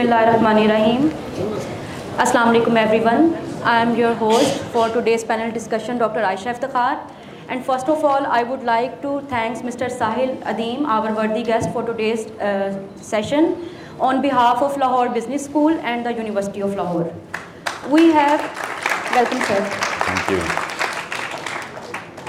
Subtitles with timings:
[0.00, 1.10] Bismillahirrahmanirrahim.
[2.22, 3.34] Assalamu alaikum everyone.
[3.62, 6.22] I am your host for today's panel discussion, Dr.
[6.28, 7.10] Aisha Iftikhar.
[7.50, 9.90] And first of all, I would like to thank Mr.
[9.96, 13.68] Sahil Adim, our worthy guest for today's uh, session,
[14.00, 17.12] on behalf of Lahore Business School and the University of Lahore.
[17.90, 18.40] We have,
[19.14, 19.60] welcome sir.
[20.08, 20.40] Thank you.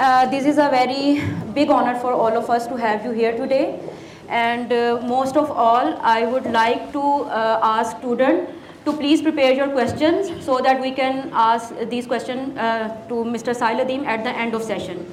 [0.03, 1.23] Uh, this is a very
[1.53, 3.79] big honor for all of us to have you here today.
[4.33, 8.51] And uh, most of all, I would like to uh, ask students
[8.85, 13.53] to please prepare your questions so that we can ask these questions uh, to Mr.
[13.55, 15.05] Sailadim at the end of session.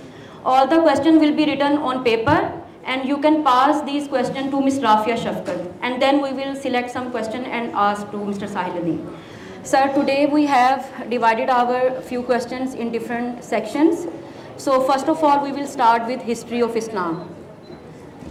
[0.45, 2.38] All the questions will be written on paper
[2.84, 4.78] and you can pass these questions to Ms.
[4.80, 5.70] Rafia Shafkat.
[5.82, 8.48] And then we will select some question and ask to Mr.
[8.48, 9.18] Sailadim.
[9.62, 14.06] Sir, today we have divided our few questions in different sections.
[14.56, 17.28] So first of all, we will start with history of Islam.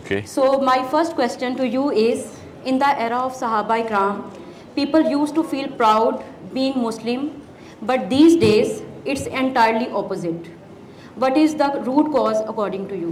[0.10, 0.26] Okay.
[0.26, 2.28] So my first question to you is,
[2.66, 4.24] in the era of Sahaba Ikram,
[4.74, 7.44] people used to feel proud being Muslim,
[7.84, 10.48] but these days it's entirely opposite.
[11.14, 13.12] What is the root cause according to you?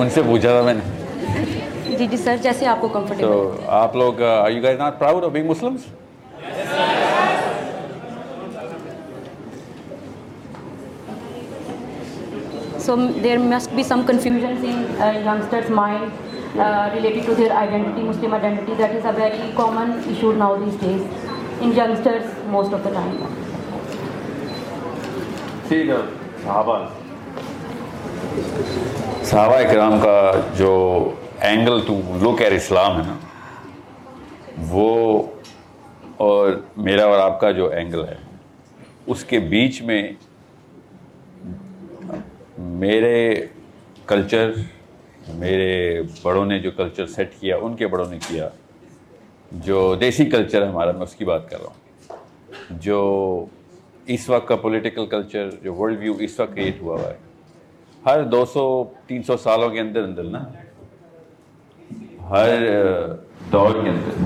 [0.00, 3.64] ان ان سے پوچھا تھا میں نے جی جی سر جیسے آپ کو تو کمفرٹیبل
[3.78, 5.88] آپ لوگ are you guys not proud of being Muslims
[12.82, 16.06] So m- there must be some confusions in uh, youngsters' mind
[16.58, 18.74] uh, related to their identity, Muslim identity.
[18.74, 21.02] That is a very common issue now these days
[21.60, 23.20] in youngsters most of the time.
[25.68, 26.78] صحابہ
[29.24, 30.70] صحابہ اکرام کا جو
[31.40, 33.16] angle to look at Islam ہے نا،
[34.68, 35.22] وہ
[36.16, 38.16] اور میرا اور آپ کا جو اینگل ہے،
[39.06, 40.12] اس کے بیچ میں
[42.58, 43.34] میرے
[44.06, 44.52] کلچر
[45.28, 48.48] میرے بڑوں نے جو کلچر سیٹ کیا، ان کے بڑوں نے کیا،
[49.52, 52.18] جو دیسی کلچر ہے ہمارا، میں اس کی بات کر رہا ہوں۔
[52.70, 53.44] جو
[54.06, 57.29] اس وقت کا پولیٹیکل کلچر جو ورلڈ ویو اس وقت کریٹ ہوا ہوا ہے۔
[58.06, 58.62] ہر دو سو،
[59.06, 60.38] تین سو سالوں کے اندر اندر نا،
[62.30, 62.48] ہر
[63.52, 64.24] دور کے اندر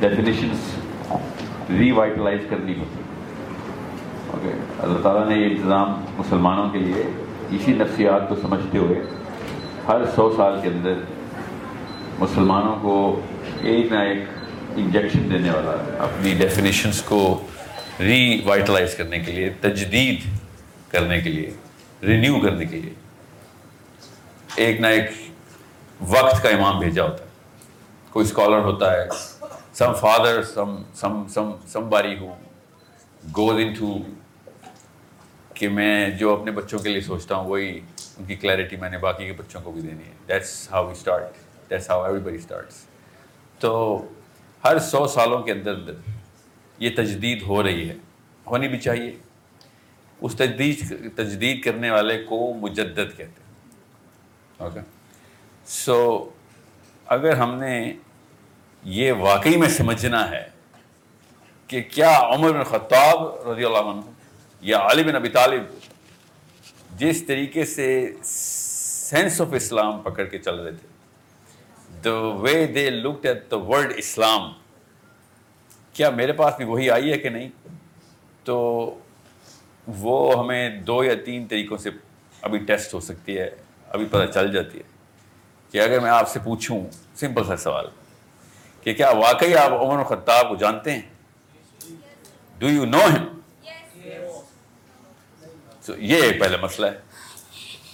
[0.00, 3.02] ڈیفینیشنس ری وائٹلائز کرنی ہوتی
[4.30, 7.02] اوکے اللہ تعالیٰ نے یہ انتظام مسلمانوں کے لیے
[7.56, 9.00] اسی نفسیات کو سمجھتے ہوئے
[9.88, 11.00] ہر سو سال کے اندر
[12.18, 12.94] مسلمانوں کو
[13.60, 14.22] ایک نہ ایک
[14.76, 17.20] انجیکشن دینے والا ہے، اپنی ڈیفینیشنس کو
[18.00, 20.24] ری وائٹلائز کرنے کے لیے، تجدید
[20.92, 21.50] کرنے کے لیے۔
[22.02, 22.94] رینیو کرنے کے لیے۔
[24.56, 25.04] ایک نہ ایک
[26.00, 27.28] وقت کا امام بھیجا ہوتا ہے۔
[28.10, 29.08] کوئی اسکالر ہوتا ہے
[29.74, 32.34] سم فادر سم سم سم سم باری ہو
[33.36, 33.98] گوز ان ٹو
[35.54, 37.80] کہ میں جو اپنے بچوں کے لیے سوچتا ہوں، وہی
[38.18, 40.92] ان کی کلیئرٹی میں نے باقی کے بچوں کو بھی دینی ہے۔ That's how we
[40.92, 41.22] start
[41.70, 42.74] that's how everybody starts
[43.58, 44.02] تو
[44.64, 45.92] ہر سو سالوں کے اندر اندر
[46.78, 47.94] یہ تجدید ہو رہی ہے۔
[48.46, 49.16] ہونی بھی چاہیے۔
[50.20, 53.52] اس تجدید تجدید کرنے والے کو مجدد کہتے ہیں۔
[54.56, 54.80] اوکے
[55.66, 56.30] سو
[57.06, 57.92] اگر ہم نے
[58.82, 60.48] یہ واقعی میں سمجھنا ہے
[61.66, 64.00] کہ کیا عمر بن خطاب رضی اللہ عنہ
[64.60, 65.62] یا علی بن ابی طالب
[66.98, 70.88] جس طریقے سے سینس آف اسلام پکڑ کے چل رہے تھے
[72.04, 74.52] the way they looked at the word Islam
[75.92, 77.48] کیا میرے پاس بھی وہی آئی ہے کہ نہیں؟
[78.44, 78.98] تو
[79.86, 81.90] وہ ہمیں دو یا تین طریقوں سے
[82.42, 83.50] ابھی ٹیسٹ ہو سکتی ہے،
[83.88, 84.82] ابھی پتہ چل جاتی ہے
[85.70, 86.80] کہ اگر میں آپ سے پوچھوں
[87.14, 87.86] سمپل سا سوال،
[88.82, 91.02] کہ کیا واقعی آپ عمر خطاب کو جانتے ہیں؟
[92.58, 93.40] ڈو یو نو ہم
[95.84, 96.98] تو یہ ایک پہلا مسئلہ ہے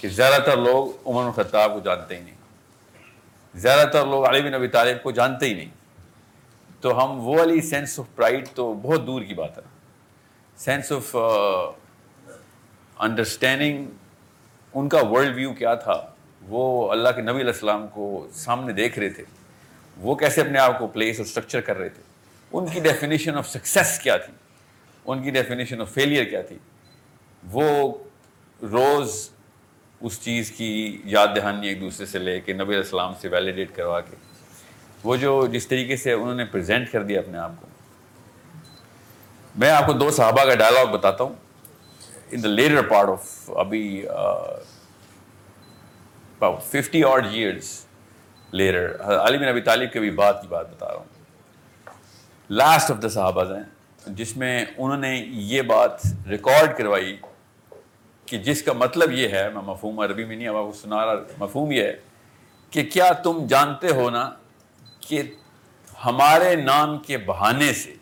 [0.01, 2.35] کہ زیادہ تر لوگ عمر خطاب کو جانتے ہی نہیں۔
[3.55, 5.69] زیادہ تر لوگ علی بن ابی طالب کو جانتے ہی نہیں۔
[6.81, 9.70] تو ہم وہ والی سینس آف پرائڈ تو بہت دور کی بات ہے۔
[10.61, 11.15] سینس آف
[12.99, 13.85] انڈرسٹینڈنگ
[14.73, 16.11] ان کا ورلڈ ویو کیا تھا
[16.41, 19.23] وہ اللہ کے نبی علیہ السلام کو سامنے دیکھ رہے تھے
[19.97, 22.01] وہ کیسے اپنے آپ کو پلیس اور اسٹرکچر کر رہے تھے
[22.53, 24.33] ان کی ڈیفینیشن آف سکسیس کیا تھی
[25.05, 26.57] ان کی ڈیفینیشن آف فیلئر کیا تھی
[27.43, 27.93] وہ
[28.61, 29.29] روز
[30.01, 33.75] اس چیز کی یاد دہانی ایک دوسرے سے لے کے نبی علیہ السلام سے ویلیڈیٹ
[33.75, 34.15] کروا کے،
[35.03, 37.67] وہ جو جس طریقے سے انہوں نے پریزنٹ کر دیا اپنے آپ کو
[39.55, 41.33] میں آپ کو دو صحابہ کا ڈائلاگ بتاتا ہوں.
[42.31, 44.05] In the latter part of ابھی
[46.69, 47.69] fifty odd years
[48.53, 51.05] leader Ali bin Abi Talib کے بھی بات کی بات بتا رہا ہوں.
[52.49, 53.63] لاسٹ آف دا صحابہ ہیں،
[54.07, 57.15] جس میں انہوں نے یہ بات ریکارڈ کروائی
[58.27, 61.23] کہ جس کا مطلب یہ ہے، میں مفہوم عربی میں نہیں اب آپ سنا رہا
[61.39, 61.95] مفہوم یہ ہے
[62.71, 64.29] کہ کیا تم جانتے ہو نا
[64.99, 65.21] کہ
[66.05, 67.93] ہمارے نام کے بہانے سے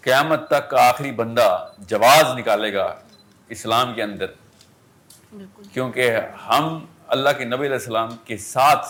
[0.00, 3.00] قیامت تک کا آخری بندہ جواز نکالے گا
[3.48, 4.26] اسلام کے اندر۔
[5.72, 6.16] کیونکہ
[6.48, 8.86] ہم اللہ کے نبی علیہ السلام کے ساتھ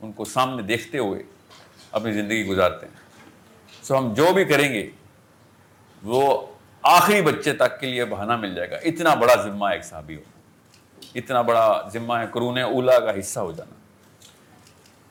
[0.00, 1.22] ان کو سامنے دیکھتے ہوئے
[1.90, 2.94] اپنی زندگی گزارتے ہیں۔
[3.84, 4.90] سو ہم جو بھی کریں گے
[6.02, 6.46] وہ
[6.82, 10.20] آخری بچے تک کے لیے بہانہ مل جائے گا۔ اتنا بڑا ذمہ ایک صحابی ہو۔
[11.14, 13.74] اتنا بڑا ذمہ ہے قرون اولا کا حصہ ہو جانا۔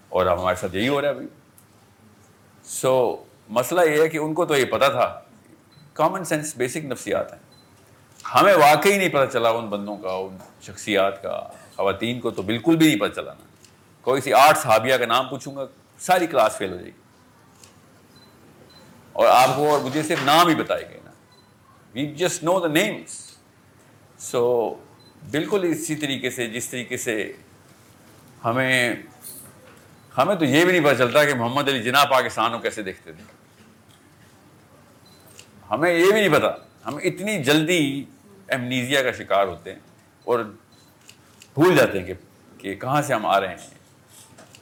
[0.09, 1.27] اور اب ہمارے ساتھ یہی ہو رہا ہے ابھی۔
[2.63, 5.22] سو مسئلہ یہ ہے کہ ان کو تو یہ پتا تھا
[5.93, 7.39] کامن سینس بیسک نفسیات ہیں۔
[8.35, 12.75] ہمیں واقعی نہیں پتہ چلا ان بندوں کا، ان شخصیات کا، خواتین کو تو بالکل
[12.75, 13.43] بھی نہیں پتہ چلا نا۔
[14.01, 15.65] کوئی سی آٹھ صحابیہ کا نام پوچھوں گا،
[15.99, 16.97] ساری کلاس فیل ہو جائے گی۔
[19.13, 21.11] اور آپ کو اور مجھے صرف نام ہی بتائے گئے نا۔
[21.93, 23.37] We just know the names
[24.19, 24.69] so
[25.31, 27.33] بالکل اسی طریقے سے، جس طریقے سے
[28.45, 28.95] ہمیں
[30.17, 33.11] ہمیں تو یہ بھی نہیں پتہ چلتا کہ محمد علی جناح پاکستان کو کیسے دیکھتے
[33.11, 33.42] تھے۔
[35.71, 36.51] ہمیں یہ بھی نہیں پتا۔
[36.85, 38.03] ہم اتنی جلدی
[38.47, 39.79] ایمنیزیا کا شکار ہوتے ہیں
[40.27, 40.39] اور
[41.53, 42.13] بھول جاتے ہیں کہ
[42.57, 43.71] کہ کہاں سے ہم آ رہے ہیں۔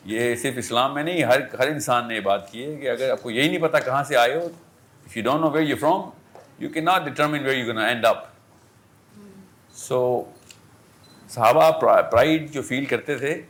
[0.06, 3.10] یہ صرف اسلام میں نہیں، ہر ہر انسان نے یہ بات کی ہے کہ اگر
[3.12, 4.46] آپ کو یہی نہیں پتا کہاں سے آئے ہو
[5.06, 6.10] if you don't know where you from
[6.60, 8.26] you can not determine where you can end up
[9.78, 10.02] so
[11.30, 11.70] صحابہ
[12.12, 13.42] پرائڈ جو فیل کرتے تھے،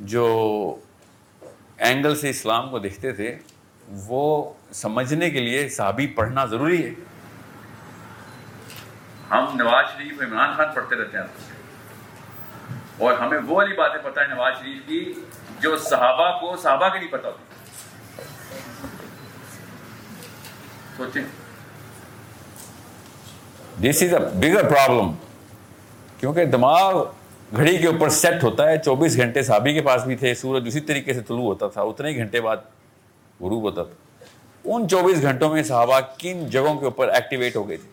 [0.00, 0.24] جو
[1.78, 3.34] اینگل سے اسلام کو دیکھتے تھے
[3.88, 6.90] وہ سمجھنے کے لیے صحابی پڑھنا ضروری ہے۔
[9.30, 11.24] ہم نواز شریف عمران خان پڑھتے رہتے ہیں۔
[12.98, 15.12] اور ہمیں وہ والی باتیں پتہ ہے نواز شریف کی
[15.60, 17.44] جو صحابہ کو صحابہ کی نہیں پتہ ہوتی
[20.96, 21.22] سوچیں۔
[23.82, 25.12] دس از اے بگر پرابلم
[26.20, 27.04] کیونکہ دماغ
[27.56, 30.80] گھڑی کے اوپر سیٹ ہوتا ہے۔ چوبیس گھنٹے صحابی کے پاس بھی تھے۔ سورج اسی
[30.80, 32.56] طریقے سے طلوع ہوتا تھا۔ اتنے ہی گھنٹے بعد
[33.40, 33.82] غروب ہوتا
[34.64, 37.88] ان چوبیس گھنٹوں میں صحابہ کن جگہوں کے اوپر ایکٹیویٹ ہو گئے تھے؟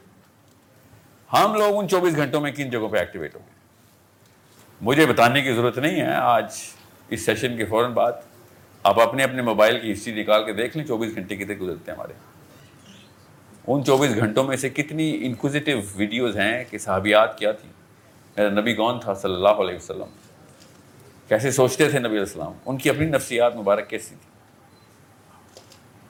[1.33, 3.59] ہم لوگ ان چوبیس گھنٹوں میں کن جگہوں پہ ایکٹیویٹ ہو گئے؟
[4.81, 6.45] مجھے بتانے کی ضرورت نہیں ہے، آج
[7.09, 8.11] اس سیشن کے فوراً بعد
[8.83, 11.97] آپ اپنے اپنے موبائل کی ہسٹری نکال کے دیکھ لیں، چوبیس گھنٹے کتنے گزرتے ہیں
[11.97, 12.13] ہمارے۔
[13.67, 17.71] ان چوبیس گھنٹوں میں سے کتنی انکوزیٹو ویڈیوز ہیں کہ صحابیات کیا تھیں؟
[18.37, 20.09] میرا نبی کون تھا صلی اللہ علیہ وسلم؟
[21.27, 24.30] کیسے سوچتے تھے نبی علیہ السلام؟ ان کی اپنی نفسیات مبارک کیسی تھی؟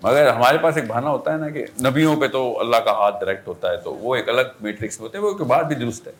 [0.03, 3.15] مگر ہمارے پاس ایک بہانہ ہوتا ہے نا کہ نبیوں پہ تو اللہ کا ہاتھ
[3.15, 6.07] ڈائریکٹ ہوتا ہے تو وہ ایک الگ میٹرکس ہوتے ہیں، وہ ایک بات بھی درست
[6.07, 6.11] ہے۔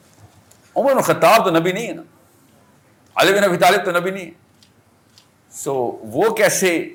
[0.76, 2.02] عمر خطاب تو نبی نہیں ہے نا۔
[3.16, 4.32] علی بن ابی طالب تو نبی نہیں ہے۔
[5.52, 6.90] سو وہ کیسے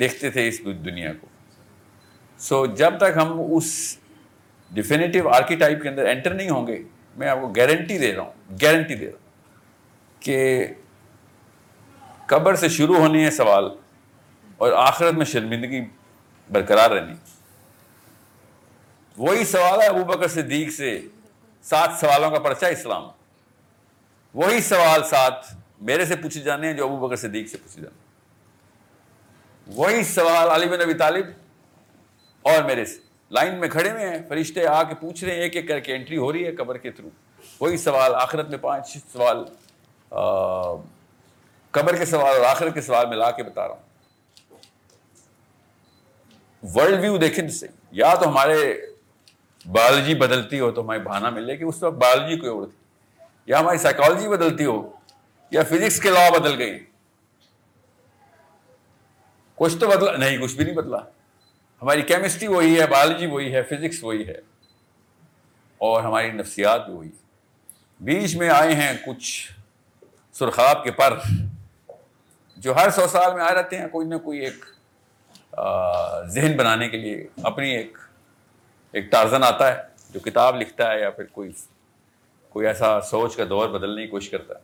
[0.00, 1.26] دیکھتے تھے اس دنیا کو؟
[2.38, 3.98] سو جب تک ہم اس
[4.70, 6.82] ڈیفینیٹیو آرکی ٹائپ کے اندر انٹر نہیں ہوں گے،
[7.16, 10.66] میں آپ کو گارنٹی دے رہا ہوں گارنٹی دے رہا ہوں کہ
[12.26, 13.64] قبر سے شروع ہونی ہے سوال
[14.56, 15.84] اور آخرت میں شرمندگی
[16.52, 17.14] برقرار رہنی
[19.16, 21.00] وہی سوال ہے ابو بکر صدیق سے،
[21.62, 23.08] سات سوالوں کا پرچہ اسلام۔
[24.34, 28.00] وہی سوال ساتھ میرے سے پوچھے جانے ہیں جو ابو بکر صدیق سے پوچھے جانے۔
[29.76, 31.26] وہی سوال علی بن ابی طالب
[32.42, 32.98] اور میرے سے۔
[33.30, 35.94] لائن میں کھڑے ہوئے ہیں، فرشتے آ کے پوچھ رہے ہیں، ایک ایک کر کے
[35.96, 37.08] انٹری ہو رہی ہے قبر کے تھرو
[37.60, 39.44] وہی سوال آخرت میں پانچ سوال
[41.70, 43.91] قبر کے سوال اور آخرت کے سوال میں لا کے بتا رہا ہوں۔
[46.62, 48.86] ورلڈ ویو دیکھیں سے یا تو ہمارے
[49.72, 52.78] بایولوجی بدلتی ہو تو ہمیں بہانا ملے کہ اس وقت بایولوجی کوئی اور تھی۔
[53.46, 54.90] یا ہماری سائیکالوجی بدلتی ہو
[55.50, 56.86] یا فزکس کے لا بدل گئی
[59.54, 60.98] کچھ تو بدلا نہیں، کچھ بھی نہیں بدلا۔
[61.82, 64.40] ہماری کیمسٹری وہی ہے بایولوجی وہی ہے فزکس وہی ہے۔
[65.78, 67.10] اور ہماری نفسیات بھی وہی
[68.00, 69.52] بیچ میں آئے ہیں کچھ
[70.32, 71.18] سرخاب کے پر
[72.56, 74.64] جو ہر سو سال میں آ رہتے ہیں، کوئی نہ کوئی ایک
[76.34, 77.98] ذہن بنانے کے لیے اپنی ایک
[78.94, 81.52] ایک ٹارزن آتا ہے، جو کتاب لکھتا ہے یا پھر کوئی
[82.48, 84.60] کوئی ایسا سوچ کا دور بدلنے کی کوشش کرتا ہے۔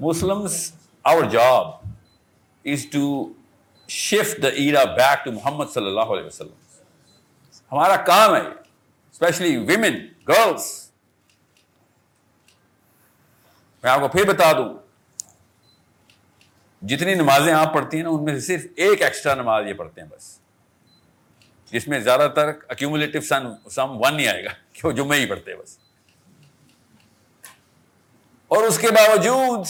[0.00, 0.72] Muslims
[1.04, 1.66] our job
[2.64, 3.32] is to
[3.88, 6.62] shift the era back to Muhammad صلی اللہ علیہ وسلم
[7.72, 10.70] ہمارا کام ہے اسپیشلی ویمن گرلس
[13.84, 14.68] میں آپ کو پھر بتا دوں
[16.84, 20.00] جتنی نمازیں آپ پڑھتی ہیں نا، ان میں سے صرف ایک ایکسٹرا نماز یہ پڑھتے
[20.00, 20.38] ہیں بس۔
[21.72, 25.26] جس میں زیادہ تر اکیومولیٹو سن سم ون ہی آئے گا کہ وہ جمعے ہی
[25.26, 25.78] پڑھتے ہیں بس۔
[28.48, 29.66] اور اس کے باوجود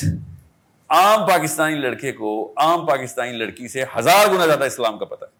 [0.88, 5.30] عام پاکستانی لڑکے کو، عام پاکستانی لڑکی سے ہزار گنا زیادہ اسلام کا پتہ ہے۔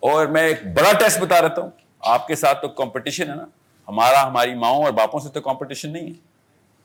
[0.00, 3.44] اور میں ایک بڑا ٹیسٹ بتا رہتا ہوں۔ آپ کے ساتھ تو کمپٹیشن ہے نا۔
[3.88, 6.14] ہمارا، ہماری ماؤں اور باپوں سے تو کمپٹیشن نہیں ہے۔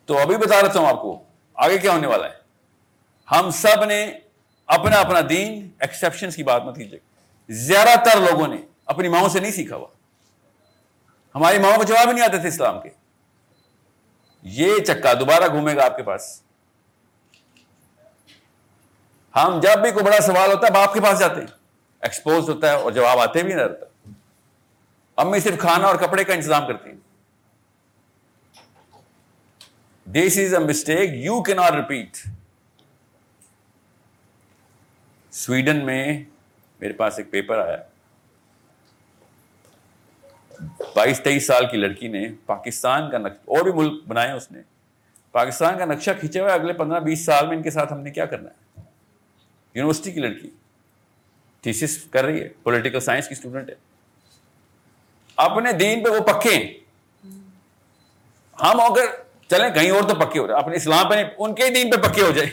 [0.06, 1.24] تو ابھی بتا رہتا ہوں آپ کو۔
[1.62, 2.34] آگے کیا ہونے والا ہے؟
[3.32, 4.14] ہم سب نے
[4.68, 7.00] اپنا اپنا دین ایکسپشن کی بات مت کیجیے
[7.50, 9.88] زیادہ تر لوگوں نے اپنی ماؤں سے نہیں سیکھا ہوا۔
[11.36, 12.90] ہماری ماؤں کو جواب ہی نہیں آتے تھے اسلام کے۔
[14.44, 16.42] یہ چکا دوبارہ گھومے گا آپ کے پاس۔
[19.36, 21.48] ہم جب بھی کوئی بڑا سوال ہوتا ہے، باپ کے پاس جاتے ہیں۔
[22.02, 24.10] ایکسپوز ہوتا ہے اور جواب آتے بھی نہ رہتا۔
[25.18, 27.01] امی صرف کھانا اور کپڑے کا انتظام کرتی ہیں۔
[30.14, 32.18] This is a mistake you کی ناٹ ریپیٹ
[35.34, 36.04] سویڈن میں
[36.80, 37.78] میرے پاس ایک پیپر آیا
[40.96, 44.62] بائیس تیئیس سال کی لڑکی نے پاکستان کا نقشہ اور بھی ملک بنایا اس نے
[45.32, 48.00] پاکستان کا نقشہ کھینچا ہوا ہے اگلے پندرہ بیس سال میں ان کے ساتھ ہم
[48.00, 48.84] نے کیا کرنا ہے
[49.76, 50.50] یونیورسٹی کی لڑکی
[51.64, 53.76] تھیسس کر رہی ہے پولیٹیکل سائنس کی اسٹوڈنٹ ہے
[55.38, 56.74] اپنے دین پہ وہ پکے ہیں
[58.58, 59.21] ہم اگر
[59.52, 62.22] چلیں، کہیں اور تو پکے ہو رہے۔ اپنے اسلام پہ ان کے دین پہ پکے
[62.22, 62.50] ہو جائے۔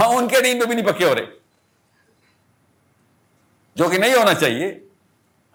[0.00, 1.24] ہم ان کے دین پہ بھی نہیں پکے ہو رہے۔
[3.74, 4.78] جو کہ نہیں ہونا چاہیے۔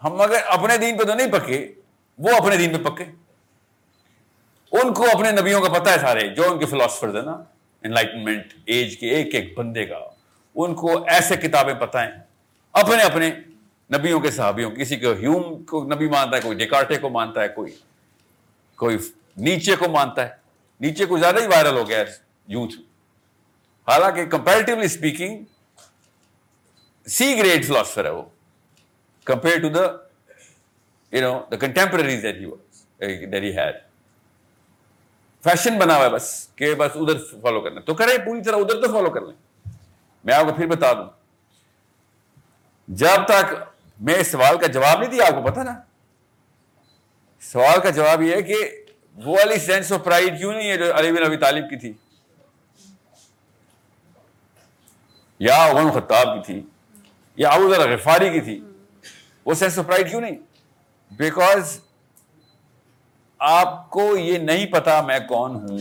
[0.04, 1.72] ہم اگر اپنے دین پہ تو نہیں پکے،
[2.18, 3.04] وہ اپنے دین پہ پکے۔
[4.72, 7.42] ان کو اپنے نبیوں کا پتہ ہے سارے، جو ان کے فلاسفرز ہیں نا
[7.82, 9.98] انلائٹنمنٹ ایج کے ایک ایک بندے کا،
[10.54, 12.12] ان کو ایسے کتابیں پتہ ہیں۔
[12.72, 13.30] اپنے اپنے
[13.98, 17.48] نبیوں کے صحابیوں، کسی کو ہیوم کو نبی مانتا ہے، کوئی ڈیکارٹے کو مانتا ہے،
[17.48, 17.72] کوئی
[18.76, 18.98] کوئی
[19.40, 20.34] نیچے کو مانتا ہے۔
[20.80, 22.04] نیچے کو زیادہ ہی وائرل ہو گیا ہے
[22.48, 22.74] یوتھ۔
[23.88, 25.44] حالانکہ comparatively speaking
[27.08, 28.22] C grade philosopher ہے وہ۔
[29.24, 29.82] Compare to the
[31.16, 33.76] you know the contemporaries that he had
[35.44, 38.82] fashion بنا ہوا ہے بس، کہ بس ادھر فالو کرنا۔ تو کریں پوری طرح ادھر
[38.82, 39.70] تو فالو کر لیں۔
[40.24, 41.08] میں آپ کو پھر بتا دوں۔
[42.88, 43.54] جب تک
[44.00, 45.80] میں اس سوال کا جواب نہیں دیا، آپ کو پتا نا۔
[47.40, 48.84] سوال کا جواب یہ ہے کہ
[49.16, 51.92] وہ والی سینس آف پرائڈ کیوں نہیں ہے جو علی بن ابی طالب کی تھی؟
[55.38, 56.62] یا عمر خطاب کی تھی؟
[57.36, 58.60] یا ابو ذر غفاری کی تھی؟
[59.44, 60.36] وہ سینس آف پرائڈ کیوں نہیں؟
[61.10, 61.80] بیکاز
[63.38, 65.78] آپ کو یہ نہیں پتا میں کون ہوں،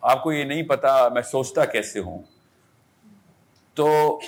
[0.00, 2.22] آپ کو یہ نہیں پتا میں سوچتا کیسے ہوں۔
[3.74, 4.20] تو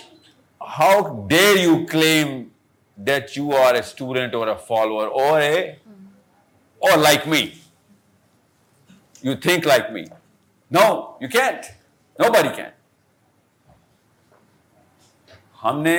[0.60, 2.44] how dare you claim
[2.96, 5.70] that you are a student or a follower or a
[6.78, 7.46] or like me
[9.24, 10.02] you think like me
[10.70, 10.84] no
[11.20, 11.66] you can't
[12.32, 12.70] nobody can
[15.64, 15.96] ہم نے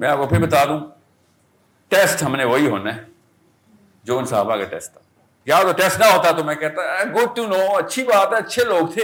[0.00, 0.78] میں آپ کو پھر بتا دوں.
[1.90, 3.02] ٹیسٹ ہم نے وہی ہونا ہے،
[4.04, 5.00] جو ان صحابہ کا ٹیسٹ تھا۔
[5.46, 8.64] یا تو ٹیسٹ نہ ہوتا تو میں کہتا گڈ ٹو نو، اچھی بات ہے، اچھے
[8.64, 9.02] لوگ تھے۔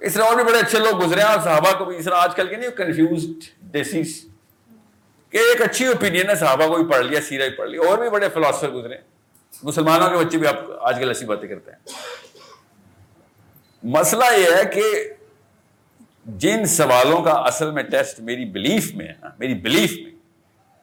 [0.00, 2.16] اس طرح اور بھی بڑے اچھے لوگ گزرے ہیں اور صحابہ کو بھی اس طرح
[2.16, 4.20] آج کل کے نہیں کنفیوزڈ ڈیسیز
[5.32, 7.98] کہ ایک اچھی اوپینین ہے، صحابہ کو بھی پڑھ لیا سیرا بھی پڑھ لیا، اور
[7.98, 8.96] بھی بڑے فلاسفر گزرے
[9.62, 11.78] مسلمانوں کے بچے بھی آپ آج کل ایسی باتیں کرتے ہیں۔
[13.82, 14.82] مسئلہ یہ ہے کہ
[16.26, 20.10] جن سوالوں کا اصل میں ٹیسٹ میری بلیف میں ہے ہاں، میری بلیف میں،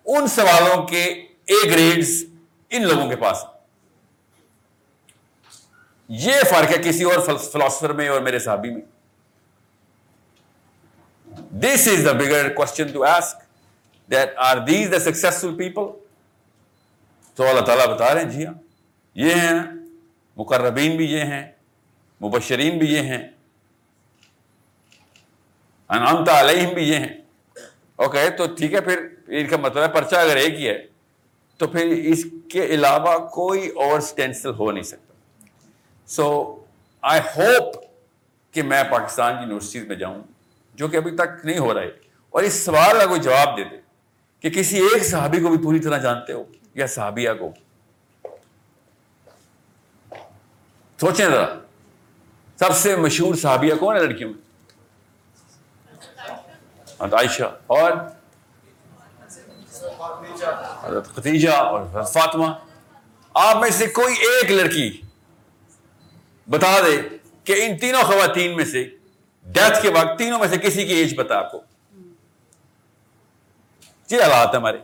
[0.05, 1.03] ان سوالوں کے
[1.45, 2.25] اے گریڈز
[2.69, 3.37] ان لوگوں کے پاس۔
[6.09, 8.81] یہ فرق ہے کسی اور فلاسفر میں اور میرے صحابی میں۔
[11.51, 13.41] This is the bigger question to ask
[14.11, 15.83] that are these the successful people
[17.35, 18.53] تو اللہ تعالیٰ بتا رہے ہیں جی ہاں۔
[19.15, 19.59] یہ ہیں،
[20.37, 21.45] مقربین بھی یہ ہیں،
[22.21, 23.27] مبشرین بھی یہ ہیں
[25.89, 27.13] انعامتا علیہم بھی یہ ہیں۔
[27.99, 30.77] اوکے، تو ٹھیک ہے، پھر ان کا مطلب ہے، پرچہ اگر ایک ہی ہے،
[31.59, 35.13] تو پھر اس کے علاوہ کوئی اور اسٹینسل ہو نہیں سکتا۔
[36.07, 36.25] سو
[37.03, 37.75] آئی ہوپ
[38.53, 40.21] کہ میں پاکستان کی یونیورسٹیز میں جاؤں،
[40.75, 41.91] جو کہ ابھی تک نہیں ہو رہا ہے،
[42.33, 43.77] اور اس سوال کا کوئی جواب دے دے
[44.43, 46.43] کہ کسی ایک صحابی کو بھی پوری طرح جانتے ہو
[46.75, 47.51] یا صحابیہ کو۔
[50.99, 51.45] سوچیں ذرا۔
[52.59, 54.45] سب سے مشہور صحابیہ کون ہے لڑکیوں میں؟
[56.99, 57.91] عائشہ اور
[60.83, 62.45] حضرت ختیجہ اور فاطمہ۔
[63.33, 65.01] آپ میں سے کوئی ایک لڑکی
[66.49, 68.83] بتا دے کہ ان تینوں خواتین میں سے
[69.45, 71.61] ڈیتھ کے وقت تینوں میں سے کسی کی ایج پتا آپ کو۔
[74.09, 74.77] یہ حالات ہمارے۔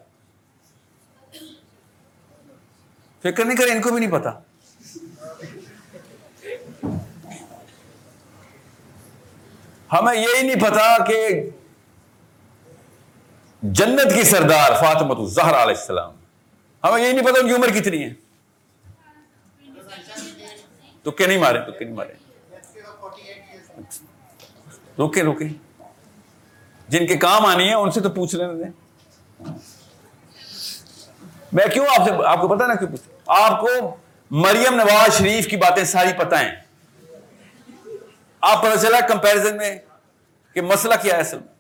[3.22, 4.51] فکر نہیں کرے ان کو بھی نہیں پتا۔
[9.92, 11.50] ہمیں یہی نہیں پتا کہ
[13.62, 16.12] جنت کی سردار فاطمت الزہر علیہ السلام،
[16.84, 18.14] ہمیں یہی نہیں پتا ان کی عمر کتنی ہے۔
[21.04, 22.14] تکے نہیں مارے؟ تکے نہیں مارے؟
[24.98, 25.46] روکے روکے۔
[26.88, 28.72] جن کے کام آنی ہے ان سے تو پوچھ لینے دیں۔
[31.54, 33.68] میں کیوں آپ سے آپ کو پتا نا کیوں پوچھ آپ کو
[34.32, 36.71] مریم نواز شریف کی باتیں ساری پتہ ہیں۔
[38.42, 39.80] آپ پتہ چلا کمپیرزن میں
[40.54, 41.54] کہ مسئلہ کیا ہے اصل میں؟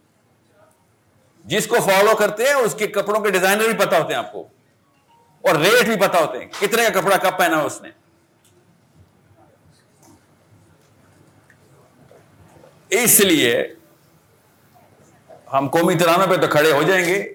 [1.45, 4.31] جس کو فالو کرتے ہیں، اس کے کپڑوں کے ڈیزائنر بھی پتا ہوتے ہیں آپ
[4.31, 4.47] کو۔
[5.41, 7.89] اور ریٹ بھی پتا ہوتے ہیں کتنے کا کپڑا کب پہنا اس نے۔
[12.89, 13.75] اس لیے
[15.53, 17.33] ہم قومی ترانوں پہ تو کھڑے ہو جائیں گے۔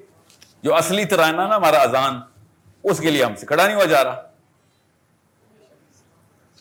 [0.62, 2.20] جو اصلی ترانہ نا ہمارا اذان،
[2.82, 4.30] اس کے لیے ہم سے کھڑا نہیں ہوا جا رہا۔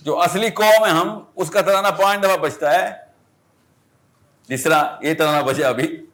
[0.05, 2.95] جو اصلی قوم ہے ہم، اس کا ترانہ پانچ دفعہ بچتا ہے۔
[4.47, 6.05] جس طرح یہ ترانہ بچے ابھی۔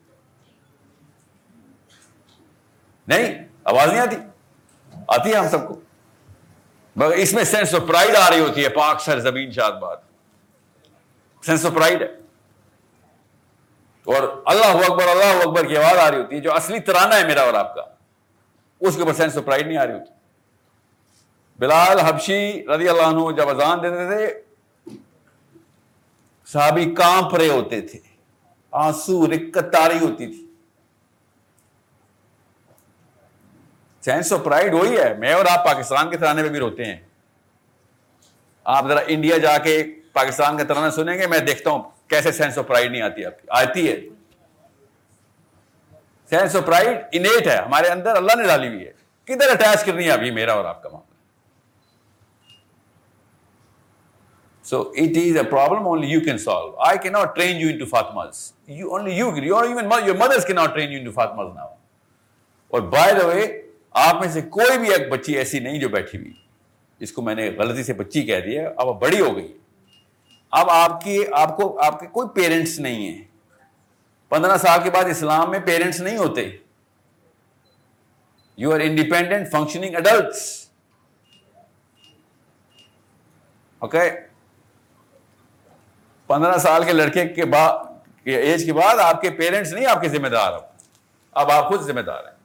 [3.07, 4.15] نہیں، آواز نہیں آتی۔
[5.07, 5.79] آتی ہے ہم سب کو۔
[6.95, 9.99] مگر اس میں سینس آف پرائڈ آ رہی ہوتی ہے، پاک سر زمین شاد بات
[11.45, 12.07] سینس آف پرائڈ ہے۔
[14.03, 17.25] اور اللہ اکبر اللہ اکبر کی آواز آ رہی ہوتی ہے، جو اصلی ترانہ ہے
[17.25, 17.81] میرا اور آپ کا۔
[18.81, 20.20] اس کے اوپر سینس آف پرائڈ نہیں آ رہی ہوتی۔
[21.61, 24.41] بلال حبشی رضی اللہ عنہ جب اذان دیتے تھے،
[26.45, 27.99] صحابی کانپ رہے ہوتے تھے،
[28.71, 30.55] آنسو، رکت، تاری ہوتی تھی۔
[34.01, 36.99] سینس آف پرائڈ وہی ہے۔ میں اور آپ پاکستان کے ترانے میں بھی روتے ہیں۔
[38.63, 42.57] آپ ذرا انڈیا جا کے پاکستان کا ترانہ سنیں گے، میں دیکھتا ہوں کیسے سینس
[42.57, 44.01] آف پرائڈ نہیں آتی آپ کی۔ آتی ہے۔
[46.29, 48.91] سینس آف پرائڈ انیٹ ہے، ہمارے اندر اللہ نے ڈالی ہوئی ہے۔
[49.25, 51.10] کدھر اٹیچ کرنی ہے ابھی میرا اور آپ کا معاملہ
[54.71, 57.85] so it is a problem only you can solve I کی not train you into
[57.85, 61.73] Fatimas you only you even your mothers کی not train you into Fatimas now
[62.73, 63.45] اور بائی دا وے
[63.99, 66.31] آپ میں سے کوئی بھی ایک بچی ایسی نہیں جو بیٹھی ہوئی
[67.01, 69.47] اس کو میں نے غلطی سے بچی کہہ دیا اب بڑی ہو گئی
[70.53, 73.23] اب آپ کی آپ کو آپ کے کوئی پیرنٹس نہیں ہیں
[74.31, 76.49] پندرہ سال کے بعد اسلام میں پیرنٹس نہیں ہوتے
[78.57, 80.49] you are independent functioning adults
[83.81, 84.09] okay
[86.31, 87.77] پندرہ سال کے لڑکے کے بعد
[88.25, 90.59] ایج کے بعد آپ کے پیرنٹس نہیں آپ کے ذمہ دار ہو۔
[91.31, 92.35] اب آپ خود ذمہ دار ہیں۔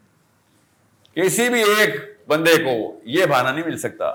[1.14, 4.14] کسی بھی ایک بندے کو یہ بہانا نہیں مل سکتا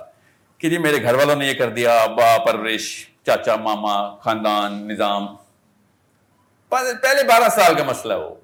[0.57, 5.35] کہ جی میرے گھر والوں نے یہ کر دیا، ابا، پرورش، چاچا، ماما، خاندان، نظام۔
[6.69, 8.35] پہلے بارہ سال کا مسئلہ ہو۔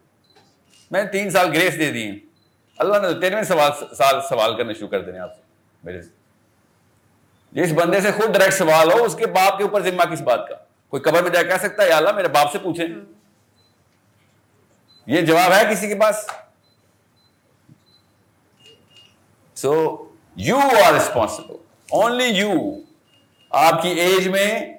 [0.91, 2.19] میں نے تین سال گریس دے دی
[2.77, 5.41] اللہ نے تیرہویں سوال، سال سوال کرنے شروع کر دینے آپ سے،
[5.83, 6.01] میرے
[7.51, 10.47] جس بندے سے خود ڈائریکٹ سوال ہو، اس کے باپ کے اوپر ذمہ کس بات
[10.47, 10.55] کا؟
[10.89, 12.87] کوئی قبر میں جا کہہ سکتا ہے؟ یا اللہ میرے باپ سے پوچھیں۔
[15.05, 16.27] یہ جواب ہے کسی کے پاس؟
[19.55, 19.97] So
[20.35, 21.55] you are responsible
[21.91, 22.53] only you
[23.49, 24.77] آپ کی ایج میں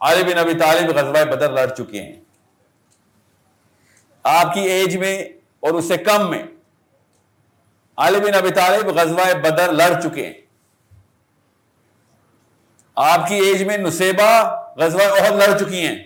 [0.00, 2.16] علی بن ابی طالب غزوہ بدر لڑ چکے ہیں۔
[4.22, 5.24] آپ کی ایج میں
[5.60, 6.42] اور اس سے کم میں
[7.96, 10.34] علی بن ابی طالب غزوہ بدر لڑ چکے ہیں۔
[12.94, 15.96] آپ کی ایج میں نصیبہ غزوہ عہد لڑ چکی ہیں۔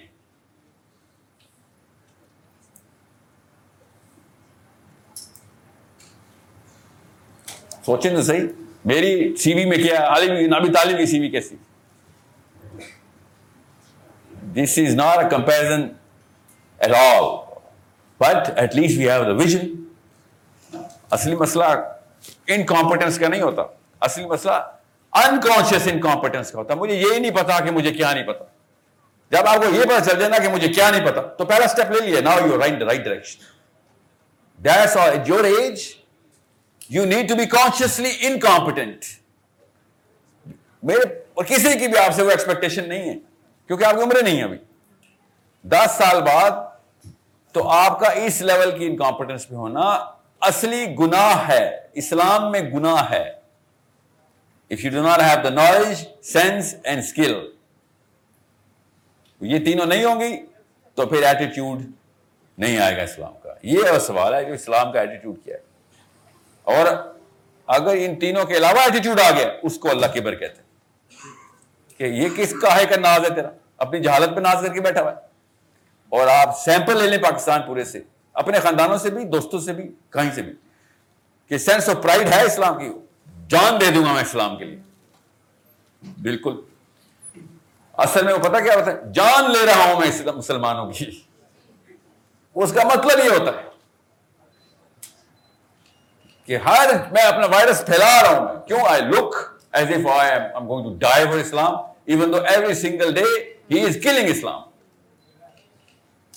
[7.86, 8.40] سوچیں تو صحیح۔
[8.84, 11.56] میری سی وی میں کیا علی نابی تعلیم کی سی وی کیسی؟
[14.54, 15.88] This is not a comparison
[16.78, 17.24] at all
[18.20, 19.84] but at least we have the vision
[21.10, 21.64] اصلی مسئلہ
[22.46, 23.62] انکمپٹنس کا نہیں ہوتا۔
[24.00, 24.52] اصلی مسئلہ
[25.12, 28.44] انکانشیس انکمپٹنس کا ہوتا۔ مجھے یہ نہیں پتا کہ مجھے کیا نہیں پتا۔
[29.32, 31.64] جب آپ کو یہ پتا چل جائے نا کہ مجھے کیا نہیں پتا، تو پہلا
[31.64, 33.44] اسٹیپ لے لیے now you right right direction
[34.60, 34.96] that's
[35.28, 35.82] your age
[36.90, 39.04] you need to be consciously incompetent
[40.82, 41.02] میرے
[41.34, 43.14] اور کسی کی بھی آپ سے وہ ایکسپیکٹیشن نہیں ہے،
[43.70, 44.58] کیونکہ آپ کی عمریں نہیں ابھی۔
[45.64, 46.50] دس سال بعد
[47.54, 49.88] تو آپ کا اس لیول کی انکمپٹنس پہ ہونا
[50.48, 51.64] اصلی گناہ ہے،
[52.02, 53.24] اسلام میں گناہ ہے۔
[54.70, 57.34] If you do not have the knowledge sense and skill
[59.46, 60.46] یہ تینوں نہیں ہوں گی،
[60.94, 61.82] تو پھر ایٹیٹیوڈ
[62.58, 65.62] نہیں آئے گا اسلام کا۔ یہ سوال ہے کہ اسلام کا ایٹیٹیوڈ کیا ہے۔
[66.62, 67.14] اور
[67.66, 70.72] اگر ان تینوں کے علاوہ ایٹیٹیوڈ آ گیا، اس کو اللہ کبر کہتے ہیں۔
[71.98, 74.80] کہ یہ کس کا ہے کا ناز ہے تیرا؟ اپنی جہالت پہ ناز کر کے
[74.80, 75.16] بیٹھا ہوا ہے۔
[76.08, 78.00] اور آپ سیمپل لے لیں پاکستان پورے سے،
[78.32, 80.52] اپنے خاندانوں سے بھی، دوستوں سے بھی، کہیں سے بھی۔
[81.48, 82.88] کہ سینس آف پرائڈ ہے اسلام کی۔
[83.48, 84.80] جان دے دوں گا میں اسلام کے لیے۔
[86.22, 86.71] بالکل۔
[87.98, 91.10] اصل میں وہ پتا کیا ہوتا ہے جان لے رہا ہوں میں مسلمانوں کی
[92.56, 93.70] اس کا مطلب یہ ہوتا ہے
[96.48, 99.34] کہ ہر میں اپنا وائرس پھیلا رہا ہوں کیوں I look
[99.72, 101.76] as if I am going to die for Islam
[102.06, 104.64] even though every single day he is killing Islam.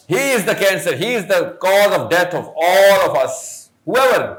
[0.07, 3.69] He is the cancer, he is the cause of death of all of us.
[3.87, 4.33] Whoever.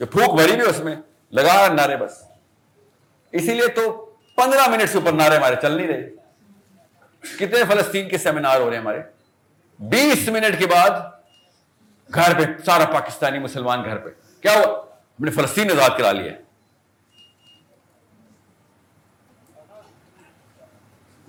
[0.00, 0.94] جو پھوک بھری بھی اس میں
[1.32, 2.22] لگا نعرے بس
[3.32, 3.82] اسی لیے تو
[4.36, 6.08] پندرہ منٹ سے اوپر نعرے ہمارے چل نہیں رہے
[7.38, 9.02] کتنے فلسطین کے سیمینار ہو رہے ہیں ہمارے؟
[9.78, 10.90] بیس منٹ کے بعد
[12.14, 14.10] گھر پہ، سارا پاکستانی مسلمان گھر پہ۔
[14.40, 14.80] کیا ہوا؟
[15.18, 16.32] ہم نے فلسطین آزاد کرا لیا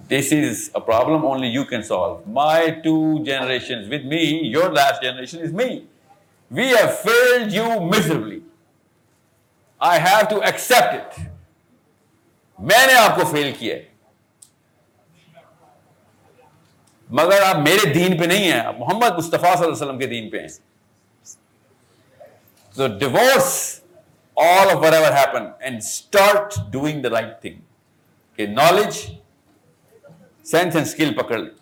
[0.10, 5.04] this is a problem only you can solve my to generation with me your last
[5.04, 5.80] generation is me
[6.52, 8.40] we have failed you miserably
[9.80, 11.20] I have to accept it
[12.60, 13.95] میں نے آپ کو فیل کیا ہے۔
[17.10, 20.06] مگر آپ میرے دین پہ نہیں ہیں، آپ محمد مصطفیٰ صلی اللہ علیہ وسلم کے
[20.06, 20.48] دین پہ ہیں۔
[22.76, 23.80] تو divorce
[24.36, 27.62] all of ever happen and start doing the right thing
[28.36, 28.94] کہ نالج
[30.44, 31.56] سینس اینڈ اسکل پکڑ لیں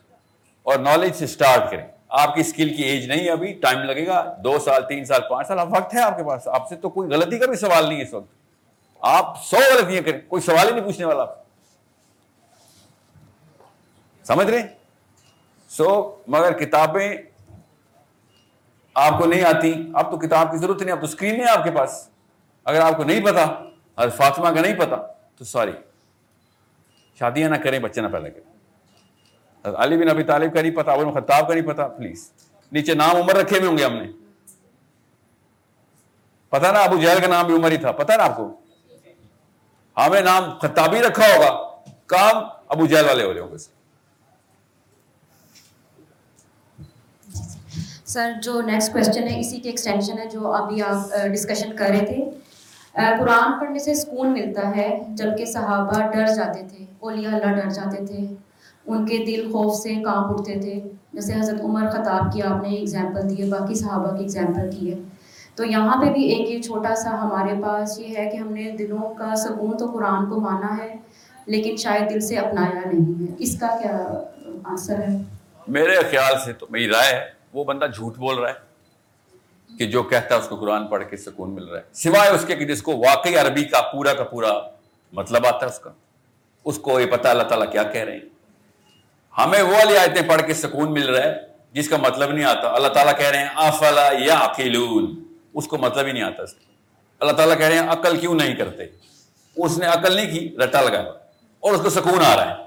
[0.64, 4.36] اور نالج سے اسٹارٹ کریں۔ آپ کی اسکل کی ایج نہیں ابھی ٹائم لگے گا،
[4.44, 6.90] دو سال، تین سال، پانچ سال، اب وقت ہے آپ کے پاس۔ آپ سے تو
[6.90, 8.28] کوئی غلطی کا بھی سوال نہیں ہے اس وقت۔
[9.00, 11.26] آپ سو غلطیاں کریں، کوئی سوال ہی نہیں پوچھنے والا
[14.24, 14.83] سمجھ رہے
[15.74, 15.90] سو
[16.28, 17.18] مگر کتابیں
[18.94, 21.64] آپ کو نہیں آتی اب تو کتاب کی ضرورت نہیں اب تو اسکرین نہیں آپ
[21.64, 22.10] کے پاس۔
[22.66, 23.44] اگر آپ کو نہیں پتا
[23.96, 24.96] اور فاطمہ کا نہیں پتا،
[25.38, 25.72] تو سوری
[27.20, 31.12] شادیاں نہ کریں، بچے نہ پیدا کریں۔ علی بن ابی طالب کا نہیں پتا ابو
[31.12, 32.32] خطاب کا نہیں پتا پلیز
[32.72, 34.08] نیچے نام عمر رکھے ہوئے ہوں گے ہم نے۔
[36.50, 38.48] پتا نا ابو جہل کا نام بھی عمر ہی تھا، پتا نا آپ کو؟
[39.98, 41.52] ہاں، ہمیں نام خطابی رکھا ہوگا،
[42.06, 43.83] کام ابو جہل والے ہو رہے ہوں گے۔
[48.14, 52.06] سر، جو نیکسٹ کوشچن ہے، اسی کے ایکسٹینشن ہے جو ابھی آپ ڈسکشن کر رہے
[52.06, 52.30] تھے۔
[53.20, 58.06] قرآن پڑھنے سے سکون ملتا ہے جبکہ صحابہ ڈر جاتے تھے، اولیاء اللہ ڈر جاتے
[58.06, 58.18] تھے۔
[58.88, 60.76] ان کے دل خوف سے کانپ اٹھتے تھے۔
[61.14, 64.94] جیسے حضرت عمر خطاب کی آپ نے ایگزامپل دی ہے، باقی صحابہ کی ایگزامپل کی
[64.94, 64.98] ہے۔
[65.56, 68.72] تو یہاں پہ بھی ایک یہ چھوٹا سا ہمارے پاس یہ ہے کہ ہم نے
[68.72, 70.96] دلوں کا سکون تو قرآن کو مانا ہے،
[71.46, 73.98] لیکن شاید دل سے اپنایا نہیں ہے۔ اس کا کیا
[74.64, 75.18] آنسر ہے؟
[75.68, 78.74] میرے خیال سے تو میری رائے ہے۔ وہ بندہ جھوٹ بول رہا ہے
[79.78, 82.44] کہ جو کہتا ہے اس کو قرآن پڑھ کے سکون مل رہا ہے۔ سوائے اس
[82.48, 84.54] کے کہ جس کو واقعی عربی کا پورا کا پورا
[85.12, 85.92] مطلب آتا ہے اس کا۔
[86.66, 88.20] اس کو یہ پتہ اللہ تعالیٰ کیا کہہ رہے ہیں۔
[89.38, 91.36] ہمیں وہ والی آیتیں پڑھ کے سکون مل رہا ہے
[91.72, 94.48] جس کا مطلب نہیں آتا۔ اللہ تعالیٰ کہہ رہے ہیں آفلا یا
[95.54, 96.56] اس کو مطلب ہی نہیں آتا اس
[97.20, 98.84] اللہ تعالیٰ کہہ رہے ہیں، عقل کیوں نہیں کرتے؟
[99.58, 101.10] اس نے عقل نہیں کی، رٹا لگایا۔
[101.60, 102.64] اور اس کو سکون آ رہا ہے۔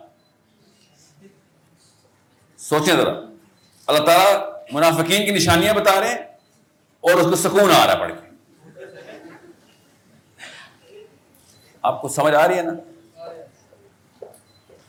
[2.57, 3.12] سوچیں ذرا۔
[3.87, 6.18] اللہ تعالیٰ منافقین کی نشانیاں بتا رہے ہیں
[7.00, 8.26] اور اس کو سکون آ رہا ہے پڑھ کے۔
[11.83, 12.72] آپ کو سمجھ آ رہی ہے نا؟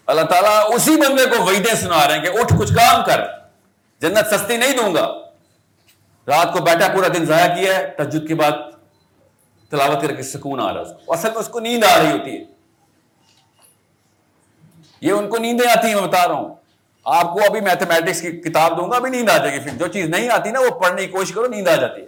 [0.06, 3.22] اللہ تعالیٰ اسی بندے کو وعدے سنا رہے ہیں کہ اٹھ کچھ کام کر،
[4.00, 5.08] جنت سستی نہیں دوں گا۔
[6.28, 8.52] رات کو بیٹھا پورا دن ضائع کیا ہے تجد کے بعد
[9.70, 12.38] تلاوت کر کے سکون آ رہا ہے اصل میں اس کو نیند آ رہی ہوتی
[12.38, 12.44] ہے۔
[15.02, 16.56] یہ ان کو نیندیں آتی ہیں، میں بتا رہا ہوں۔
[17.08, 19.88] آپ کو ابھی میتھمیٹکس کی کتاب دوں گا، ابھی نیند آ جائے گی پھر۔ جو
[19.88, 22.08] چیز نہیں آتی نا، وہ پڑھنے کی کوشش کرو، نیند آ جاتی ہے۔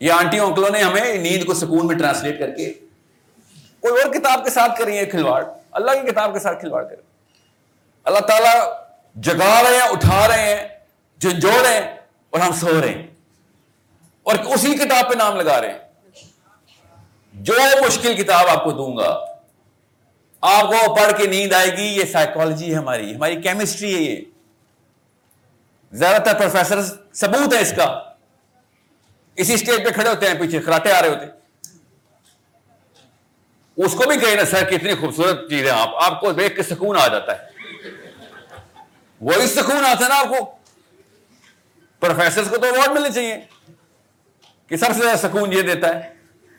[0.00, 2.72] یہ آنٹی انکلوں نے ہمیں نیند کو سکون میں ٹرانسلیٹ کر کے
[3.80, 6.96] کوئی اور کتاب کے ساتھ کر ہے، کھلواڑ۔ اللہ کی کتاب کے ساتھ کھلواڑ کر
[8.04, 8.72] اللہ تعالیٰ
[9.14, 10.68] جگا رہے ہیں، اٹھا رہے ہیں،
[11.20, 11.96] جھنجھوڑ رہے ہیں
[12.30, 13.06] اور ہم سو رہے ہیں۔
[14.22, 15.78] اور اسی کتاب پہ نام لگا رہے ہیں۔
[17.32, 17.54] جو
[17.86, 19.33] مشکل کتاب آپ کو دوں گا
[20.46, 24.16] آپ کو پڑھ کے نیند آئے گی، یہ سائیکالوجی ہے ہماری ہماری کیمسٹری ہے یہ۔
[25.92, 28.02] زیادہ تر پروفیسر ثبوت ہے اس کا۔
[29.36, 31.32] اسی اسٹیج پہ کھڑے ہوتے ہیں، پیچھے کراٹے آ رہے ہوتے ہیں۔
[33.76, 36.62] اس کو بھی کہیں نا، سر، کتنی خوبصورت چیز ہے آپ۔ آپ کو دیکھ کے
[36.62, 37.44] سکون آ جاتا ہے۔
[39.20, 40.56] وہی سکون آتا ہے نا آپ کو۔
[42.00, 43.38] پروفیسر کو تو اوارڈ ملنے چاہیے
[44.66, 46.14] کہ سب سے زیادہ سکون یہ دیتا ہے۔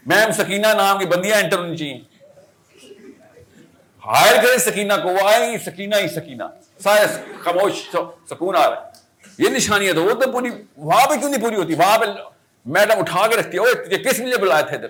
[0.05, 2.14] میم، سکینہ نام کی بندیاں انٹر ہونی چاہیے۔
[4.05, 6.43] ہائر کرے سکینہ کو وہ آئے گی سکینہ ہی سکینہ۔
[6.83, 7.05] سارے
[7.43, 7.95] خاموش
[8.29, 8.91] سکون آ رہا ہے۔
[9.37, 12.05] یہ نشانی ہے تو وہ تو پوری وہاں پہ کیوں نہیں پوری ہوتی؟ وہاں پہ
[12.65, 14.87] میڈم اٹھا کے رکھتی ہے تجھے کس لیے بلایا تھا ادھر؟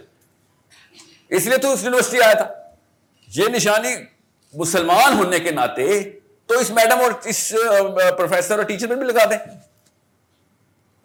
[1.30, 2.48] اس لیے تو اس یونیورسٹی آیا تھا۔
[3.36, 3.96] یہ نشانی
[4.54, 7.54] مسلمان ہونے کے ناطے تو اس میڈم اور اس
[8.18, 9.38] پروفیسر اور ٹیچر میں بھی لگا دیں۔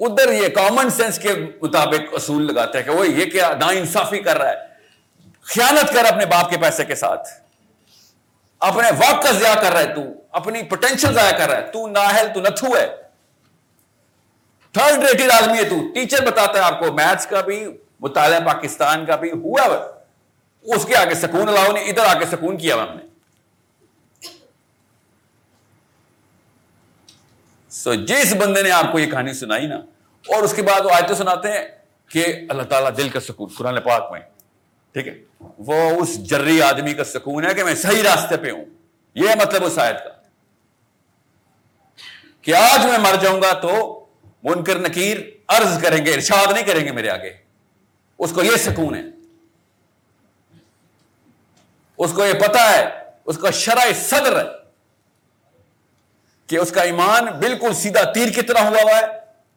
[0.01, 1.29] ادھر یہ کامن سینس کے
[1.63, 4.57] مطابق اصول لگاتے ہیں کہ وہ یہ کیا نا انصافی کر رہا ہے۔
[5.43, 7.29] خیانت کر اپنے باپ کے پیسے کے ساتھ۔
[8.61, 11.87] اپنے وقت کا ضیاع کر رہا ہے تو، اپنی پوٹینشیل ضائع کر رہا ہے۔ تو
[11.87, 12.97] ناہل تو نتھو ہے۔
[14.73, 17.67] تھرڈ ریٹڈ آدمی ہے تو۔ ٹیچر بتاتا ہے آپ کو میتھس کا بھی،
[18.01, 19.63] مطالعہ پاکستان کا بھی ہوا
[20.63, 23.07] اس کے آگے سکون اللہ نے ادھر آ کے سکون کیا ہم نے۔
[27.71, 29.77] سو جس بندے نے آپ کو یہ کہانی سنائی نا،
[30.27, 31.69] اور اس کے بعد وہ آیتیں سناتے ہیں
[32.09, 34.21] کہ اللہ تعالیٰ دل کا سکون، قرآن پاک میں۔
[34.93, 38.65] ٹھیک ہے؟ وہ اس جری آدمی کا سکون ہے کہ میں صحیح راستے پہ ہوں۔
[39.15, 40.11] یہ مطلب اس آیت کا۔
[42.43, 44.05] کہ آج میں مر جاؤں گا تو
[44.43, 45.17] منکر نکیر
[45.49, 47.33] عرض کریں گے، ارشاد نہیں کریں گے میرے آگے۔
[48.19, 49.03] اس کو یہ سکون ہے۔
[51.99, 52.85] اس کو یہ پتا ہے،
[53.25, 54.49] اس کا شرح صدر ہے۔
[56.47, 59.05] کہ اس کا ایمان بالکل سیدھا تیر کی طرح ہوا ہوا ہے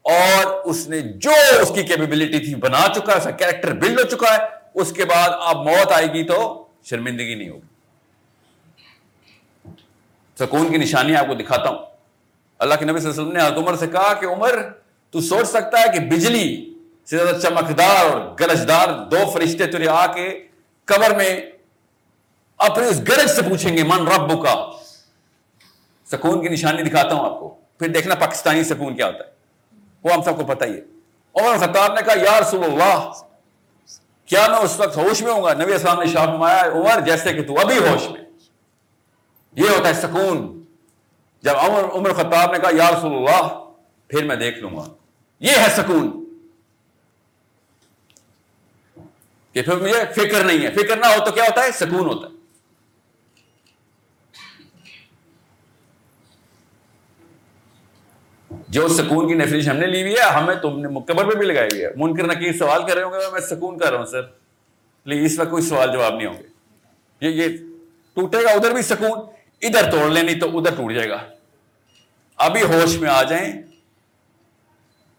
[0.01, 3.99] اور اس نے جو اس کی کیپیبلٹی تھی بنا چکا ہے، اس کا کیریکٹر بلڈ
[3.99, 7.73] ہو چکا ہے۔ اس کے بعد اب موت آئے گی تو شرمندگی نہیں ہوگی۔
[10.39, 11.85] سکون کی نشانی آپ کو دکھاتا ہوں۔
[12.59, 14.51] اللہ کے نبی صلی اللہ علیہ وسلم نے عمر سے کہا کہ عمر،
[15.11, 16.73] تو سوچ سکتا ہے کہ بجلی
[17.05, 20.47] سے زیادہ چمکدار اور گرجدار دو فرشتے تجھے آ کے
[20.85, 21.51] قبر میں
[22.57, 24.71] اپنے اس گرج سے پوچھیں گے، من رب کا
[26.11, 29.31] سکون کی نشانی دکھاتا ہوں آپ کو۔ پھر دیکھنا پاکستانی سکون کیا ہوتا ہے۔
[30.03, 30.81] وہ ہم سب کو پتہ ہی ہے۔
[31.35, 33.11] عمر خطاب نے کہا، یا رسول اللہ
[34.25, 37.33] کیا میں اس وقت ہوش میں ہوں گا؟ نبی اسلام نے شاہ فرمایا، عمر جیسے
[37.33, 38.21] کہ تو ابھی ہوش میں۔
[39.55, 40.63] یہ ہوتا ہے سکون۔
[41.41, 43.65] جب عمر عمر خطاب نے کہا، یا رسول اللہ،
[44.07, 44.85] پھر میں دیکھ لوں گا۔
[45.39, 46.23] یہ ہے سکون۔
[49.53, 52.27] کہ پھر مجھے فکر نہیں ہے۔ فکر نہ ہو تو کیا ہوتا ہے؟ سکون ہوتا
[52.27, 52.32] ہے۔
[58.73, 61.45] جو سکون کی نیفریش ہم نے لی ہوئی ہے، ہمیں تم نے مکبر پہ بھی
[61.45, 64.05] لگائی ہوئی ہے۔ منکر نکیر سوال کر رہے ہوں گے، میں سکون کر رہا ہوں،
[64.05, 64.21] سر۔
[65.03, 66.47] پلیز، اس وقت کوئی سوال جواب نہیں ہوں گے۔
[67.21, 67.57] یہ یہ
[68.13, 69.19] ٹوٹے گا، ادھر بھی سکون۔
[69.61, 71.17] ادھر توڑ لیں، نہیں تو ادھر ٹوٹ جائے گا۔
[72.37, 73.53] ابھی ہوش میں آ جائیں۔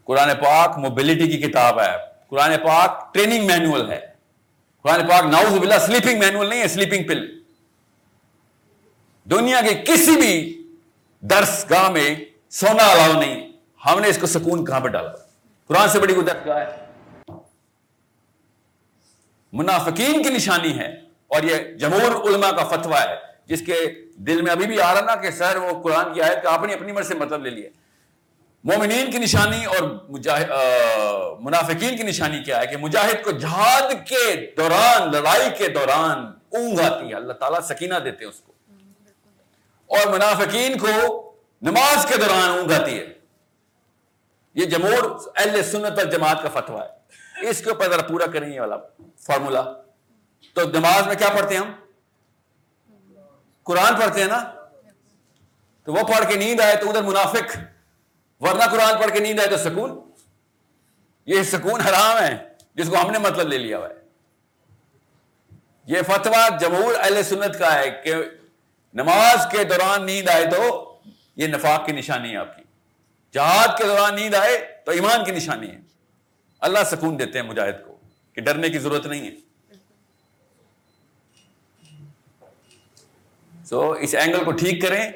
[0.04, 1.92] قرآن پاک موبلٹی کی کتاب ہے۔
[2.28, 4.00] قرآن پاک ٹریننگ مینوئل ہے۔
[4.82, 7.40] قرآن پاک ناؤز بلا سلیپنگ مینوئل نہیں ہے سلیپنگ پل
[9.30, 10.62] دنیا کے کسی بھی
[11.20, 12.14] درس گاہ میں
[12.54, 13.52] سونا الاؤ نہیں۔
[13.86, 15.12] ہم نے اس کو سکون کہاں پہ ڈالا؟
[15.68, 16.86] قرآن سے بڑی قدرت کا ہے؟
[19.52, 20.88] منافقین کی نشانی ہے
[21.26, 25.00] اور یہ جمہور علماء کا فتویٰ ہے، جس کے دل میں ابھی بھی آ رہا
[25.00, 27.50] نا کہ سر، وہ قرآن کی آیت کا آپ نے اپنی مرض سے مطلب لے
[27.50, 27.70] لیا۔
[28.64, 29.82] مومنین کی نشانی اور
[31.40, 36.18] منافقین کی نشانی کیا ہے؟ کہ مجاہد کو جہاد کے دوران، لڑائی کے دوران
[36.56, 38.52] اونگ آتی ہے۔ اللہ تعالیٰ سکینہ دیتے ہیں اس کو۔
[39.86, 41.23] اور منافقین کو
[41.64, 43.06] نماز کے دوران اونگ آتی ہے۔
[44.54, 47.04] یہ جمہور اہل سنت اور جماعت کا فتویٰ ہے۔
[47.48, 48.76] اس کے اوپر ذرا پورا کریں یہ والا
[49.18, 49.62] فارمولا۔
[50.54, 51.72] تو نماز میں کیا پڑھتے ہیں ہم؟
[53.62, 54.54] قرآن پڑھتے ہیں نا؟
[55.84, 57.56] تو وہ پڑھ کے نیند آئے تو ادھر منافق،
[58.40, 60.10] ورنہ قرآن پڑھ کے نیند آئے تو سکون۔
[61.26, 63.94] یہ سکون حرام ہے، جس کو ہم نے مطلب لے لیا ہوا ہے۔
[65.86, 68.14] یہ فتویٰ جمہور اہل سنت کا ہے کہ
[68.94, 70.90] نماز کے دوران نیند آئے تو
[71.36, 72.62] یہ نفاق کی نشانی ہے آپ کی۔
[73.32, 75.80] جہاد کے دوران نیند آئے تو ایمان کی نشانی ہے۔
[76.60, 77.96] اللہ سکون دیتے ہیں مجاہد کو
[78.32, 79.34] کہ ڈرنے کی ضرورت نہیں ہے۔
[83.64, 85.12] سو so, اس اینگل کو ٹھیک کریں۔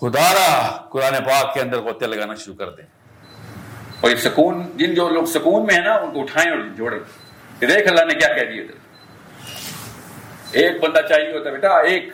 [0.00, 2.86] خدا را قرآن پاک کے اندر غوطے لگانا شروع کر دیں۔
[4.00, 6.98] اور یہ سکون جن جو لوگ سکون میں ہیں نا ان کو اٹھائیں اور جوڑیں۔
[7.60, 8.62] کہ دیکھ اللہ نے کیا کہہ دیا
[10.50, 12.04] ایک بندہ چاہیے ہوتا بیٹا ایک۔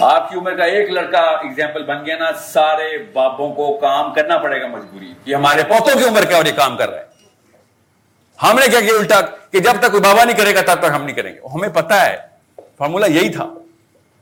[0.00, 4.38] آپ کی عمر کا ایک لڑکا اگزامپل بن گیا نا، سارے بابوں کو کام کرنا
[4.38, 7.12] پڑے گا مجبوری یہ ہمارے پوتوں کی عمر کیا اور یہ کام کر رہا ہے
[8.38, 10.92] ہم نے کیا کہ الٹا کہ جب تک کوئی بابا نہیں کرے گا تب تک
[10.94, 12.16] ہم نہیں کریں گے۔ ہمیں پتا ہے،
[12.78, 13.46] فارمولا یہی تھا،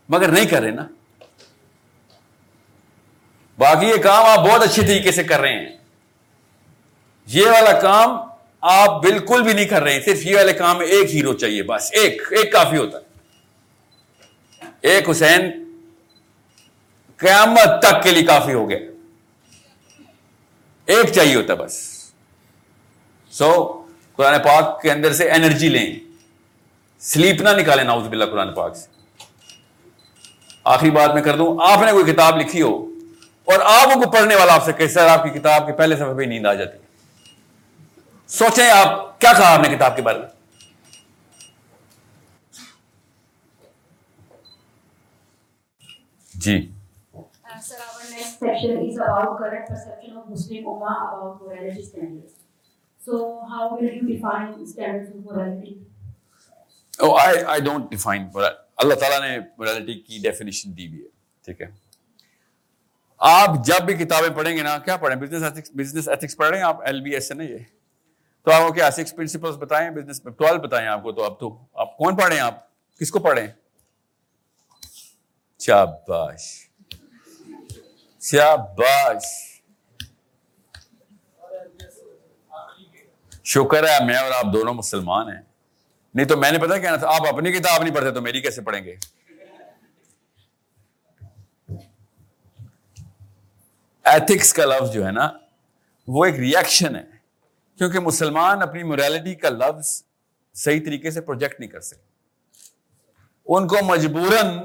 [0.09, 0.87] مگر نہیں کر رہے نا۔
[3.59, 5.77] باقی یہ کام آپ بہت اچھی طریقے سے کر رہے ہیں۔
[7.27, 8.17] یہ والا کام
[8.61, 11.63] آپ بالکل بھی نہیں کر رہے ہیں، صرف یہ والے کام میں ایک ہیرو چاہیے،
[11.63, 13.12] بس ایک ایک کافی ہوتا ہے۔
[14.83, 15.51] ایک حسین
[17.17, 18.79] قیامت تک کے لیے کافی ہو گیا۔
[20.87, 22.03] ایک چاہیے ہوتا بس۔
[23.31, 23.83] سو
[24.17, 26.01] قرآن پاک کے اندر سے انرجی لیں۔
[26.99, 28.87] سلیپ نہ نکالیں ناؤز باللہ قرآن پاک سے۔
[30.65, 32.89] آخری بات میں کر دوں، آپ نے کوئی کتاب لکھی ہو
[33.45, 36.15] اور آپ کو پڑھنے والا آپ سے کہ سر، آپ کی کتاب کے پہلے سفر
[36.15, 36.79] پہ نیند آ جاتی
[38.27, 40.42] سوچیں آپ، کیا کہا آپ نے کتاب کے بارے میں؟
[46.45, 46.73] جی۔
[58.77, 61.09] اللہ تعالیٰ نے مورالٹی کی ڈیفینیشن دی ہوئی ہے
[61.45, 61.67] ٹھیک ہے۔
[63.19, 66.65] آپ جب بھی کتابیں پڑھیں گے نا کیا پڑھیں؟ بزنس بزنس ایتھکس پڑھ رہے ہیں
[66.65, 67.59] آپ؟ ایل بی ایس نا یہ۔
[68.43, 71.59] تو آپ کو کیا سکس پرنسپلس بتائیں؟ بزنس ٹویلو بتائیں آپ کو تو اب تو۔
[71.75, 72.55] آپ کون پڑھے ہیں آپ؟
[72.99, 73.47] کس کو پڑھے
[75.67, 76.69] شاباش۔
[78.21, 79.23] شاباش۔
[83.45, 85.43] شکر ہے میں اور آپ دونوں مسلمان ہیں۔
[86.15, 88.63] نہیں تو میں نے پتا کہنا تھا؟ آپ اپنی کتاب نہیں پڑھتے تو میری کیسے
[88.63, 88.97] پڑھیں گے؟
[94.05, 95.31] ایتھکس کا لفظ جو ہے نا،
[96.09, 97.05] وہ ایک ریئیکشن ہے۔
[97.79, 100.03] کیونکہ مسلمان اپنی موریلٹی کا لفظ
[100.55, 102.13] صحیح طریقے سے پروجیکٹ نہیں کر سکتے۔
[103.47, 104.59] ان کو مجبوراً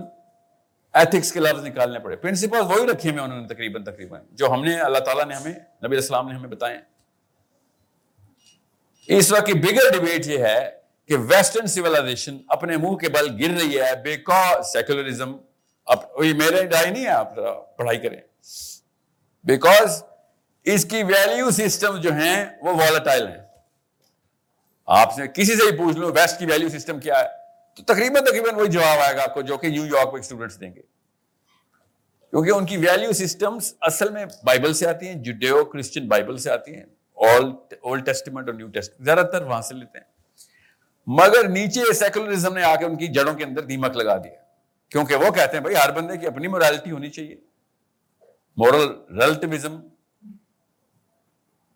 [0.93, 4.63] ایتھکس کے لفظ نکالنے پڑے۔ پرنسپل وہی رکھے ہوئے انہوں نے تقریباً تقریباً، جو ہم
[4.63, 5.53] نے، اللہ تعالیٰ نے ہمیں،
[5.85, 6.77] نبی السلام نے ہمیں بتائے
[9.07, 10.71] اس وقت کی بگر ڈبیٹ یہ ہے
[11.05, 15.37] کہ ویسٹرن سیولائزیشن اپنے منہ کے بل گر رہی ہے بیکاز سیکولرزم
[16.17, 17.35] میرے ڈائی نہیں ہے آپ
[17.77, 18.21] پڑھائی کریں۔
[19.43, 20.03] بیکاز
[20.63, 23.43] اس کی ویلیو سسٹم جو ہیں وہ والٹائل ہیں۔
[24.85, 27.36] آپ سے کسی سے ہی پوچھ لو ویسٹ کی ویلیو سسٹم کیا ہے؟
[27.77, 30.59] تو تقریباً تقریباً وہی جواب آئے گا آپ کو جو کہ نیو یارک میں اسٹوڈنٹس
[30.59, 30.81] دیں گے۔
[32.29, 36.51] کیونکہ ان کی ویلیو سسٹمز اصل میں بائبل سے آتی ہیں جوڈیو کرسچن بائبل سے
[36.51, 40.05] آتی ہیں اولڈ ٹیسٹمنٹ اور نیو ٹیسٹ زیادہ تر وہاں سے لیتے ہیں۔
[41.07, 44.33] مگر نیچے سیکولرزم نے آ کے ان کی جڑوں کے اندر دیمک لگا دیا۔
[44.89, 47.35] کیونکہ وہ کہتے ہیں، بھائی، ہر بندے کی اپنی مورالٹی ہونی چاہیے۔
[48.57, 49.75] Moral relativism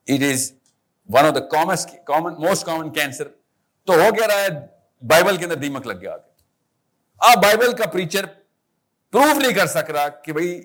[0.07, 0.53] it is
[1.09, 3.27] one of the common most common cancer
[3.85, 6.31] تو ہو کیا رہا ہے؟ بائبل کے اندر دیمک لگ گیا آگے۔
[7.17, 8.25] آپ بائبل کا پریچر
[9.11, 10.61] پروف نہیں کر سک رہا کہ بھائی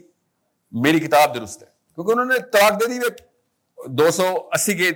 [0.73, 2.99] میری کتاب درست ہے۔ کیونکہ انہوں نے طلاق دے دی
[3.87, 4.91] دو سو اسی کے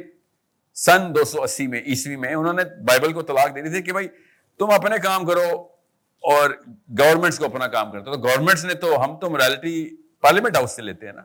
[0.75, 3.83] سن دو سو اسی میں عیسوی میں انہوں نے بائبل کو طلاق دے دی تھی
[3.83, 4.09] کہ بھائی
[4.59, 5.69] تم اپنے کام کرو
[6.21, 6.51] اور
[6.99, 10.83] گورنمنٹس کو اپنا کام کرتے تو گورنمنٹس نے تو ہم تو مورالٹی پارلیمنٹ ہاؤس سے
[10.83, 11.23] لیتے ہیں نا۔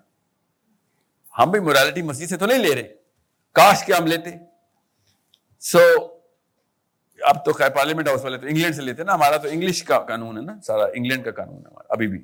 [1.39, 2.93] ہم بھی مورالٹی مسجد سے تو نہیں لے رہے۔
[3.51, 4.29] کاش کے ہم لیتے۔
[5.59, 6.14] سو so,
[7.25, 9.83] اب تو خیر پارلیمنٹ ہاؤس والے تو انگلینڈ سے لیتے ہیں نا، ہمارا تو انگلش
[9.83, 12.23] کا قانون ہے نا، سارا انگلینڈ کا قانون ہے ہمارا، ابھی بھی۔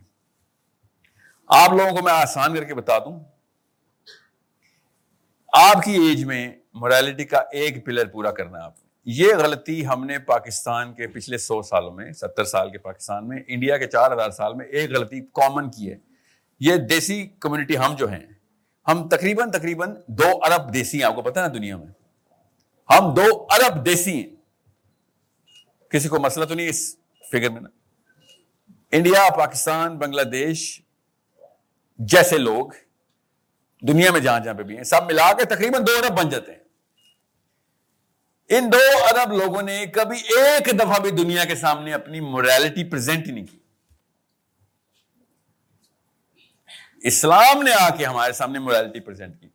[1.47, 3.19] آپ لوگوں کو میں آسان کر کے بتا دوں،
[5.53, 8.73] آپ کی ایج میں مورالٹی کا ایک پلر پورا کرنا ہے آپ
[9.05, 13.37] یہ غلطی ہم نے پاکستان کے پچھلے سو سالوں میں، ستر سال کے پاکستان میں،
[13.47, 15.97] انڈیا کے چار ہزار سال میں ایک غلطی کامن کی ہے۔
[16.59, 18.25] یہ دیسی کمیونٹی ہم جو ہیں،
[18.87, 21.87] ہم تقریباً تقریباً دو ارب دیسی ہیں، آپ کو پتا نا دنیا میں۔
[22.89, 24.40] ہم دو ارب دیسی ہیں۔
[25.91, 26.95] کسی کو مسئلہ تو نہیں اس
[27.31, 27.69] فگر میں نا؟
[28.91, 30.81] انڈیا، پاکستان، بنگلہ دیش
[31.99, 32.69] جیسے لوگ
[33.81, 36.51] دنیا میں جہاں جہاں پہ بھی ہیں، سب ملا کے تقریباً دو ارب بن جاتے
[36.51, 36.59] ہیں۔
[38.49, 43.27] ان دو ارب لوگوں نے کبھی ایک دفعہ بھی دنیا کے سامنے اپنی موریلٹی پریزنٹ
[43.27, 43.59] ہی نہیں کی۔
[47.07, 49.49] اسلام نے آ کے ہمارے سامنے موریلٹی پریزنٹ کی۔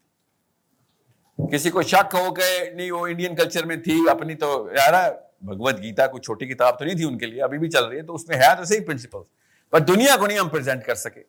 [1.52, 5.82] کسی کو شک ہو کہ نہیں، وہ انڈین کلچر میں تھی، اپنی تو یار بھگوت
[5.82, 8.02] گیتا کوئی چھوٹی کتاب تو نہیں تھی ان کے لیے، ابھی بھی چل رہی ہے،
[8.02, 9.22] تو اس میں ہے تو صحیح پرنسپل
[9.70, 11.22] پر دنیا کو نہیں ہم پریزنٹ کر سکے۔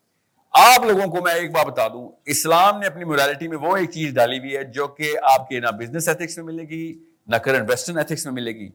[0.54, 3.91] آپ لوگوں کو میں ایک بات بتا دوں، اسلام نے اپنی موریلٹی میں وہ ایک
[3.91, 7.36] چیز ڈالی ہوئی ہے جو کہ آپ کے نہ بزنس ایتھکس میں ملے گی، نہ
[7.36, 8.70] کرنٹ ویسٹرن ایتھکس میں ملے گی۔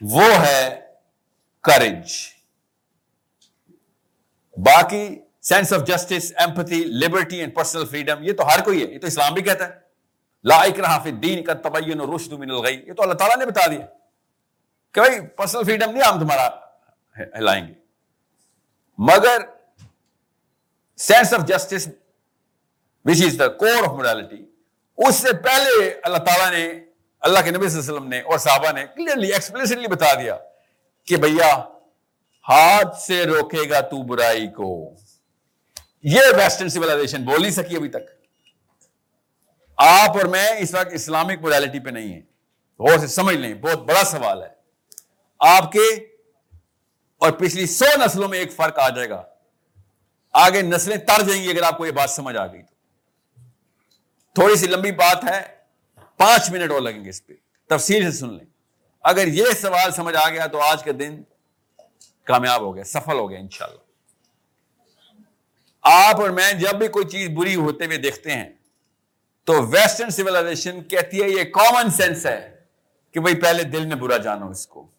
[0.00, 0.80] وہ ہے
[1.64, 2.12] کرج
[4.56, 8.98] باقی sense of justice empathy liberty and personal freedom یہ تو ہر کوئی ہے، یہ
[8.98, 9.72] تو اسلام بھی کہتا ہے۔
[10.44, 13.46] لا اکراہ فی الدین کا تبین و رشد من الغی، یہ تو اللہ تعالیٰ نے
[13.46, 13.86] بتا دیا۔
[14.92, 16.48] کہ بھائی پرسنل فریڈم نہیں ہم تمہارا
[17.38, 17.72] ہلائیں گے۔
[18.98, 19.38] مگر
[20.96, 21.88] sense of justice
[23.04, 24.44] which is the core of morality
[24.96, 26.84] اس سے پہلے اللہ تعالیٰ نے،
[27.20, 30.36] اللہ کے نبی صلی اللہ علیہ وسلم نے اور صحابہ نے کلیئرلی ایکسپلسٹلی بتا دیا
[31.04, 31.64] کہ بھیا،
[32.48, 34.94] ہاتھ سے روکے گا تو برائی کو۔
[36.02, 38.10] یہ ویسٹرن سیولائزیشن بول نہیں سکی ابھی تک۔
[39.76, 42.20] آپ اور میں اس وقت اسلامک مورالٹی پہ نہیں ہے
[42.78, 44.59] غور سے سمجھ لیں، بہت بڑا سوال ہے۔
[45.40, 45.94] آپ کے
[47.18, 49.22] اور پچھلی سو نسلوں میں ایک فرق آ جائے گا۔
[50.32, 52.74] آگے نسلیں تر جائیں گی اگر آپ کو یہ بات سمجھ آ گئی تو۔
[54.34, 55.40] تھوڑی سی لمبی بات ہے،
[56.16, 57.32] پانچ منٹ اور لگیں گے اس پہ۔
[57.68, 58.46] تفصیل سے سن لیں۔
[59.02, 61.22] اگر یہ سوال سمجھ آ گیا تو آج کے دن
[62.24, 63.80] کامیاب ہو گیا سفل ہو گیا انشاءاللہ۔
[65.82, 68.48] آپ اور میں جب بھی کوئی چیز بری ہوتے ہوئے دیکھتے ہیں
[69.44, 72.60] تو ویسٹرن سیولائزیشن کہتی ہے، یہ کامن سینس ہے
[73.10, 74.90] کہ بھائی پہلے دل میں برا جانو اس کو۔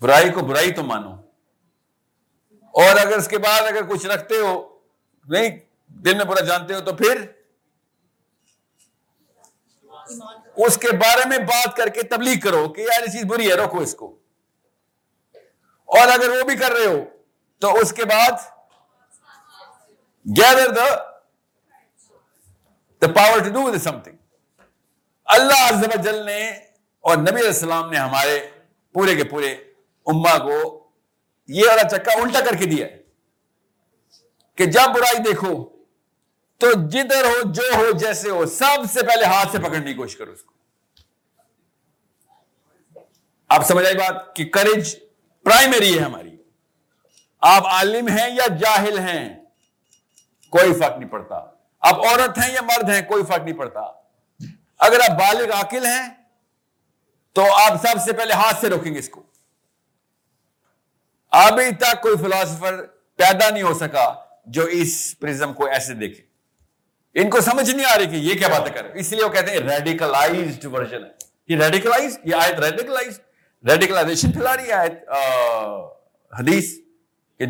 [0.00, 1.14] برائی کو برائی تو مانو۔
[2.74, 4.78] اور اگر اس کے بعد اگر کچھ رکھتے ہو،
[5.28, 7.32] نہیں، دل میں برا جانتے ہو تو پھر؟
[10.56, 13.54] اس کے بارے میں بات کر کے تبلیغ کرو کہ یار یہ چیز بری ہے
[13.54, 14.16] روکو اس کو۔
[15.84, 17.04] اور اگر وہ بھی کر رہے ہو
[17.58, 18.32] تو اس کے بعد
[20.26, 20.84] gather the
[23.02, 24.16] the power to do something
[25.24, 26.50] اللہ جل نے
[27.00, 28.50] اور نبی علیہ السلام نے ہمارے
[28.92, 29.65] پورے کے پورے
[30.06, 30.88] اما کو
[31.48, 33.02] یہ والا چکا الٹا کر کے دیا ہے
[34.54, 35.76] کہ جب برائی دیکھو
[36.58, 40.16] تو جدھر ہو، جو ہو، جیسے ہو، سب سے پہلے ہاتھ سے پکڑنے کی کوشش
[40.16, 40.52] کرو اس کو۔
[43.48, 44.96] آپ سمجھ آئی بات کہ کریج
[45.42, 46.36] پرائمری ہے ہماری۔
[47.40, 49.44] آپ عالم ہیں یا جاہل ہیں،
[50.50, 51.36] کوئی فرق نہیں پڑتا۔
[51.80, 53.80] آپ عورت ہیں یا مرد ہیں، کوئی فرق نہیں پڑتا۔
[54.78, 56.08] اگر آپ بالغ عاقل ہیں
[57.32, 59.22] تو آپ سب سے پہلے ہاتھ سے روکیں گے اس کو۔
[61.36, 62.84] ابھی تک کوئی فلاسفر
[63.16, 64.14] پیدا نہیں ہو سکا
[64.46, 66.22] جو اس پرزم کو ایسے دیکھے۔
[67.14, 69.52] ان کو سمجھ نہیں آ رہی کہ یہ کیا باتیں کر اس لیے وہ کہتے
[69.52, 71.10] ہیں ریڈیکلائزڈ ورژن ہے۔
[71.48, 73.20] یہ ریڈیکلائز یہ آیت ریڈیکلائز
[73.68, 75.08] ریڈیکلائزیشن پھیلا رہی ہے آیت
[76.40, 76.72] حدیث
[77.38, 77.46] کہ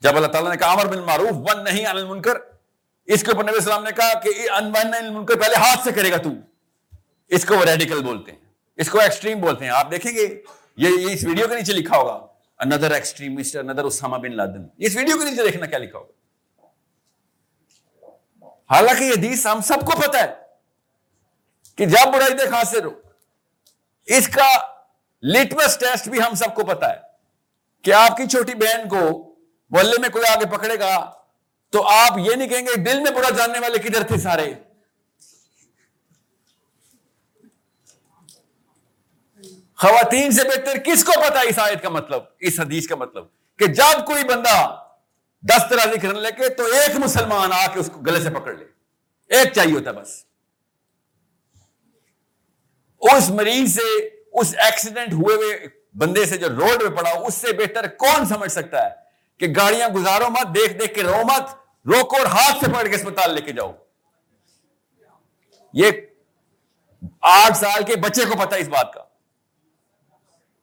[0.00, 2.36] جب اللہ تعالیٰ نے کہا عمر بن معروف ون نہیں عن المنکر۔
[3.06, 6.10] اس کے اوپر نبی السلام نے کہا کہ ان ون المنکر پہلے ہاتھ سے کرے
[6.10, 6.30] گا تو۔
[7.28, 8.38] اس کو وہ ریڈیکل بولتے ہیں۔
[8.76, 10.42] اس کو ایکسٹریم بولتے ہیں۔ آپ دیکھیں گے
[10.76, 12.29] یہ اس ویڈیو کے نیچے لکھا ہوگا۔
[12.60, 16.12] اندر ایکسٹریمسٹ اندر اسامہ بن لادن اس ویڈیو کے نیچے دیکھنا کیا لکھا ہوگا؟
[18.70, 20.34] حالانکہ یہ حدیث ہم سب کو پتا ہے
[21.78, 22.90] کہ جب برائی دیکھ حاصل ہو،
[24.08, 24.48] اس کا
[25.22, 26.98] لٹمس ٹیسٹ بھی ہم سب کو پتا ہے
[27.84, 29.00] کہ آپ کی چھوٹی بہن کو
[29.72, 30.94] محلے میں کوئی آگے پکڑے گا
[31.72, 34.52] تو آپ یہ نہیں کہیں گے دل میں برا جاننے والے کدھر تھے سارے؟
[39.80, 43.24] خواتین سے بہتر کس کو پتا اس آیت کا مطلب اس حدیث کا مطلب
[43.58, 44.76] کہ جب کوئی بندہ
[45.40, 48.64] دست رازی کرنے لگے تو ایک مسلمان آ کے اس کو گلے سے پکڑ لے۔
[49.28, 50.24] ایک چاہیے ہوتا بس۔
[53.00, 57.52] اس مریض سے، اس ایکسیڈنٹ ہوئے ہوئے بندے سے جو روڈ پہ پڑا، اس سے
[57.52, 58.90] بہتر کون سمجھ سکتا ہے
[59.38, 61.54] کہ گاڑیاں گزارو مت، دیکھ دیکھ کے رو مت،
[61.86, 63.72] روکو اور ہاتھ سے پکڑ کے اسپتال لے کے جاؤ۔
[65.72, 65.90] یہ
[67.20, 69.09] آٹھ سال کے بچے کو پتا اس بات کا۔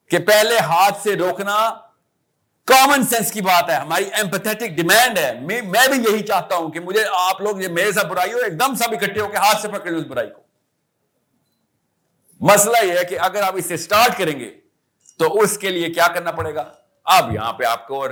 [0.09, 1.73] کہ پہلے ہاتھ سے روکنا
[2.65, 6.79] کامن سینس کی بات ہے، ہماری ایمپتھیٹک ڈیمانڈ ہے۔ میں بھی یہی چاہتا ہوں کہ
[6.79, 9.61] مجھے آپ لوگ، یہ میرے ساتھ برائی ہو ایک دم سب اکٹھے ہو کے ہاتھ
[9.61, 10.41] سے پکڑ لیں اس برائی کو۔
[12.41, 14.59] مسئلہ یہ ہے کہ اگر آپ اسے سٹارٹ کریں گے،
[15.17, 16.63] تو اس کے لیے کیا کرنا پڑے گا؟
[17.05, 18.09] اب یہاں پہ آپ کو اور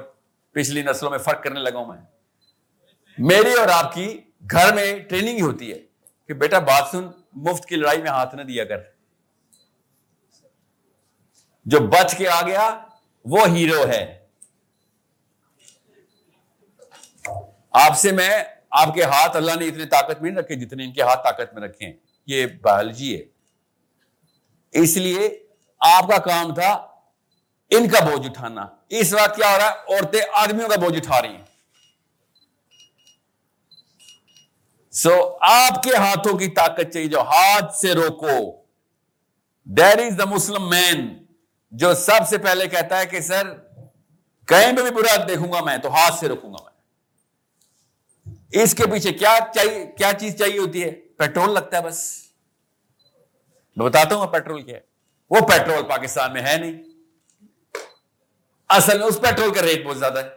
[0.51, 1.97] پچھلی نسلوں میں فرق کرنے لگا ہوں میں۔
[3.17, 4.21] میری اور آپ کی
[4.51, 5.79] گھر میں ٹریننگ ہی ہوتی ہے
[6.27, 8.94] کہ بیٹا بات سن، مفت کی لڑائی میں ہاتھ نہ دیا کر۔
[11.65, 12.79] جو بچ کے آ گیا
[13.25, 14.25] وہ ہیرو ہے۔
[17.71, 20.91] آپ سے میں آپ کے ہاتھ اللہ نے اتنے طاقت میں نہیں رکھے جتنے ان
[20.91, 21.93] کے ہاتھ طاقت میں رکھے ہیں۔
[22.27, 23.23] یہ بایولوجی ہے۔
[24.71, 25.47] اس لیے
[25.79, 26.71] آپ کا کام تھا
[27.69, 31.21] ان کا بوجھ اٹھانا۔ اس وقت کیا ہو رہا ہے؟ عورتیں آدمیوں کا بوجھ اٹھا
[31.21, 31.43] رہی ہیں۔
[34.91, 38.63] سو so, آپ کے ہاتھوں کی طاقت چاہیے جو ہاتھ سے روکو۔
[39.63, 41.24] دیر از دا مسلم مین
[41.71, 43.55] جو سب سے پہلے کہتا ہے کہ سر،
[44.47, 46.75] کہیں پہ بھی برا دیکھوں گا میں، تو ہاتھ سے رکھوں گا میں۔
[48.51, 52.27] اس کے پیچھے کیا چاہیے کیا چیز چاہیے ہوتی ہے؟ پیٹرول لگتا ہے بس۔
[53.75, 54.81] میں بتاتا ہوں پیٹرول کیا ہے۔
[55.29, 56.83] وہ پیٹرول پاکستان میں ہے نہیں۔
[58.69, 60.29] اصل میں اس پیٹرول کا ریٹ بہت زیادہ ہے۔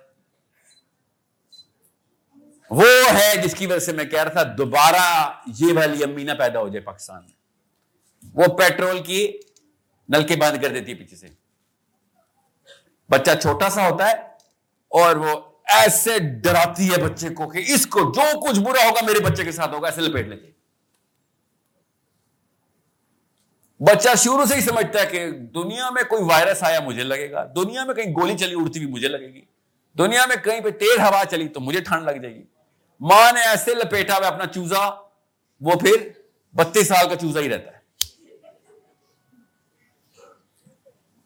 [2.71, 6.61] وہ ہے جس کی وجہ سے میں کہہ رہا تھا، دوبارہ یہ والی امینا پیدا
[6.61, 7.39] ہو جائے پاکستان میں۔
[8.35, 9.39] وہ پیٹرول کی
[10.09, 11.27] نلکے بند کر دیتی ہے پیچھے سے۔
[13.09, 14.15] بچہ چھوٹا سا ہوتا ہے
[14.89, 19.21] اور وہ ایسے ڈراتی ہے بچے کو کہ اس کو جو کچھ برا ہوگا میرے
[19.21, 20.51] بچے کے ساتھ ہوگا ایسے لپیٹ لیتے
[23.81, 27.45] بچہ شروع سے ہی سمجھتا ہے کہ دنیا میں کوئی وائرس آیا مجھے لگے گا،
[27.57, 29.41] دنیا میں کہیں گولی چلی، اڑتی ہوئی مجھے لگے گی۔
[29.99, 32.43] دنیا میں کہیں پہ تیز ہوا چلی تو مجھے ٹھنڈ لگ جائے گی۔
[33.01, 34.91] ماں نے ایسے لپیٹا ہوا اپنا چوزا،
[35.61, 36.09] وہ پھر
[36.55, 37.78] بتیس سال کا چوزا ہی رہتا ہے۔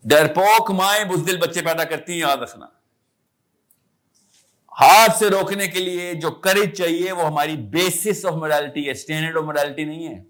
[0.04, 2.66] ڈرپوک مائیں بزدل بچے پیدا کرتی ہیں، یاد رکھنا۔
[4.80, 9.36] ہاتھ سے روکنے کے لیے جو کریج چاہیے، وہ ہماری بیسس آف موڈلٹی ہے اسٹینڈرڈ
[9.36, 10.22] آف موڈلٹی نہیں ہے۔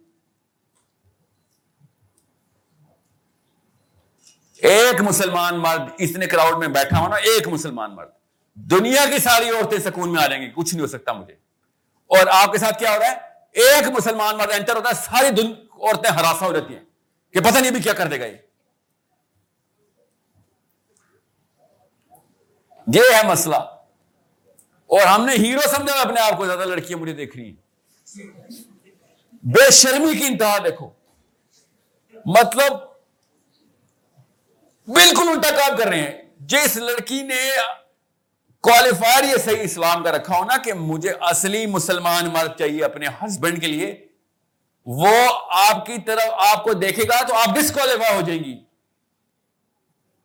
[4.57, 8.09] ایک مسلمان مرد اتنے کراؤڈ میں بیٹھا ہو نا ایک مسلمان مرد۔
[8.55, 11.35] دنیا کی ساری عورتیں سکون میں آ جائیں گی، کچھ نہیں ہو سکتا مجھے۔
[12.07, 13.17] اور آپ کے ساتھ کیا ہو رہا ہے؟
[13.53, 15.27] ایک مسلمان مرد انٹر ہوتا ہے، ساری
[15.73, 16.85] عورتیں ہراساں ہو جاتی ہیں
[17.33, 18.52] کہ پتہ نہیں بھی کیا کر دے گا یہ۔
[22.95, 27.37] یہ ہے مسئلہ۔ اور ہم نے ہیرو سمجھا اپنے آپ کو، زیادہ لڑکیاں مجھے دیکھ
[27.37, 27.63] رہی ہیں۔
[29.33, 30.91] بے شرمی کی انتہا دیکھو۔
[32.27, 32.73] مطلب
[34.87, 37.51] بالکل الٹا کام کر رہے ہیں۔ جس لڑکی نے
[38.61, 43.07] کوالیفائر یہ صحیح اسلام کا رکھا ہو نا کہ مجھے اصلی مسلمان مرد چاہیے اپنے
[43.07, 44.07] ہسبینڈ کے لیے،
[44.87, 45.09] وہ
[45.51, 48.65] آپ کی طرف، آپ کو دیکھے گا تو آپ ڈسکوالیفائی ہو جائیں گی۔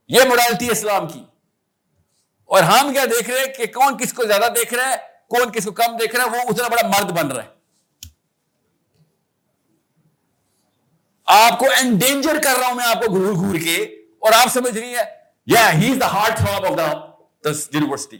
[0.07, 1.23] یہ مورالٹی اسلام کی۔
[2.49, 4.97] اور ہم کیا دیکھ رہے ہیں کہ کون کس کو زیادہ دیکھ رہا ہے،
[5.29, 7.55] کون کس کو کم دیکھ رہا ہے، وہ اتنا بڑا مرد بن رہا ہے۔
[11.27, 13.75] آپ کو انڈینجر کر رہا ہوں میں آپ کو گھور گھور کے،
[14.21, 15.03] اور آپ سمجھ رہی ہے
[15.47, 18.17] یا he is the heart throb of the university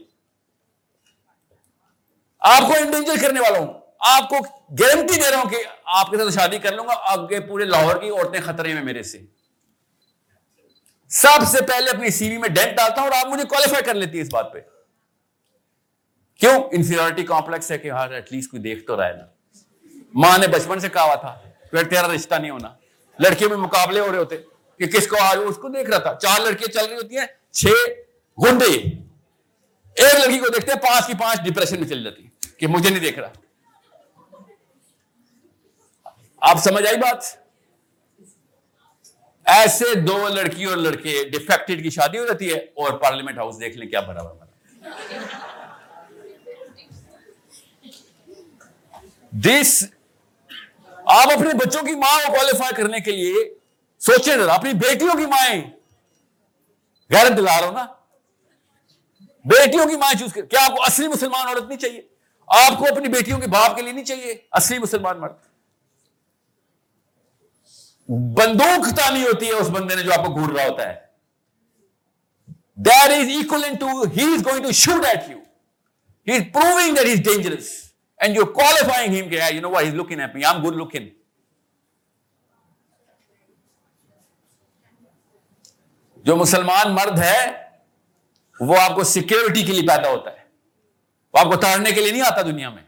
[2.42, 3.74] آپ کو انڈینجر کرنے والا ہوں۔
[4.08, 4.36] آپ کو
[4.80, 5.64] گارنٹی دے رہا ہوں کہ
[6.00, 9.04] آپ کے ساتھ شادی کر لوں گا، آگے پورے لاہور کی عورتیں خطرے میں میرے
[9.04, 9.22] سے۔
[11.10, 13.94] سب سے پہلے اپنی سی وی میں ڈینٹ ڈالتا ہوں اور آپ مجھے کوالیفائی کر
[13.94, 14.60] لیتی ہے اس بات پہ۔
[16.36, 19.24] کیوں؟ انفیریٹی کمپلیکس ہے کہ ہاں ایٹ لیسٹ کوئی دیکھ تو رہا ہے نا۔
[20.14, 21.40] ماں نے بچپن سے کہا ہوا تھا
[21.72, 22.76] پھر تیرا رشتہ نہیں ہونا۔
[23.20, 24.38] لڑکیوں میں مقابلے ہو رہے ہوتے۔
[24.78, 27.26] کہ کس کو آج اس کو دیکھ رہا تھا۔ چار لڑکیاں چل رہی ہوتی ہیں،
[27.52, 27.66] چھ
[28.46, 28.72] گنڈے
[29.96, 32.28] ایک لڑکی کو دیکھتے ہیں پانچ کی پانچ ڈپریشن میں چل جاتی
[32.58, 33.30] کہ مجھے نہیں دیکھ رہا۔
[36.38, 37.47] آپ سمجھ آئی بات؟
[39.48, 43.78] ایسے دو لڑکی اور لڑکے ڈیفیکٹڈ کی شادی ہو جاتی ہے اور پارلیمنٹ ہاؤس دیکھ
[43.78, 44.46] لیں کیا برابر بنا
[49.32, 49.84] دس
[50.96, 53.34] آپ اپنے بچوں کی ماں کو کوالیفائی کرنے کے لیے
[54.00, 55.62] سوچیں ذرا، اپنی بیٹیوں کی مائیں۔
[57.12, 57.86] غیر دلا رہا ہو نا۔
[59.46, 62.02] بیٹیوں کی مائیں چوز کر، کیا آپ کو اصلی مسلمان عورت نہیں چاہیے؟
[62.48, 65.47] آپ کو اپنی بیٹیوں کے باپ کے لیے نہیں چاہیے؟ اصلی مسلمان مرد۔
[68.10, 71.08] بندوق تانی ہوتی ہے اس بندے نے جو آپ کو گھور رہا ہوتا ہے۔
[72.76, 75.38] There is equal to he is going to shoot at you
[76.28, 79.94] he is proving that is dangerous and you qualifying him کہ you know why is
[79.94, 81.10] looking at me I am good looking
[86.16, 87.70] جو مسلمان مرد ہے،
[88.60, 90.46] وہ آپ کو security کے لیے پیدا ہوتا ہے۔
[91.34, 92.84] وہ آپ کو تاڑنے کے لیے نہیں آتا دنیا میں۔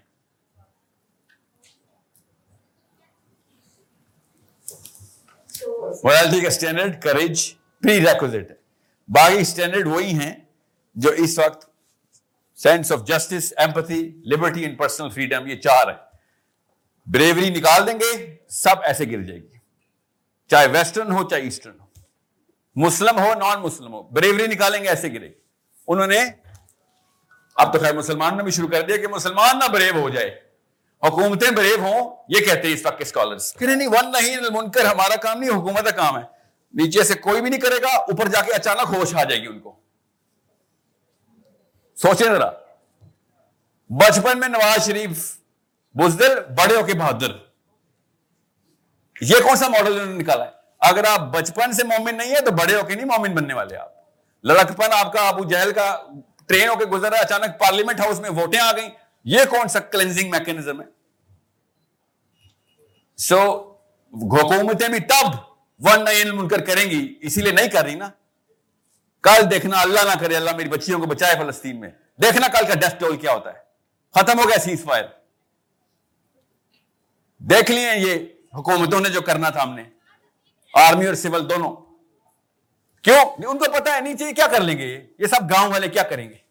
[6.03, 7.47] مورالٹی کا اسٹینڈرڈ کریج
[7.83, 8.55] پری ریکوزٹ ہے
[9.09, 10.33] باقی اسٹینڈرڈ وہی ہیں
[10.95, 11.67] جو اس وقت
[12.59, 15.95] sense of justice empathy liberty and personal freedom یہ چار ہے
[17.07, 18.11] بریوری نکال دیں گے
[18.53, 19.57] سب ایسے گر جائے گی
[20.49, 21.85] چاہے ویسٹرن ہو چاہے ایسٹرن ہو
[22.75, 25.33] مسلم ہو نان مسلم ہو بریوری نکالیں گے ایسے گرے گی
[25.87, 26.19] انہوں نے
[27.57, 30.29] اب تو خیر مسلمان نے بھی شروع کر دیا کہ مسلمان نہ بریو ہو جائے
[31.03, 34.85] حکومتیں بریو ہوں، یہ کہتے ہیں اس وقت کے اسکالرس کہ نہیں ون نہیں، منکر
[34.85, 36.23] ہمارا کام نہیں، حکومت کا کام ہے۔
[36.73, 39.47] نیچے سے کوئی بھی نہیں کرے گا، اوپر جا کے اچانک ہوش آ جائے گی
[39.47, 39.75] ان کو۔
[41.95, 42.49] سوچیں ذرا۔
[43.89, 45.37] بچپن میں نواز شریف
[45.93, 47.31] بزدل، بڑے ہو کے بہادر۔
[49.21, 52.41] یہ کون سا ماڈل انہوں نے نکالا ہے؟ اگر آپ بچپن سے مومن نہیں ہے
[52.41, 53.91] تو بڑے ہو کے نہیں مومن بننے والے آپ۔
[54.43, 55.97] لڑکپن آپ کا، ابو جہل کا،
[56.45, 58.89] ٹرین ہو کے گزر رہا اچانک پارلیمنٹ ہاؤس میں ووٹیں آ گئیں۔
[59.23, 60.85] یہ کون سا کلینزنگ میکنزم ہے؟
[63.17, 63.71] سو
[64.11, 65.31] حکومتیں بھی تب
[65.79, 68.09] ون نئے کر کریں گی، اسی لیے نہیں کر رہی نا۔
[69.21, 71.89] کل دیکھنا اللہ نہ کرے، اللہ میری بچیوں کو بچائے فلسطین میں۔
[72.21, 73.59] دیکھنا کل کا ڈیسک ٹول کیا ہوتا ہے۔
[74.15, 75.03] ختم ہو گیا سیز فائر
[77.37, 79.83] دیکھ لیے یہ حکومتوں نے جو کرنا تھا ہم نے۔
[80.73, 81.75] آرمی اور سول دونوں۔
[83.01, 85.87] کیوں؟ ان کو پتا ہے نہیں چاہیے کیا کر لیں گے؟ یہ سب گاؤں والے
[85.87, 86.48] کیا کریں گے؟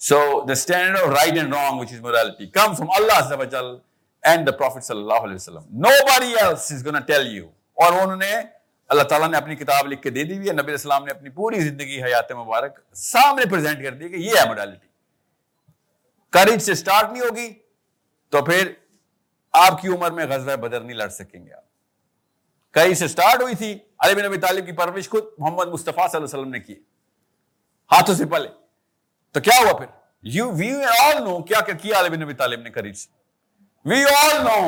[0.00, 3.74] So the standard of right and wrong which is morality come from Allah
[4.24, 5.62] and the prophet صلی اللہ علیہ وسلم
[6.06, 7.46] nobody else is gonna tell you
[7.78, 8.32] اور انہوں نے
[8.90, 11.30] اللہ تعالیٰ نے اپنی کتاب لکھ کے دے دی ہوئی ہے نبی السلام نے اپنی
[11.30, 14.86] پوری زندگی حیات مبارک سامنے پریزنٹ کر دی کہ یہ ہے موڈالٹی
[16.32, 17.52] کریج سے اسٹارٹ نہیں ہوگی
[18.32, 18.72] تو پھر
[19.54, 21.64] آپ کی عمر میں غزوہ بدر نہیں لڑ سکیں گے آپ
[22.74, 26.16] کئی سے اسٹارٹ ہوئی تھی علی بن نبی طالب کی پرورش خود محمد مصطفیٰ صلی
[26.16, 26.74] اللہ علیہ وسلم نے کی
[27.90, 28.48] ہاتھوں سے پلے
[29.36, 29.86] تو کیا ہوا پھر؟
[30.22, 33.08] یو وی آل نو کیا کیا کیا علی بن نبی طالب نے کریج سے
[33.88, 34.60] وی آل نو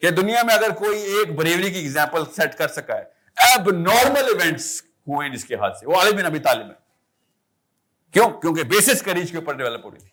[0.00, 3.04] کہ دنیا میں اگر کوئی ایک بریوری کی ایگزامپل سیٹ کر سکا ہے
[3.46, 4.70] ایب نارمل ایونٹس
[5.08, 6.74] ہوئے جس کے ہاتھ سے وہ علی بن نبی طالب ہے
[8.12, 10.10] کیوں؟ کیونکہ بیسس کریج کے اوپر ڈیولپ ہو رہی تھی۔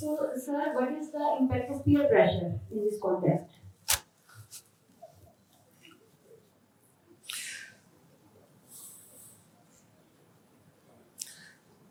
[0.00, 0.12] So,
[0.46, 3.59] sir, what is the impact of peer pressure in this context?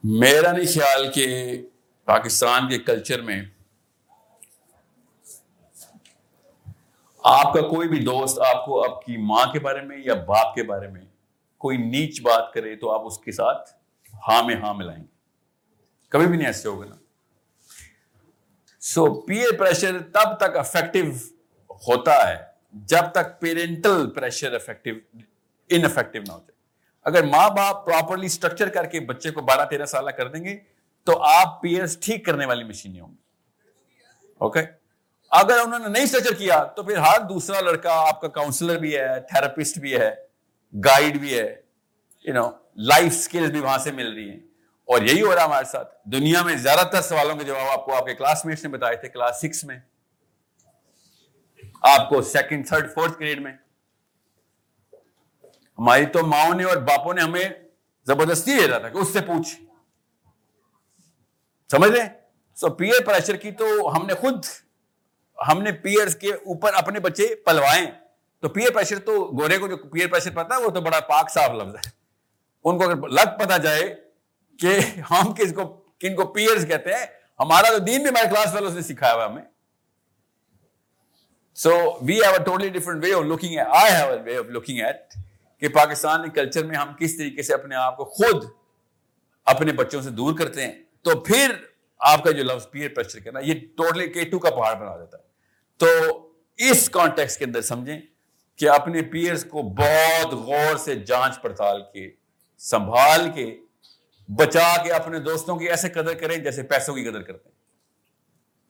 [0.04, 1.28] میرا نہیں خیال کہ
[2.06, 3.42] پاکستان کے کلچر میں
[7.24, 10.56] آپ کا کوئی بھی دوست آپ کو آپ کی ماں کے بارے میں یا باپ
[10.56, 11.02] کے بارے میں
[11.58, 13.70] کوئی نیچ بات کرے تو آپ اس کے ساتھ
[14.28, 15.08] ہاں میں ہاں ملائیں گے۔
[16.10, 16.96] کبھی بھی نہیں ایسے ہوگا نا۔
[18.80, 21.00] سو پیئر پریشر تب تک افیکٹو
[21.88, 22.38] ہوتا ہے
[22.74, 24.90] جب تک parental pressure effective
[25.70, 26.59] ineffective نہ ہو جائے۔
[27.10, 30.58] اگر ماں باپ پراپرلی اسٹرکچر کر کے بچے کو بارہ تیرہ سالہ کر دیں گے،
[31.04, 33.16] تو آپ پیئرس ٹھیک کرنے والی مشینیں ہوں گی۔
[34.38, 34.60] اوکے
[35.30, 38.98] اگر انہوں نے نہیں اسٹرکچر کیا، تو پھر ہر دوسرا لڑکا آپ کا کاؤنسلر بھی
[38.98, 40.16] ہے تھراپسٹ بھی ہے
[40.86, 41.62] گائیڈ بھی ہے
[42.24, 44.40] یو نو لائف اسکلز بھی وہاں سے مل رہی ہیں۔
[44.86, 47.96] اور یہی ہو رہا ہمارے ساتھ۔ دنیا میں زیادہ تر سوالوں کے جواب آپ کو،
[47.96, 49.80] آپ کے کلاس میٹس نے بتائے تھے کلاس سکس میں۔
[51.82, 53.54] آپ کو سیکنڈ تھرڈ فورتھ گریڈ میں
[55.80, 57.50] ہماری تو ماؤں نے اور باپوں نے ہمیں
[58.08, 59.62] زبردستی دے رہا تھا کہ اس سے پوچھ۔
[61.72, 62.08] سمجھ رہے؟
[62.56, 63.66] سو پیئر پریشر کی تو
[63.96, 64.46] ہم نے خود
[65.48, 67.86] ہم نے پیئر کے اوپر اپنے بچے پلوائے۔
[68.40, 71.32] تو پیئر پریشر تو گورے کو جو پیئر پریشر پتا ہے وہ تو بڑا پاک
[71.32, 71.90] صاف لفظ ہے۔
[72.64, 73.96] ان کو اگر لگ پتا جائے
[74.60, 74.80] کہ
[75.12, 75.68] ہم کس کو
[76.00, 77.06] کن کو پیئرز کہتے ہیں،
[77.40, 79.44] ہمارا تو دین بھی ہمارے کلاس والوں نے سکھایا ہوا ہمیں۔
[81.56, 81.70] So
[82.02, 85.14] we have a totally different way of looking I have a way of looking at
[85.60, 88.46] کہ پاکستان کے کلچر میں ہم کس طریقے سے اپنے آپ کو خود
[89.46, 91.52] اپنے بچوں سے دور کرتے ہیں، تو پھر
[92.00, 95.24] آپ کا جو لفظ پیئر پریشر کرنا، یہ ٹوٹلی کیٹو کا پہاڑ بنا دیتا ہے۔
[95.78, 95.88] تو
[96.58, 98.02] اس کانٹیکس کے اندر سمجھیں
[98.56, 102.12] کہ اپنے پیئرز کو بہت غور سے جانچ پڑتال کے،
[102.58, 103.60] سنبھال کے،
[104.28, 107.56] بچا کے اپنے دوستوں کی ایسے قدر کریں جیسے پیسوں کی قدر کرتے ہیں۔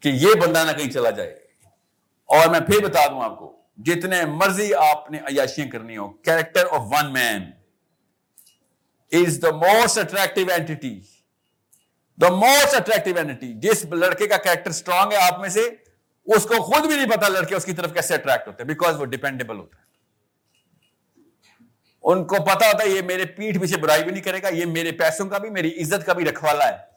[0.02, 1.40] کہ یہ بندہ نہ کہیں چلا جائے۔
[2.26, 6.66] اور میں پھر بتا دوں آپ کو جتنے مرضی آپ نے عیاشیاں کرنی ہو character
[6.72, 7.44] of one man
[9.12, 11.00] is the most attractive entity
[12.18, 15.62] the most attractive entity جس لڑکے کا کیریکٹر اسٹرانگ ہے، آپ میں سے
[16.28, 19.06] اس کو خود بھی نہیں پتا لڑکے اس کی طرف کیسے اٹریکٹ ہوتے بیکاز وہ
[19.06, 19.88] ڈیپینڈیبل ہوتا ہے۔
[22.04, 24.66] ان کو پتا ہوتا ہے، یہ میرے پیٹھ پیچھے برائی بھی نہیں کرے گا، یہ
[24.66, 26.89] میرے پیسوں کا بھی، میری عزت کا بھی رکھوالا ہے۔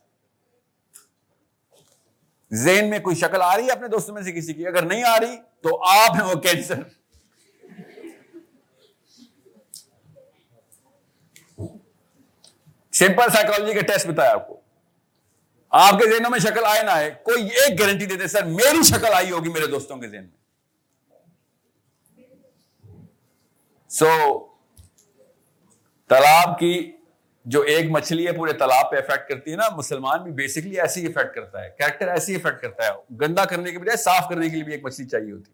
[2.52, 5.02] زین میں کوئی شکل آ رہی ہے اپنے دوستوں میں سے کسی کی؟ اگر نہیں
[5.02, 6.82] آ رہی تو آپ ہیں وہ کینسر۔
[12.92, 14.60] سمپل سائیکولوجی کا ٹیسٹ بتایا آپ کو۔
[15.70, 19.12] آپ کے ذہنوں میں شکل آئے نہ آئے، کوئی ایک گارنٹی دیتے سر، میری شکل
[19.14, 20.42] آئی ہوگی میرے دوستوں کے ذہن میں.
[23.88, 24.38] سو
[26.08, 26.92] تالاب کی
[27.44, 31.00] جو ایک مچھلی ہے پورے تالاب پہ افیکٹ کرتی ہے نا، مسلمان بھی بیسکلی ایسے
[31.00, 34.28] ہی افیکٹ کرتا ہے کریکٹر ایسے ہی افیکٹ کرتا ہے۔ گندا کرنے کے بجائے صاف
[34.28, 35.52] کرنے کے لیے بھی ایک مچھلی چاہیے ہوتی۔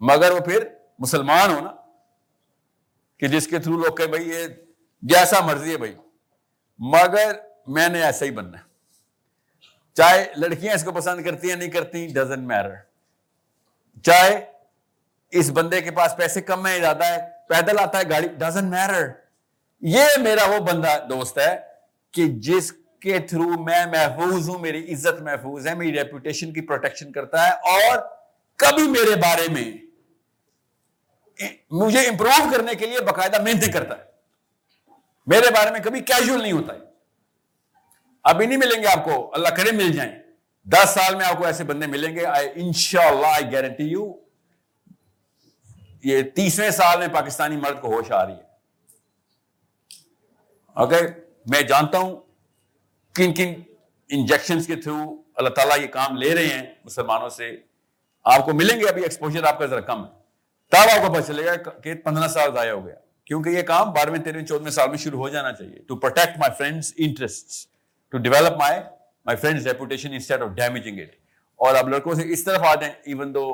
[0.00, 1.74] مگر وہ پھر مسلمان ہو نا،
[3.20, 4.46] کہ جس کے تھرو لوگ کہ بھائی یہ
[5.02, 5.94] جیسا مرضی ہے بھائی،
[6.78, 7.32] مگر
[7.66, 8.62] میں نے ایسا ہی بننا ہے۔
[9.96, 12.74] چاہے لڑکیاں اس کو پسند کرتی ہیں، نہیں کرتی ڈزن میرر
[14.04, 14.44] چاہے
[15.32, 19.08] اس بندے کے پاس پیسے کم ہے زیادہ ہے پیدل آتا ہے گاڑی ڈزن میرر
[19.80, 21.60] یہ میرا وہ بندہ دوست ہے
[22.12, 27.12] کہ جس کے تھرو میں محفوظ ہوں، میری عزت محفوظ ہے، میری ریپوٹیشن کی پروٹیکشن
[27.12, 27.98] کرتا ہے اور
[28.56, 29.72] کبھی میرے بارے میں
[31.70, 34.04] مجھے امپروو کرنے کے لیے باقاعدہ محنتیں کرتا ہے۔
[35.26, 36.78] میرے بارے میں کبھی کیجول نہیں ہوتا ہے۔
[38.24, 40.18] ابھی نہیں ملیں گے آپ کو، اللہ کرے مل جائیں۔
[40.64, 44.12] دس سال میں آپ کو ایسے بندے ملیں گے۔ ان شاء اللہ آئی گارنٹی یو
[46.04, 48.47] یہ تیسویں سال میں پاکستانی مرد کو ہوش آ رہی ہے۔
[50.78, 51.06] اگر
[51.46, 52.16] میں جانتا ہوں
[53.14, 53.54] کن کن
[54.10, 57.56] انجیکشن کے تھرو اللہ تعالیٰ یہ کام لے رہے ہیں مسلمانوں سے۔
[58.24, 60.10] آپ کو ملیں گے ابھی ایکسپوجر آپ کا ذرا کم ہے۔
[60.72, 63.92] تب آپ کو پتا چلے گا کہ پندرہ سال ضائع ہو گیا۔ کیونکہ یہ کام
[63.92, 67.68] بارہویں، تیرہویں، چودہویں سال میں شروع ہو جانا چاہیے۔ To protect my friend's interest
[68.12, 68.80] to develop my
[69.26, 71.14] my friend reputation instead of damaging it
[71.60, 73.46] اور اب لڑکوں سے اس طرف آ جائیں ایون دو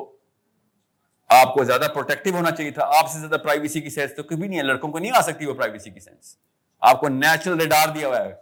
[1.30, 4.48] آپ کو زیادہ پروٹیکٹیو ہونا چاہیے تھا، آپ سے زیادہ پرائیویسی کی سینس تو کبھی
[4.48, 6.36] نہیں ہے۔ لڑکوں کو نہیں آ سکتی وہ پرائیویسی کی سینس
[6.80, 8.34] آپ کو نیچرل ریڈار دیا ہوا ہے۔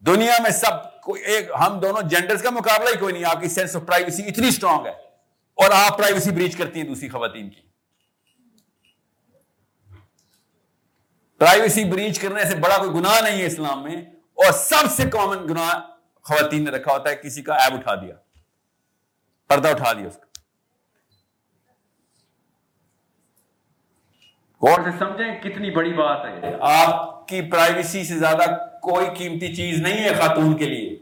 [0.00, 3.48] دنیا میں سب کو ایک، ہم دونوں جینڈرز کا مقابلہ ہی کوئی نہیں، آپ کی
[3.48, 5.06] سینس آف پرائیویسی اتنی اسٹرانگ ہے۔
[5.54, 7.60] اور آپ پرائیویسی بریچ کرتی ہیں دوسری خواتین کی۔
[11.38, 13.96] پرائیویسی بریچ کرنے سے بڑا کوئی گناہ نہیں ہے اسلام میں۔
[14.34, 15.78] اور سب سے کامن گناہ
[16.22, 18.14] خواتین نے رکھا ہوتا ہے، کسی کا ایب اٹھا دیا۔
[19.48, 20.35] پردہ اٹھا دیا اس کا۔
[24.62, 29.78] غور سے سمجھیں کتنی بڑی بات ہے آپ کی پرائیویسی سے زیادہ کوئی قیمتی چیز
[29.78, 30.96] نہیں ہے خاتون کے لیے۔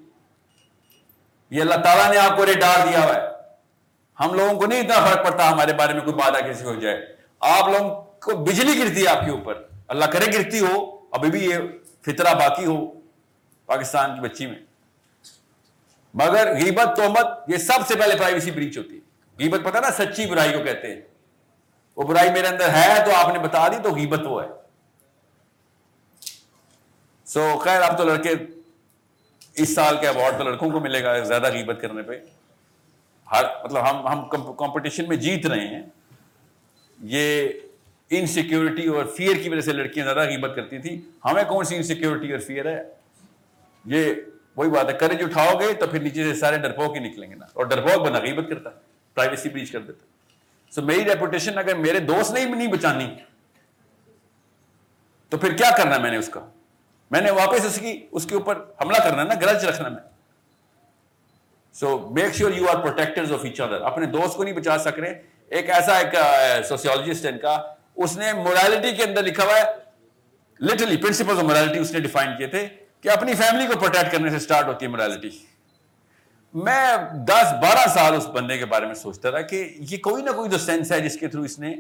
[1.51, 3.21] یہ اللہ تعالیٰ نے آپ کو ریڈار دیا ہوا ہے۔
[4.21, 7.17] ہم لوگوں کو نہیں اتنا فرق پڑتا ہمارے بارے میں کوئی بادہ کیسے ہو جائے۔
[7.41, 11.45] آپ لوگوں کو بجلی گرتی ہے آپ کے اوپر۔ اللہ کرے گرتی ہو، ابھی بھی
[11.45, 11.55] یہ
[12.03, 12.87] فطرہ باقی ہو
[13.67, 14.59] پاکستان کی بچی میں۔
[16.15, 19.01] مگر غیبت تومت یہ سب سے پہلے پرائیویسی بریچ ہوتی ہے۔
[19.39, 21.01] غیبت پتہ نا، سچی برائی کو کہتے ہیں۔
[21.97, 24.49] وہ برائی میرے اندر ہے تو آپ نے بتا دی تو غیبت وہ ہے۔
[27.25, 28.31] سو خیر، اب تو لڑکے
[29.57, 32.21] اس سال کے اوارڈ تو لڑکوں کو ملے گا، زیادہ غیبت کرنے پہ۔
[33.33, 35.83] ہر مطلب ہم ہم کمپٹیشن میں جیت رہے ہیں۔
[37.03, 37.49] یہ
[38.11, 42.33] انسیکیورٹی اور فیئر کی وجہ سے لڑکیاں زیادہ غیبت کرتی تھیں۔ ہمیں کون سی انسیکیورٹی
[42.33, 42.83] اور فیئر ہے؟
[43.85, 44.15] یہ
[44.57, 47.35] وہی بات ہے کرج اٹھاؤ گے تو پھر نیچے سے سارے ڈرپوک ہی نکلیں گے
[47.35, 48.75] نا۔ اور ڈرپوک بنا غیبت کرتا ہے
[49.15, 50.14] پرائیویسی بریچ کر دیتا۔
[50.75, 53.09] سو میری ریپوٹیشن اگر میرے دوست نے نہیں بچانی
[55.33, 56.41] تو پھر کیا کرنا میں نے اس کا
[57.11, 60.01] میں نے واپس اس کی اس کے اوپر حملہ کرنا نا گرج رکھنا میں
[61.75, 64.99] so make sure you are protector of each other اپنے دوست کو نہیں بچا سک
[64.99, 66.15] رہے ایک ایسا ایک
[66.69, 67.57] سوسیولوجسٹ ان کا
[67.97, 69.65] اس نے مورالٹی کے اندر لکھا ہوا ہے
[70.61, 72.67] لٹرلی پرنسپل آف مورالٹی اس نے ڈیفائن کیے تھے
[73.01, 75.31] کہ اپنی فیملی کو پروٹیکٹ کرنے سے اسٹارٹ ہوتی ہے مورالٹی
[76.55, 80.31] میں دس بارہ سال اس بندے کے بارے میں سوچتا تھا کہ یہ کوئی نہ
[80.31, 81.75] کوئی تو سینس ہے جس کے تھرو اس نے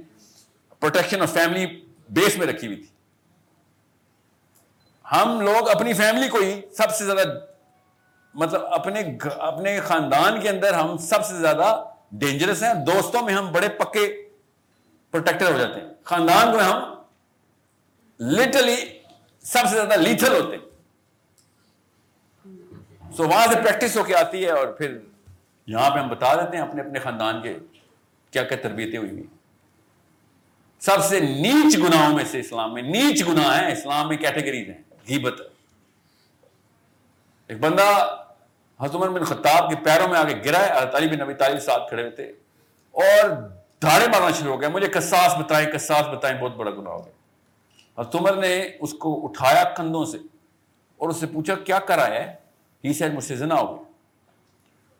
[0.81, 1.67] پروٹیکشن آف فیملی
[2.11, 2.87] بیس میں رکھی ہوئی تھی۔
[5.13, 7.39] ہم لوگ اپنی فیملی کو ہی سب سے زیادہ
[8.35, 13.53] مطلب اپنے اپنے خاندان کے اندر ہم سب سے زیادہ ڈینجرس ہیں۔ دوستوں میں ہم
[13.53, 14.29] بڑے پکے
[15.11, 16.95] پروٹیکٹر ہو جاتے ہیں۔ خاندان میں ہم
[18.21, 18.77] لٹرلی
[19.43, 20.64] سب سے زیادہ لیتھل ہوتے ہیں۔
[23.17, 24.99] سو وہاں سے پریکٹس ہو کے آتی ہے اور پھر
[25.67, 27.57] یہاں پہ ہم بتا دیتے ہیں اپنے اپنے خاندان کے
[28.33, 29.27] کیا کیا تربیتیں ہوئی ہوئی
[30.83, 34.83] سب سے نیچ گناہوں میں سے اسلام میں، نیچ گناہ ہیں اسلام میں کیٹیگریز ہیں،
[35.09, 35.41] غیبت۔
[37.51, 37.87] ایک بندہ
[38.81, 42.03] حضمر بن خطاب کے پیروں میں آگے گرا ہے تعلیم بن نبی طالب ساتھ کھڑے
[42.03, 42.27] ہوئے تھے
[42.95, 43.31] اور
[43.83, 48.01] دھاڑے مارنا شروع ہو گیا مجھے قصاص بتائیں قصاص بتائیں، بہت بڑا گناہ ہو گیا۔
[48.01, 50.19] حضمر نے اس کو اٹھایا کندھوں سے
[50.97, 52.44] اور اس سے پوچھا، کیا کرا ہے؟
[52.85, 53.93] ہی سیڈ مجھ سے زنا ہو گیا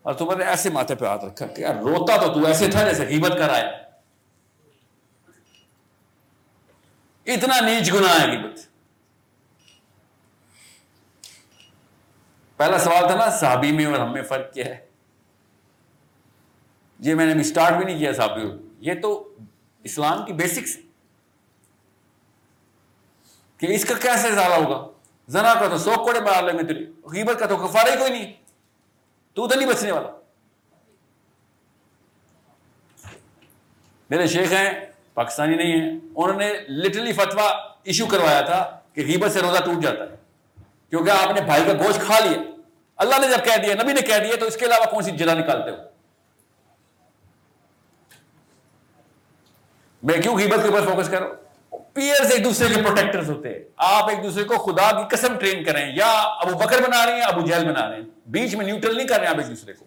[0.05, 2.85] اور تمہر نے ایسے ماتھے پہ ہاتھ رکھا کہ یار روتا تو تو ایسے تھا
[2.85, 3.71] جیسے غیبت کر آیا
[7.27, 8.59] اتنا نیچ گناہ ہے غیبت
[12.59, 14.85] پہلا سوال تھا نا صحابی میں اور ہم میں فرق کیا ہے
[17.01, 18.49] یہ میں نے اسٹارٹ بھی نہیں کیا صحابی
[18.81, 19.13] یہ تو
[19.85, 20.77] اسلام کی بیسکس
[23.61, 24.94] کہ اس کا کیسے ازالہ ہوگا
[25.29, 28.11] زنا کا تو سوک کوڑے مار لے میں تیری۔ غیبت کا تو کفارہ ہی کوئی
[28.13, 28.33] نہیں۔
[29.35, 30.11] تو ادھر نہیں بچنے والا۔
[34.11, 37.51] میرے شیخ ہیں، پاکستانی نہیں ہیں۔ انہوں نے لٹرلی فتوا
[37.83, 40.17] ایشو کروایا تھا کہ غیبت سے روزہ ٹوٹ جاتا ہے۔
[40.91, 42.39] کیونکہ آپ نے بھائی کا گوشت کھا لیا۔
[42.97, 45.11] اللہ نے جب کہہ دیا، نبی نے کہہ دیا، تو اس کے علاوہ کون سی
[45.11, 45.77] جلا نکالتے ہو؟
[50.03, 51.44] میں کیوں غیبت کے اوپر فوکس کروں
[51.97, 55.65] پیئرز ایک دوسرے کے پروٹیکٹرز ہوتے ہیں آپ ایک دوسرے کو خدا کی قسم ٹرین
[55.65, 58.97] کریں یا ابو بکر بنا رہے ہیں ابو جہل بنا رہے ہیں بیچ میں نیوٹرل
[58.97, 59.85] نہیں کر رہے ہیں آپ ایک دوسرے کو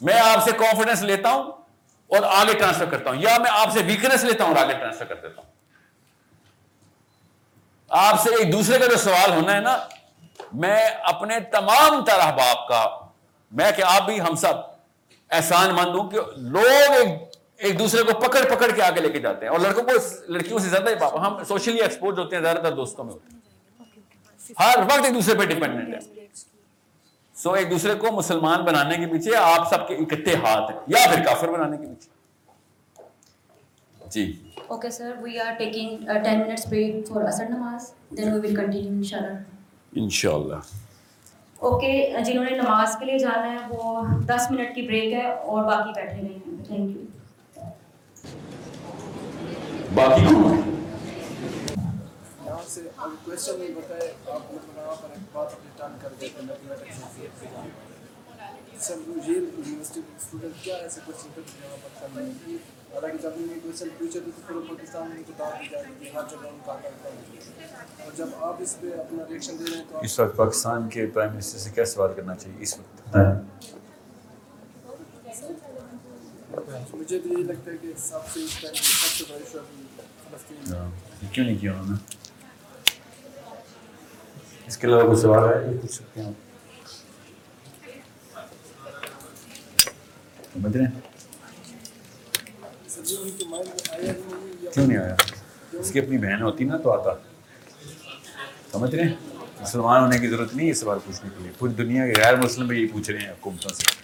[0.00, 1.50] میں آپ سے کانفیڈنس لیتا ہوں
[2.10, 5.04] اور آگے ٹرانسفر کرتا ہوں یا میں آپ سے ویکنس لیتا ہوں اور آگے ٹرانسفر
[5.04, 5.50] کر دیتا ہوں
[7.90, 9.76] آپ سے ایک دوسرے کا جو سوال ہونا ہے نا
[10.52, 12.84] میں اپنے تمام طرح باپ کا
[13.52, 14.70] میں کہ آپ بھی ہم سب
[15.30, 17.31] احسان مند ہوں کہ لوگ ایک
[17.72, 19.90] دوسرے کو پکڑ پکڑ کے آگے لے کے جاتے ہیں اور لڑکوں کو
[20.28, 23.40] لڑکیوں سے زیادہ ہم سوشلی ایکسپوز ہوتے ہیں زیادہ تر دوستوں میں ہوتے ہیں۔
[24.60, 26.26] ہر وقت ایک دوسرے پہ ڈیپینڈنٹ ہے
[27.36, 31.06] سو ایک دوسرے کو مسلمان بنانے کے پیچھے آپ سب کے اکٹھے ہاتھ ہیں یا
[31.10, 32.10] پھر کافر بنانے کے پیچھے۔
[34.10, 34.24] جی۔
[34.68, 35.90] Okay sir we are taking
[36.24, 37.80] ten minutes break for اثر نماز
[38.16, 39.38] دین وی ول کنٹینیو ان شاء اللہ
[39.92, 40.60] ان شاء اللہ
[41.60, 41.92] اوکے
[42.24, 45.92] جنہوں نے نماز کے لیے جانا ہے وہ دس منٹ کی بریک ہے اور باقی
[45.92, 47.70] بیٹھے ہوئے ہیں۔ تھینک یو باقی کون ہے
[48.24, 48.40] یہاں سے اب
[49.40, 50.18] کوشچن نہیں بتائے آپ مطلب یہاں پر ایک بات اپنی ٹرن کر
[56.20, 56.42] دیتے
[58.78, 62.56] سر یہ یونیورسٹی اسٹوڈنٹ کیا ایسے کوشچن کرتے یہاں پر کرنے کی
[62.92, 66.22] حالانکہ جب یہ کوشچن پوچھے تو پورے پاکستان میں بتا دی جائے گی کہ ہر
[66.30, 67.08] جگہ ان کا کرتا
[68.04, 71.06] اور جب آپ اس پہ اپنا ریئیکشن دے رہے ہیں تو اس وقت پاکستان کے
[71.14, 73.16] پرائم منسٹر سے کیا سوال کرنا چاہیے اس وقت؟
[76.56, 79.44] مجھے بھی یہی لگتا ہے کہ سب سے اس ٹائم سب سے ابھی
[80.30, 81.96] فلسطین ہے کیوں نہیں کیا انہوں نے؟
[84.66, 86.32] اس کے علاوہ کوئی سوال ہے؟ یہ پوچھ سکتے ہیں
[90.54, 91.00] سمجھ رہے ہیں؟
[94.72, 95.14] کیوں نہیں آیا؟
[95.72, 97.10] اس کی اپنی بہن ہوتی نا تو آتا۔
[98.72, 99.14] سمجھ رہے ہیں؟
[99.60, 102.66] مسلمان ہونے کی ضرورت نہیں ہے سوال پوچھنے کے لیے۔ پوری دنیا کے غیر مسلم
[102.66, 104.01] بھی یہی پوچھ رہے ہیں حکومتوں سے۔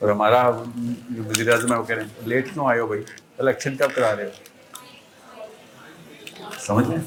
[0.00, 0.42] اور ہمارا
[1.10, 3.02] جو وزیر اعظم ہے وہ کہہ رہے ہیں لیٹ کیوں آئے ہو بھائی؟
[3.38, 4.30] الیکشن کب کرا رہے ہو؟
[6.66, 6.98] سمجھ ہیں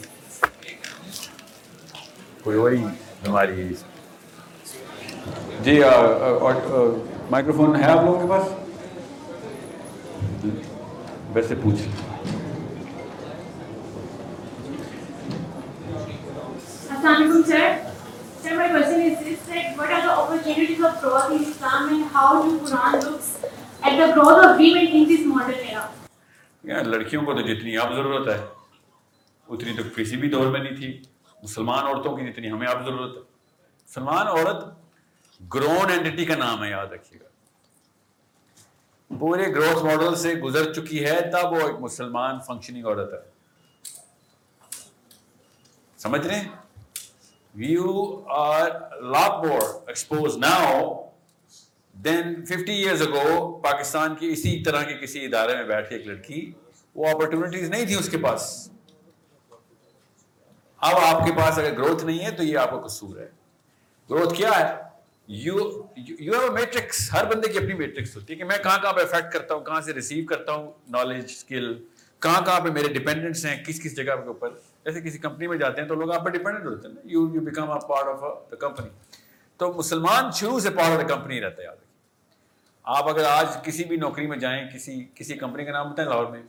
[2.43, 2.83] کوئی وہی
[3.23, 3.67] بیماری ہے
[5.63, 5.79] جی
[7.31, 8.45] مائکرو فون ہے آپ لوگوں کے پاس؟
[11.33, 12.09] ویسے پوچھ لیں۔
[16.93, 17.90] Assalamualaikum, sir.
[18.43, 22.05] Sir, my question is this: that what are the opportunities of growth in Islam, and
[22.13, 23.27] how do Quran looks
[23.81, 25.83] at the growth of women in this modern era?
[26.63, 28.39] یار لڑکیوں کو تو جتنی اب ضرورت ہے
[29.49, 31.01] اتنی تو کسی بھی دور میں نہیں تھی۔
[31.43, 33.21] مسلمان عورتوں کی جتنی ہمیں اب ضرورت ہے۔
[33.85, 34.63] مسلمان عورت
[35.53, 37.29] گرون اینٹی کا نام ہے یاد رکھیے گا۔
[39.19, 43.21] پورے گروتھ ماڈل سے گزر چکی ہے تب وہ ایک مسلمان فنکشننگ عورت ہے۔
[45.97, 46.49] سمجھ رہے ہیں؟
[47.55, 48.69] We've are
[49.01, 51.07] lot more exposed now
[51.93, 56.07] than fifty years ago Pakistan کی اسی طرح کے کسی ادارے میں بیٹھ کے ایک
[56.07, 56.51] لڑکی
[56.95, 58.69] وہ اپرچونیٹیز نہیں تھی اس کے پاس۔
[60.77, 63.27] اب آپ کے پاس اگر گروتھ نہیں ہے تو یہ آپ کا قصور ہے۔
[64.09, 64.75] گروتھ کیا ہے؟
[65.27, 65.55] یو
[65.95, 69.01] یو ہیو میٹرکس ہر بندے کی اپنی میٹرکس ہوتی ہے کہ میں کہاں کہاں پہ
[69.01, 71.85] افیکٹ کرتا ہوں، کہاں سے ریسیو کرتا ہوں نالج اسکل
[72.19, 74.49] کہاں کہاں پہ میرے ڈپینڈنٹس ہیں، کس کس جگہ کے اوپر۔
[74.85, 77.41] جیسے کسی کمپنی میں جاتے ہیں تو لوگ آپ پہ ڈپینڈنٹ ہوتے ہیں you you
[77.41, 78.89] become a part of the company
[79.57, 81.91] تو مسلمان شروع سے پارٹ آف دا کمپنی رہتا ہے، یاد رکھیے۔
[82.83, 86.25] آپ اگر آج کسی بھی نوکری میں جائیں، کسی کسی کمپنی کا نام بتائیں، لاہور
[86.25, 86.43] میں۔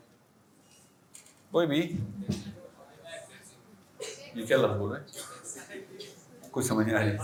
[1.50, 1.96] کوئی بھی۔
[4.34, 5.06] یہ کیا لفظ بول رہے ہیں
[6.50, 7.16] کوئی سمجھ نہیں آ رہی۔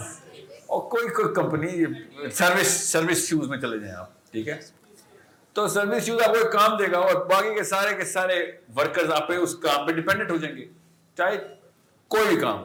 [0.66, 1.84] اور کوئی کوئی کمپنی،
[2.30, 4.59] سروس سروس شوز میں چلے جائیں آپ، ٹھیک ہے۔
[5.52, 8.52] تو سروس شوز آپ کو ایک کام دے گا اور باقی کے سارے کے سارے
[8.76, 10.66] ورکرز آپ پہ اس کام پہ ڈپینڈنٹ ہو جائیں گے۔
[11.19, 11.37] چاہے
[12.09, 12.64] کوئی بھی کام،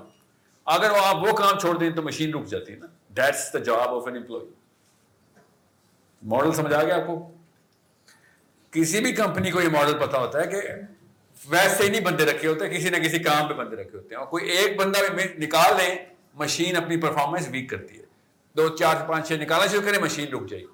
[0.65, 2.85] اگر وہ آپ وہ کام چھوڑ دیں تو مشین رک جاتی ہے نا۔
[3.17, 4.49] That's the job of an employee
[6.23, 7.31] model سمجھ آ گیا آپ کو؟
[8.71, 10.57] کسی بھی کمپنی کو یہ ماڈل پتا ہوتا ہے کہ
[11.49, 14.19] ویسے ہی نہیں بندے رکھے ہوتے، کسی نہ کسی کام پہ بندے رکھے ہوتے ہیں۔
[14.21, 14.99] اور کوئی ایک بندہ
[15.37, 15.95] نکال لیں،
[16.33, 18.03] مشین اپنی پرفارمنس ویک کرتی ہے۔
[18.57, 20.67] دو، چار، پانچ، چھ، نکالنا شروع کریں، مشین رک جائے۔ گی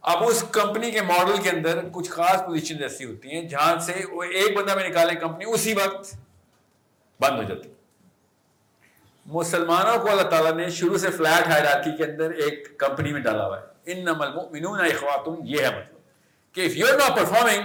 [0.00, 4.02] اب اس کمپنی کے ماڈل کے اندر کچھ خاص پوزیشن ایسی ہوتی ہیں جہاں سے
[4.10, 6.14] وہ ایک بندہ میں نکالے کمپنی اسی وقت
[7.20, 7.68] بند ہو جاتی۔
[9.26, 13.46] مسلمانوں کو اللہ تعالیٰ نے شروع سے فلیٹ ہائرارکی کے اندر ایک کمپنی میں ڈالا
[13.46, 15.98] ہوا ہے۔ ان نمل منون اخواتم یہ ہے مطلب۔
[16.54, 17.62] کہ if you are not performing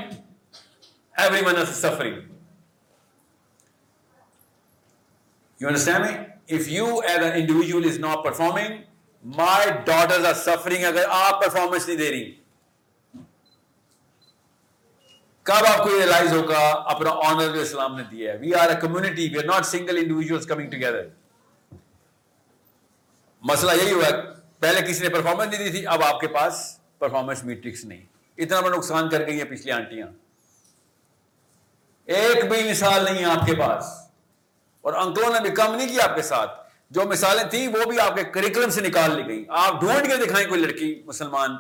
[1.45, 2.16] everyone is suffering
[5.60, 6.14] you understand me
[6.56, 8.82] if you as an individual is not performing
[9.24, 12.43] my daughters are suffering اگر آپ پرفارمنس نہیں دے رہی۔
[15.44, 18.38] کب آپ کو ریئلائز ہوگا؟ اپنا آنر جو اسلام نے دیا ہے.
[18.38, 21.08] We are a community we are not single individual coming together
[23.44, 24.10] مسئلہ یہی ہوا،
[24.60, 28.02] پہلے کسی نے پرفارمنس نہیں دی تھی، اب آپ کے پاس پرفارمنس میٹرکس نہیں.
[28.38, 30.08] اتنا بڑا نقصان کر گئی ہیں پچھلی آنٹیاں.
[32.06, 33.86] ایک بھی مثال نہیں ہے آپ کے پاس.
[34.82, 36.52] اور انکلوں نے بھی کم نہیں کیا آپ کے ساتھ.
[36.91, 40.26] جو مثالیں تھیں، وہ بھی آپ کے کریکلم سے نکال لی گئی آپ ڈھونڈ کے
[40.26, 41.56] دکھائیں کوئی لڑکی مسلمان.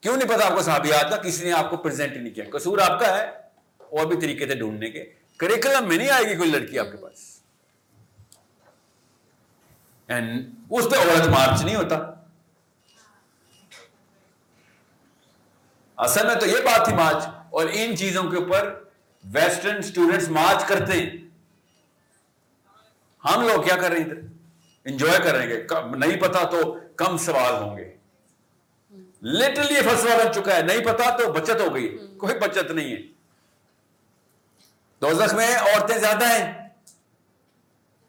[0.00, 2.78] کیوں نہیں پتا آپ کو صحابیات کا کسی نے آپ کو پریزنٹ نہیں کیا؟ قصور
[2.78, 3.24] آپ کا ہے،
[3.78, 5.04] اور بھی طریقے تھے ڈھونڈنے کے۔
[5.36, 7.26] کریکلم میں نہیں آئے گی کوئی لڑکی آپ کے پاس۔
[10.70, 11.96] اس پہ عورت مارچ نہیں ہوتا۔
[15.98, 18.72] اصل میں تو یہ بات تھی مارچ اور ان چیزوں کے اوپر
[19.24, 21.10] ویسٹرن اسٹوڈینٹس مارچ کرتے ہیں۔
[23.24, 24.20] ہم لوگ کیا کر رہے ہیں ادھر؟
[24.86, 27.96] انجوائے کر رہے ہیں نہیں پتا تو کم سوال ہوں گے۔
[29.22, 33.02] لٹرلی فسوا بن چکا ہے۔ نہیں پتا تو بچت ہو گئی۔ کوئی بچت نہیں ہے۔
[35.00, 36.68] دوزخ میں عورتیں زیادہ ہیں۔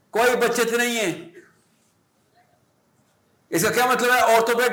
[0.10, 1.39] کوئی بچت نہیں ہے۔
[3.49, 4.68] اس کا کیا مطلب ہے؟ عورتوں پہ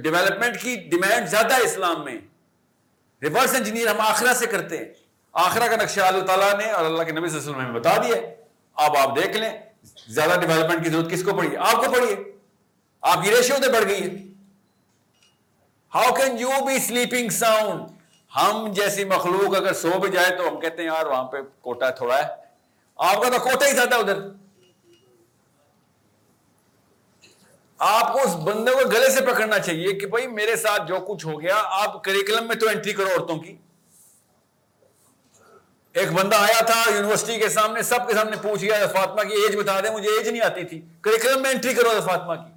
[0.00, 2.18] ڈیولپمنٹ کی ڈیمانڈ زیادہ ہے اسلام میں۔
[3.22, 4.84] ریورس انجینئر ہم آخرہ سے کرتے ہیں۔
[5.32, 7.80] آخرہ کا نقشہ اللہ تعالیٰ نے اور اللہ کے نبی صلی اللہ علیہ وسلم نے
[7.80, 8.16] بتا دیا
[8.74, 9.58] اب آپ دیکھ لیں۔
[10.08, 12.18] زیادہ ڈیولپمنٹ کی ضرورت کس کو پڑی آپ کو پڑی ہے۔
[13.00, 14.29] آپ کی ریشیو تو بڑھ گئی ہے۔
[15.94, 17.80] How can you be sleeping sound
[18.36, 21.90] ہم جیسی مخلوق اگر سو بھی جائے تو ہم کہتے ہیں یار وہاں پہ کوٹا
[21.90, 22.28] تھوڑا ہے۔
[22.96, 24.18] آپ کا تو کوٹا ہی زیادہ ادھر۔
[27.78, 31.26] آپ کو اس بندے کو گلے سے پکڑنا چاہیے کہ بھائی میرے ساتھ جو کچھ
[31.26, 33.56] ہو گیا، آپ کریکلم میں تو انٹری کرو عورتوں کی۔
[35.92, 39.56] ایک بندہ آیا تھا یونیورسٹی کے سامنے، سب کے سامنے پوچھ گیا، فاطمہ کی ایج
[39.56, 42.52] بتا دیں، مجھے ایج نہیں آتی تھی۔ کریکلم میں انٹری کرو فاطمہ کی۔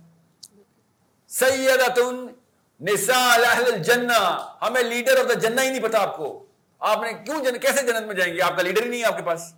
[1.28, 2.33] سیدتن
[2.80, 6.46] اہل الجنہ، ہمیں لیڈر آف دا جنہ ہی نہیں پتا آپ کو۔
[6.80, 9.06] آپ نے کیوں جن، کیسے جنت میں جائیں گے؟ آپ کا لیڈر ہی نہیں ہے
[9.06, 9.54] آپ کے پاس۔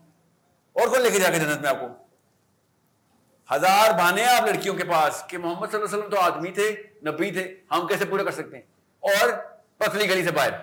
[0.74, 1.88] اور کون لے کے جا کے جنت میں آپ کو؟
[3.56, 6.52] ہزار بہانے ہیں آپ لڑکیوں کے پاس کہ محمد صلی اللہ علیہ وسلم تو آدمی
[6.52, 8.64] تھے، نبی تھے، ہم کیسے پورے کر سکتے ہیں؟
[9.00, 9.30] اور
[9.78, 10.54] پتلی گلی سے باہر۔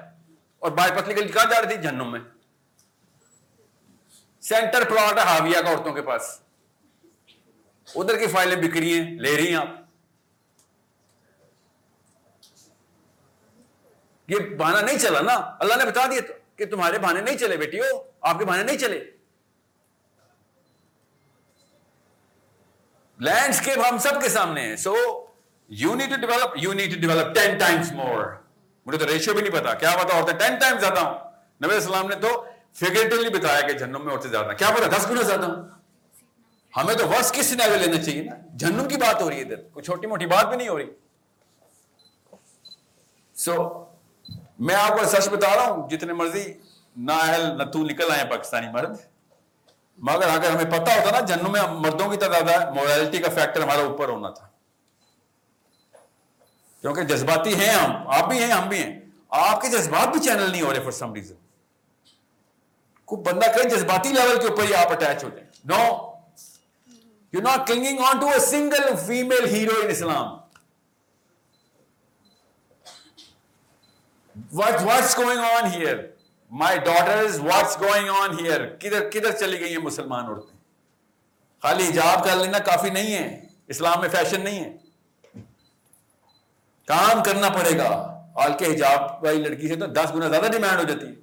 [0.58, 2.20] اور باہر پتلی گلی کہاں جا رہی تھی؟ جہنم میں۔
[4.40, 6.40] سینٹر پلاٹ ہے ہاویہ کا عورتوں کے پاس۔
[7.94, 9.81] ادھر کی فائلیں بک رہی ہیں، لے رہی ہیں آپ۔
[14.32, 16.20] یہ بہانا نہیں چلا نا اللہ نے بتا دیا
[16.56, 19.10] کہ تمہارے بہانے نہیں چلے بیٹی ہو آپ کے بہانے نہیں چلے۔
[23.18, 24.94] لینڈسکیپ ہم سب کے سامنے ہے۔ So
[25.68, 28.24] you need to develop you need to develop ten times more
[28.86, 31.14] مجھے تو ریشیو بھی نہیں پتا۔ کیا پتا ہوتا ہے ٹین ٹائمس زیادہ ہوں؟
[31.64, 35.22] نبی السلام نے تو فیگریٹولی بتایا کہ جہنم میں عورتیں زیادہ کیا پتا دس گنا
[35.22, 35.68] زیادہ ہوں؟
[36.76, 39.62] ہمیں تو ورس کس سینارے لینا چاہیے نا۔ جہنم کی بات ہو رہی ہے ادھر۔
[39.72, 40.86] کوئی چھوٹی موٹی بات بھی نہیں ہو رہی۔
[43.34, 43.81] سو so,
[44.62, 46.52] میں آپ کو سچ بتا رہا ہوں، جتنے مرضی
[46.96, 48.96] نہ اہل نہ تو نکل آئے پاکستانی مرد۔
[49.98, 53.62] مگر اگر ہمیں پتا ہوتا نا، جنوں میں مردوں کی تعداد ہے مورالٹی کا فیکٹر
[53.62, 54.48] ہمارا اوپر ہونا تھا۔
[56.80, 60.50] کیونکہ جذباتی ہیں ہم، آپ بھی ہیں، ہم بھی ہیں۔ آپ کے جذبات بھی چینل
[60.50, 61.34] نہیں ہو رہے فار سم ریزن
[63.04, 66.12] کوئی بندہ کہیں جذباتی لیول کے اوپر ہی آپ اٹیچ ہو جائیں no
[67.32, 70.41] you not clinging on to a single female hero in Islam
[74.52, 75.96] what what's going on here
[76.50, 80.58] my daughters what's going on here کدھر کدھر چلی گئی ہیں مسلمان عورتیں؟
[81.62, 84.76] خالی حجاب کر لینا کافی نہیں ہے، اسلام میں فیشن نہیں ہے۔
[86.86, 90.78] کام کرنا پڑے گا۔ آل کے حجاب والی لڑکی سے تو دس گنا زیادہ ڈیمانڈ
[90.78, 91.14] ہو جاتی ہے۔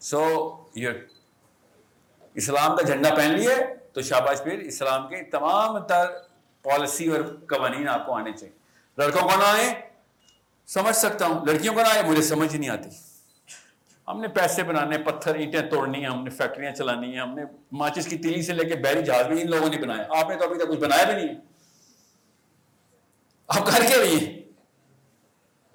[0.00, 0.88] سو یہ
[2.34, 3.54] اسلام کا جھنڈا پہن لیے
[3.92, 6.25] تو شاباش پھر اسلام کے تمام تر
[6.70, 8.58] پالیسی اور قوانین آپ کو آنے چاہیے۔
[8.98, 9.80] لڑکوں کو نہ آئے
[10.66, 12.88] سمجھ سکتا ہوں۔ لڑکیوں کو نہ آئے مجھے سمجھ ہی نہیں آتی۔
[14.08, 17.42] ہم نے پیسے بنانے، پتھر، اینٹیں توڑنی ہیں، ہم نے فیکٹریاں چلانی ہیں، ہم نے
[17.72, 20.36] ماچس کی تیلی سے لے کے بحری جہاز بھی ان لوگوں نے بنایا۔ آپ نے
[20.36, 21.34] تو ابھی تک کچھ بنایا بھی نہیں ہے۔
[23.48, 24.42] آپ کر کے رہیے۔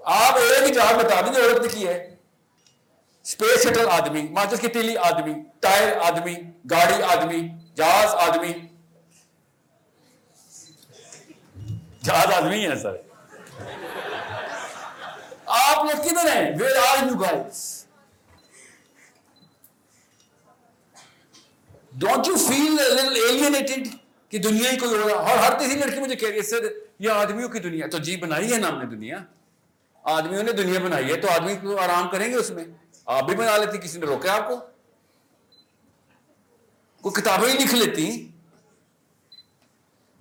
[0.06, 2.16] آپ ایک جہاز بتا دیں جو عورت نے کی ہے۔
[3.24, 6.36] اسپیس شٹل آدمی، ماچس کی تیلی آدمی، ٹائر آدمی،
[6.72, 8.71] گاڑی آدمی، جہاز آدمی۔
[12.02, 12.95] جہاز آدمی ہے سر۔
[15.45, 17.86] آپ لوگ کدھر ہیں؟ Where are you guys
[21.91, 23.88] don't you feel alienated
[24.30, 26.64] کہ دنیا ہی کوئی ہو رہا اور ہر تیسری لڑکی مجھے کہہ رہی ہے، سر،
[26.99, 29.18] یہ آدمیوں کی دنیا تو جی بنائی ہے نا ہم نے دنیا۔
[30.04, 32.66] آدمیوں نے دنیا بنائی ہے تو آدمی کو آرام کریں گے اس میں۔
[33.06, 34.56] آپ بھی بنا لیتی کسی نے روکا آپ کو؟
[37.02, 38.31] کوئی کتابیں ہی لکھ لیتی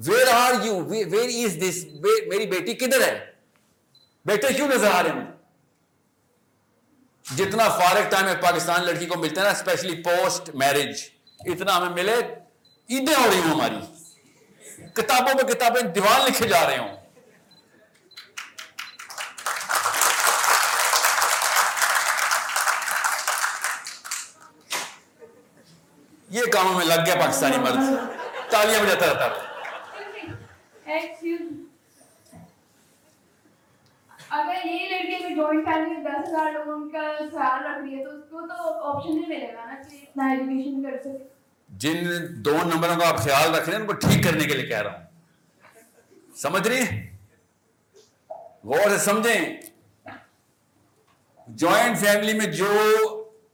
[0.07, 1.85] where are you where is this
[2.27, 3.33] میری بیٹی کدھر ہے؟
[4.25, 5.31] بیٹے کیوں نظر آ رہے ہیں؟
[7.37, 11.01] جتنا فارغ ٹائم ہے پاکستان لڑکی کو ملتا ہے نا اسپیشلی پوسٹ میرج
[11.41, 12.15] اتنا ہمیں ملے
[12.91, 13.77] عیدیں ہو رہی ہوں ہماری۔
[14.95, 16.97] کتابوں میں کتابیں دیوان لکھے جا رہے ہوں۔
[26.31, 27.79] یہ کاموں میں لگ گیا پاکستانی مرد۔
[28.51, 29.50] تالیاں بجاتا رہتا
[30.91, 31.67] تھا Excuse
[34.31, 38.05] اگر یہ لڑکی اگر جوائنٹ فیملی میں دس ہزار لوگوں کا خیال رکھ رہی ہے
[38.05, 41.25] تو اس کو تو آپشن نہیں ملے گا نا کہ اتنا ایجوکیشن کر سکے
[41.69, 44.67] جن دو نمبروں کا آپ خیال رکھ رہے ہیں ان کو ٹھیک کرنے کے لیے
[44.67, 47.01] کہہ رہا ہوں سمجھ رہی ہیں
[48.65, 49.61] غور سے سمجھیں
[51.49, 52.69] جوائنٹ فیملی میں جو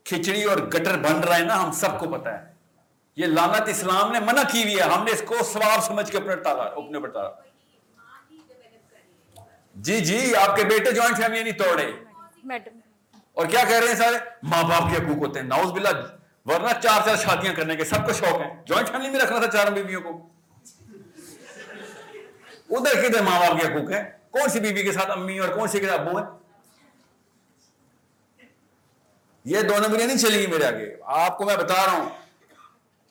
[0.05, 2.45] کھچڑی اور گٹر بن رہا ہے نا ہم سب کو پتا ہے
[3.17, 6.17] یہ لانت اسلام نے منع کی ہوئی ہے۔ ہم نے اس کو ثواب سمجھ کے
[6.17, 7.11] اپنے ٹالا اپنے پر
[9.75, 11.93] جی جی آپ کے بیٹے جوائنٹ فیملی نہیں توڑے۔
[12.45, 12.79] میڈم۔
[13.33, 15.89] اور کیا کہہ رہے ہیں سارے؟ ماں باپ کے حقوق ہوتے ہیں۔ ناؤز باللہ
[16.45, 19.51] ورنہ چار چار شادیاں کرنے کے سب کو شوق ہے۔ جوائنٹ فیملی میں رکھنا تھا
[19.51, 20.29] چار بیویوں کو۔
[22.71, 25.69] ادھر کدھر ماں باپ کے حقوق ہیں؟ کون سی بیوی کے ساتھ امی اور کون
[25.69, 26.27] سی کے ابو ہیں؟
[29.45, 32.26] یہ دونوں بھی نہیں چلیں گی میرے آگے۔ آپ کو میں بتا رہا ہوں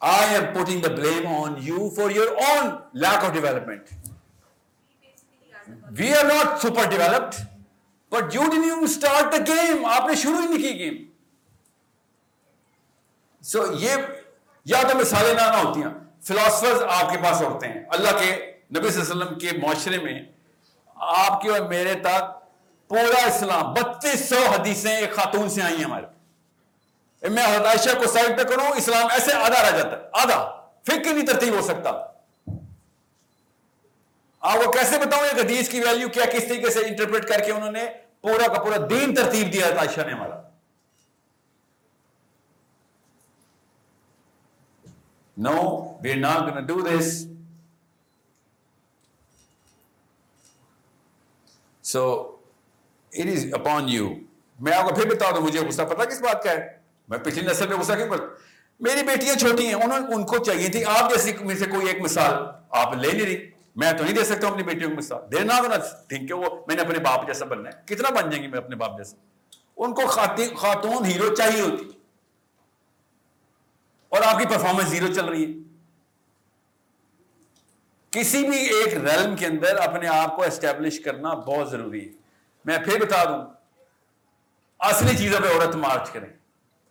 [0.06, 3.89] I am putting the blame on you for your own lack of development
[5.91, 7.36] we are not super developed
[8.12, 11.03] but you done you start the game آپ نے شروع ہی نہیں کی گیم
[13.43, 14.06] سو یہ
[14.66, 15.89] یا تو مثالیں نہ نہ ہوتی ہیں
[16.24, 18.32] فلاسفرز آپ کے پاس ہوتے ہیں اللہ کے
[18.76, 20.20] نبی صلی اللہ علیہ وسلم کے معاشرے میں
[21.18, 22.34] آپ کے اور میرے تک
[22.89, 26.06] پورا اسلام بتیس سو حدیثیں ایک خاتون سے آئی ہیں ہمارے
[27.30, 31.13] میں حضرت عائشہ کو سائڈ پہ کروں، اسلام ایسے آدھا رہ جاتا ہے، آدھا۔ فکر
[31.13, 31.89] نہیں ترتیب ہو سکتا۔
[34.39, 37.51] آپ کو کیسے بتاؤں ایک حدیث کی ویلیو کیا، کس طریقے سے انٹرپریٹ کر کے
[37.51, 37.86] انہوں نے
[38.21, 40.41] پورا کا پورا دین ترتیب دیا حضرت عائشہ نے ہمارا؟
[45.38, 47.28] No we are not gonna do this
[51.84, 52.36] so
[53.11, 54.09] it is upon you
[54.59, 57.51] میں آپ کو پھر بتا دوں، مجھے غصہ پتا کس بات کا ہے؟ میں پچھلی
[57.51, 58.24] نسل میں غصہ کیوں کرتا
[58.80, 62.01] میری بیٹیاں چھوٹی ہیں، انہوں ان کو چاہیے تھی آپ جیسی میں سے کوئی ایک
[62.01, 62.34] مثال
[62.70, 65.43] آپ لے نہیں رہی۔ میں تو نہیں دے سکتا ہوں اپنی بیٹیوں کو مثال۔ دیر
[65.43, 65.76] نہ
[66.10, 68.58] تھنک کہ وہ میں نے اپنے باپ جیسا بننا ہے۔ کتنا بن جائیں گی میں
[68.58, 69.18] اپنے باپ جیسا؟
[69.78, 70.08] ان کو
[70.56, 71.84] خاتون ہیرو چاہیے ہوتی۔
[74.10, 75.76] اور آپ کی پرفارمنس زیرو چل رہی ہے۔
[78.12, 82.14] کسی بھی ایک ریلم کے اندر اپنے آپ کو اسٹیبلش کرنا بہت ضروری ہے۔
[82.66, 83.45] میں پھر بتا دوں،
[84.80, 86.35] اصلی چیزوں پہ عورت مارچ کریں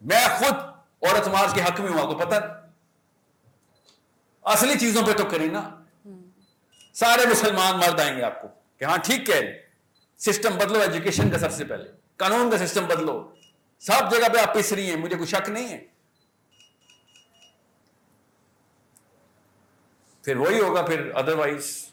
[0.05, 0.55] میں خود
[1.05, 2.35] عورت مارچ کے حق میں ہوں، آپ کو پتہ
[4.43, 5.83] اصلی چیزوں پہ تو کریں نا۔
[6.95, 9.63] سارے مسلمان مرد آئیں گے آپ کو کہ ہاں ٹھیک کہہ رہے
[10.17, 13.35] سسٹم بدلو ایجوکیشن کا سب سے پہلے۔ قانون کا سسٹم بدلو۔
[13.79, 15.85] سب جگہ پہ آپ پس رہی ہیں، مجھے کوئی شک نہیں ہے۔
[20.23, 21.89] پھر وہی ہوگا، پھر ادروائز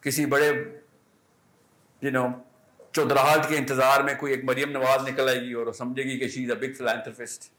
[0.00, 0.52] کسی بڑے
[2.02, 2.28] یو نو
[2.94, 6.28] چودراہٹ کے انتظار میں کوئی ایک مریم نواز نکل آئے گی اور سمجھے گی کہ
[6.28, 7.50] شی از اے بگ فلانتھرفسٹ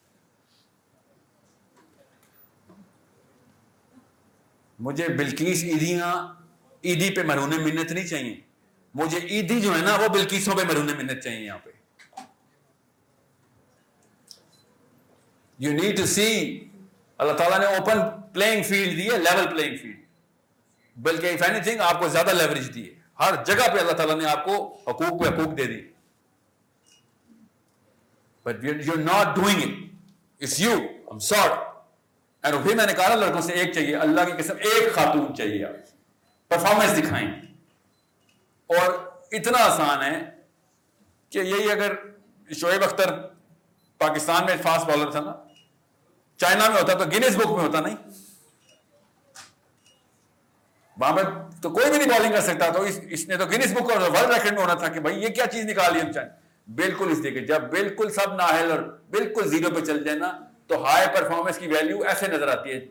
[4.79, 6.13] مجھے بلکیس عیدیاں
[6.83, 8.35] عیدی پہ مرہون منت نہیں چاہیے۔
[8.93, 11.69] مجھے عیدی جو ہے نا وہ بلکیسوں پہ مرہون منت چاہیے یہاں پہ۔
[15.59, 16.29] You need to see
[17.17, 17.99] Allah تعالیٰ نے اوپن
[18.33, 20.03] پلئنگ فیلڈ دی ہے لیول پلئنگ فیلڈ
[20.95, 24.15] بلکہ اف اینی تھنگ آپ کو زیادہ لیوریج دی ہے۔ ہر جگہ پہ اللہ تعالیٰ
[24.15, 25.81] نے آپ کو حقوق پہ حقوق دے دی۔
[28.43, 29.93] But you not doing it
[30.41, 31.51] it's you um sort
[32.41, 35.65] and پھر میں نے کہا لڑکوں سے ایک چاہیے، اللہ کی قسم، ایک خاتون چاہیے
[35.65, 35.73] آپ۔
[36.49, 37.31] پرفارمنس دکھائیں۔
[38.67, 38.93] اور
[39.31, 40.19] اتنا آسان ہے
[41.29, 41.93] کہ یہی اگر
[42.55, 43.17] شعیب اختر
[43.97, 45.33] پاکستان میں فاسٹ بالر تھا نا،
[46.37, 47.95] چائنا میں ہوتا تو گینس بک میں ہوتا نہیں؟
[50.97, 51.21] وہاں پہ
[51.61, 54.01] تو کوئی بھی نہیں بالنگ کر سکتا تو اس, اس نے تو گینس بک اور
[54.01, 56.29] ورلڈ ریکارڈ میں ہونا تھا کہ بھائی یہ کیا چیز نکالی ہم چاہیں۔
[56.71, 58.79] بالکل اس دیکھے جب بالکل سب ناہل اور
[59.09, 62.85] بالکل زیرو پہ چل جائے نا تو ہائی پرفارمنس کی ویلیو ایسے نظر آتی ہے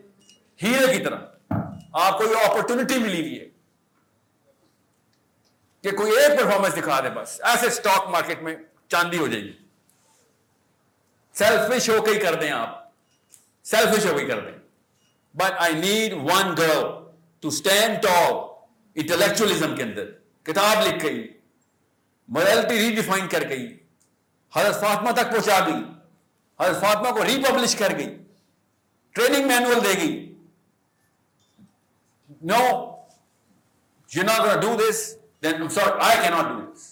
[0.63, 1.17] ہیرے کی طرح۔
[1.93, 3.45] آپ کو یہ اپرچونٹی ملی ہوئی ہے
[5.81, 8.55] کہ کوئی ایک پرفارمنس دکھا دے بس ایسے اسٹاک مارکیٹ میں
[8.87, 9.53] چاندی ہو جائے گی۔
[11.33, 12.89] سیلفش ہو کے ہی کر دیں آپ۔
[13.63, 14.57] سیلفش ہو کے کر دیں۔
[15.33, 17.04] But I need one girl
[17.45, 18.33] to stand tall
[18.95, 20.05] intellectualism کے اندر
[20.45, 21.27] کتاب لکھ گئی
[22.29, 23.65] موریلٹی ریڈیفائن کر گئی
[24.53, 25.83] حضرت فاطمہ تک پہنچا گئی
[26.59, 28.07] حضرت فاطمہ کو ریپبلش کر گئی
[29.15, 30.17] ٹریننگ مینوئل دے گئی
[32.45, 32.63] no
[34.09, 35.05] you not do this
[35.43, 36.91] then sorry I can not do دس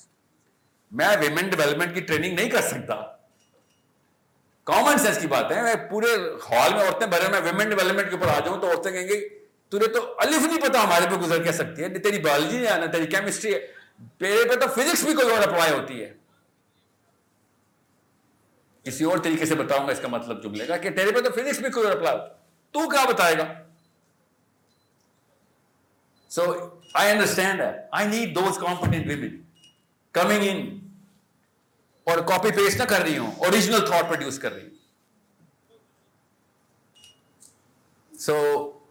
[0.91, 3.01] میں ویمن ڈیولپمنٹ کی ٹریننگ نہیں کر سکتا
[4.67, 8.15] کامن سینس کی بات ہے میں پورے ہال میں عورتیں بھرے میں ویمن ڈیولپمنٹ کے
[8.15, 9.21] اوپر آ جاؤں تو عورتیں کہیں گی
[9.73, 12.85] تجھے تو الف نہیں پتا ہمارے پہ گزر کیا سکتی ہے تیری بایولوجی نہیں آنا
[12.85, 13.59] تیری کیمسٹری ہے
[14.19, 16.13] تیرے پہ تو فزکس بھی کوئی اور اپلائی ہوتی ہے
[18.85, 21.31] کسی اور طریقے سے بتاؤں گا اس کا مطلب جملے کا کہ تیرے پہ تو
[21.31, 22.33] فزکس بھی کوئی اور اپلائی ہوتی
[22.73, 23.45] تو کیا بتائے گا
[26.31, 26.45] so
[26.93, 27.61] I understand
[27.91, 29.41] I need those competent women
[30.15, 30.61] coming in
[32.07, 34.71] اور کاپی پیسٹ نہ کر رہی ہوں اوریجنل تھاٹ پروڈیوس کر رہی ہوں
[38.13, 38.82] سو so,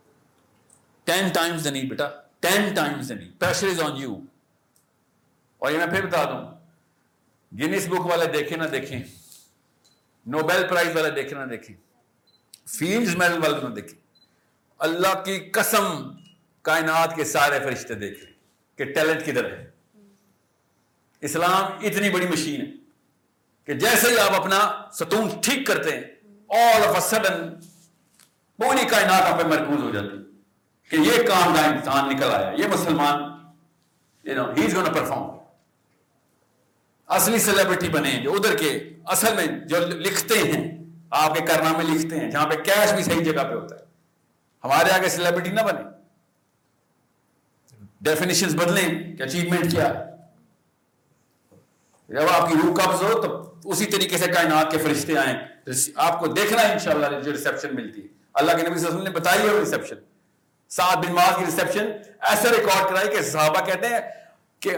[1.05, 2.09] ٹین ٹائمز نہیں بیٹا
[2.41, 4.17] ٹین ٹائمز نہیں پریشر از آن یو
[5.59, 6.55] اور یہ میں پھر بتا دوں۔
[7.59, 9.03] گینس بک والے دیکھیں نہ دیکھیں۔
[10.27, 11.77] نوبیل پرائز والے دیکھیں نہ دیکھیں۔
[12.67, 14.01] فیلڈز میڈل والے نہ دیکھیں۔
[14.79, 16.11] اللہ کی قسم
[16.63, 18.33] کائنات کے سارے فرشتے دیکھ رہے
[18.77, 19.71] کہ ٹیلنٹ کدھر ہے۔
[21.21, 22.71] اسلام اتنی بڑی مشین ہے
[23.65, 26.05] کہ جیسے ہی آپ اپنا ستون ٹھیک کرتے ہیں
[26.49, 27.61] آل آف اے سڈن
[28.57, 30.32] پوری کائنات آپ پہ مرکوز ہو جاتی
[30.93, 33.23] کہ یہ کام کا انسان نکل آیا، یہ مسلمان
[34.25, 35.31] you know he is gonna perform
[37.07, 40.79] اصلی سیلیبریٹی بنے، جو ادھر کے اصل میں جو لکھتے ہیں،
[41.11, 43.81] آپ کے کارنامے لکھتے ہیں، جہاں پہ کیش بھی صحیح جگہ پہ ہوتا ہے۔
[44.65, 45.81] ہمارے آگے سیلیبریٹی نہ بنے۔
[48.01, 50.05] ڈیفینیشن بدلیں کہ اچیومنٹ کیا ہے۔
[52.09, 55.37] جب آپ کی روح قبض ہو، تو اسی طریقے سے کائنات کے فرشتے آئیں۔
[55.97, 58.89] آپ کو دیکھنا ہے انشاءاللہ جو ریسپشن ملتی ہے۔ اللہ کے نبی صلی اللہ علیہ
[58.89, 60.12] وسلم نے بتائی ہے وہ ریسپشن
[60.77, 64.01] سات بن ماز کی ریسپشن ایسا ریکارڈ کرائی کہ صحابہ کہتے ہیں
[64.61, 64.71] کہ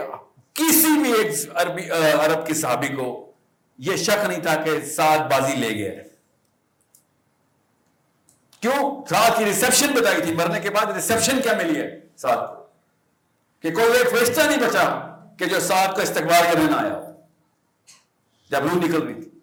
[0.53, 3.31] کسی بھی ایک عربی عرب کی صحابی کو
[3.77, 6.03] یہ شک نہیں تھا کہ سات بازی لے گئے
[8.59, 12.65] کیوں؟ سات کی ریسپشن بتائی تھی، مرنے کے بعد ریسپشن کیا ملی ہے سات کو؟
[13.59, 17.11] کہ کوئی ایک فرشتہ نہیں بچا کہ جو سات کا استقبال کرنے نہ آیا
[18.49, 19.39] جب روح نکل رہی تھی۔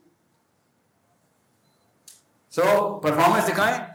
[2.51, 3.92] سو پرفارمنس دکھائیں۔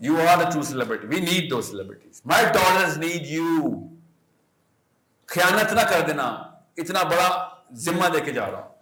[0.00, 3.70] You are the true celebrity we need two celebrities my daughters need you
[5.28, 6.26] خیانت نہ کر دینا.
[6.76, 7.28] اتنا بڑا
[7.84, 8.74] ذمہ دے کے جا رہا ہوں.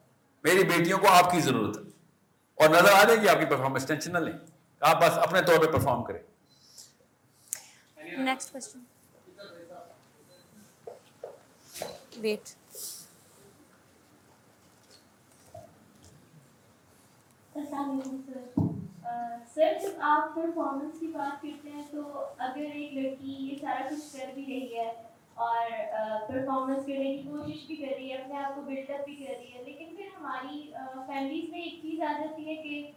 [0.44, 1.82] میری بیٹیوں کو آپ کی ضرورت ہے.
[2.58, 4.32] اور نظر آ جائے گی آپ کی پرفارمنس ٹینشن نہ لیں
[4.82, 6.22] آپ بس اپنے طور پہ پرفارم کریں.
[8.18, 8.80] نیکسٹ کوشچن
[12.20, 12.48] ویٹ
[17.54, 18.84] السلام علیکم
[19.55, 22.01] سر، جب آپ پرفارمنس کی بات کرتے ہیں تو
[22.39, 24.93] اگر ایک لڑکی یہ سارا کچھ کر بھی رہی ہے
[25.35, 25.70] اور
[26.28, 29.32] پرفارمنس کرنے کی کوشش بھی کر رہی ہے، اپنے آپ کو بلڈ اپ بھی کر
[29.39, 30.70] رہی ہے، لیکن پھر ہماری
[31.06, 32.90] فیملیز میں ایک چیز آ جاتی ہے کہ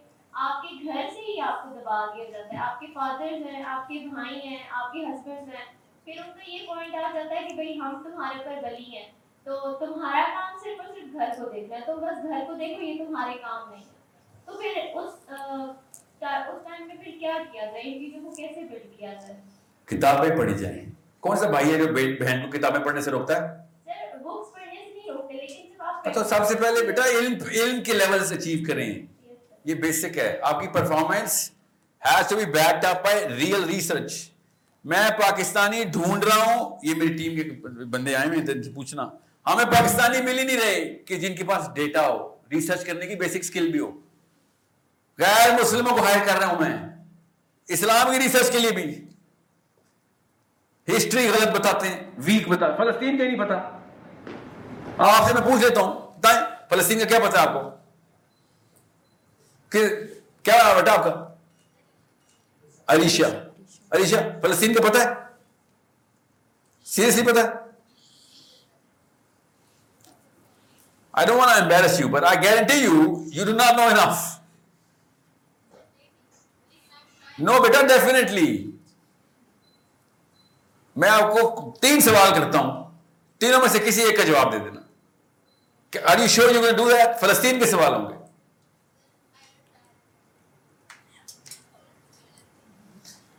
[0.46, 3.62] آپ کے گھر سے ہی آپ کو دبا دیا جاتا ہے۔ آپ کے فادرز ہیں،
[3.64, 5.64] آپ کے بھائی ہیں، آپ کے ہسبینڈز ہیں،
[6.04, 9.06] پھر ان کا یہ پوائنٹ آ جاتا ہے کہ بھائی ہم تمہارے اوپر بلی ہیں۔
[9.46, 12.82] تو تمہارا کام صرف اور صرف گھر کو دیکھنا ہے، تو بس گھر کو دیکھو،
[12.82, 13.96] یہ تمہارے کام نہیں۔ ہے
[14.48, 18.98] تو پھر اس اس ٹائم میں پھر کیا کیا جائے ان چیزوں کو کیسے بلڈ
[18.98, 19.40] کیا جائے
[19.84, 20.84] کتابیں پڑھی جائیں۔
[21.20, 23.68] کون سا بھائی ہے جو بہن کو کتابیں پڑھنے سے روکتا ہے؟
[26.14, 29.06] تو سب سے پہلے بیٹا علم علم کے لیول سے اچیو کریں۔
[29.64, 31.50] یہ بیسک ہے۔ آپ کی performance
[32.04, 34.30] has to be backed up by real research
[34.84, 39.02] میں پاکستانی ڈھونڈ رہا ہوں۔ یہ میری ٹیم کے بندے آئے ہوئے ہیں پوچھنا۔
[39.46, 43.14] ہمیں پاکستانی مل ہی نہیں رہے کہ جن کے پاس ڈیٹا ہو۔ ریسرچ کرنے کی
[43.14, 43.90] بیسک سکل بھی ہو۔
[45.18, 46.78] غیر مسلموں کو ہائر کر رہا ہوں میں
[47.68, 49.04] اسلام کی ریسرچ کے لیے بھی۔
[50.96, 53.54] ہسٹری غلط بتاتے ہیں ویک بتا فلسطین کا نہیں پتا۔
[54.98, 56.40] آپ سے میں پوچھ لیتا ہوں بتائیں
[56.70, 57.70] فلسطین کا کیا پتا آپ کو؟
[59.70, 59.88] کہ
[60.42, 61.34] کیا بیٹا آپ کا؟
[62.86, 63.26] علیشا
[63.90, 65.14] علیشا فلسطین کا پتا ہے؟
[66.84, 67.68] سیریسلی پتا ہے؟
[71.14, 72.96] I don't want to embarrass you, but I guarantee you,
[73.32, 73.88] you do not know
[77.38, 77.48] enough.
[77.48, 78.78] No, better definitely.
[80.96, 82.84] میں آپ کو تین سوال کرتا ہوں
[83.40, 84.80] تینوں میں سے کسی ایک کا جواب دے دینا
[86.12, 88.16] are you sure you do that فلسطین کے سوال ہوں گے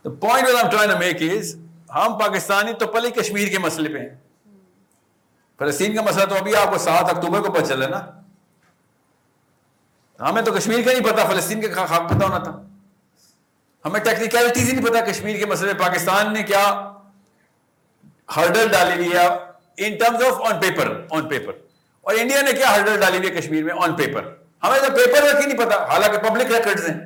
[0.06, 1.56] point I trying make is
[1.96, 4.16] ہم پاکستانی تو پلی کشمیر کے مسئلے پہ ہیں
[5.60, 8.02] فلسطین کا مسئلہ تو ابھی آپ کو سات اکتوبر کو پتہ چلا نا
[10.20, 12.54] ہمیں تو کشمیر کا نہیں پتا فلسطین کا خاک پتا ہونا تھا
[13.86, 16.64] ہمیں ٹیکنیکلٹیز ہی نہیں پتا کشمیر کے مسئلے پاکستان نے کیا
[18.36, 19.28] ہرڈل ڈالی ہوئی ہے
[19.78, 21.54] in terms of on paper on paper
[22.06, 24.28] اور انڈیا نے کیا ہرڈل ڈالی ہوئی ہے کشمیر میں آن پیپر
[24.64, 26.98] ہمیں تو پیپر ورک ہی نہیں پتا، حالانکہ پبلک ریکارڈز ہیں۔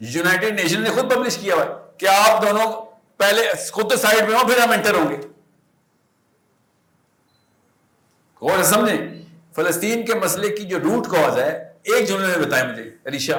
[0.00, 2.70] یونائٹیڈ نیشن نے خود پبلش کیا ہوا ہے کہ آپ دونوں
[3.18, 5.16] پہلے خود تو سائڈ میں ہو پھر ہم انٹر ہوں گے۔
[8.42, 8.98] غور سمجھیں،
[9.56, 11.50] فلسطین کے مسئلے کی جو روٹ کاز ہے،
[11.84, 13.38] ایک جملے میں بتائیں مجھے علیشا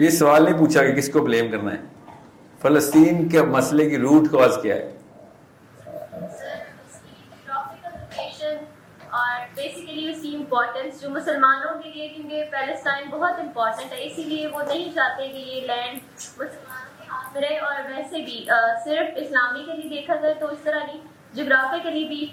[0.00, 1.78] یہ سوال نہیں پوچھا کہ کس کو بلیم کرنا ہے۔
[2.62, 4.96] فلسطین کے مسئلے کی روٹ کاز کیا ہے۔
[11.02, 15.36] جو مسلمانوں کے لیے کیونکہ پیلسٹائن بہت امپورٹنٹ ہے اسی لیے وہ نہیں چاہتے کہ
[15.36, 18.46] یہ لینڈ مسلمانوں کے ہاتھ میں رہے۔ اور ویسے بھی
[18.84, 21.00] صرف اسلامی کے لیے دیکھا جائے تو اس طرح نہیں
[21.34, 22.26] جغرافیکلی بھی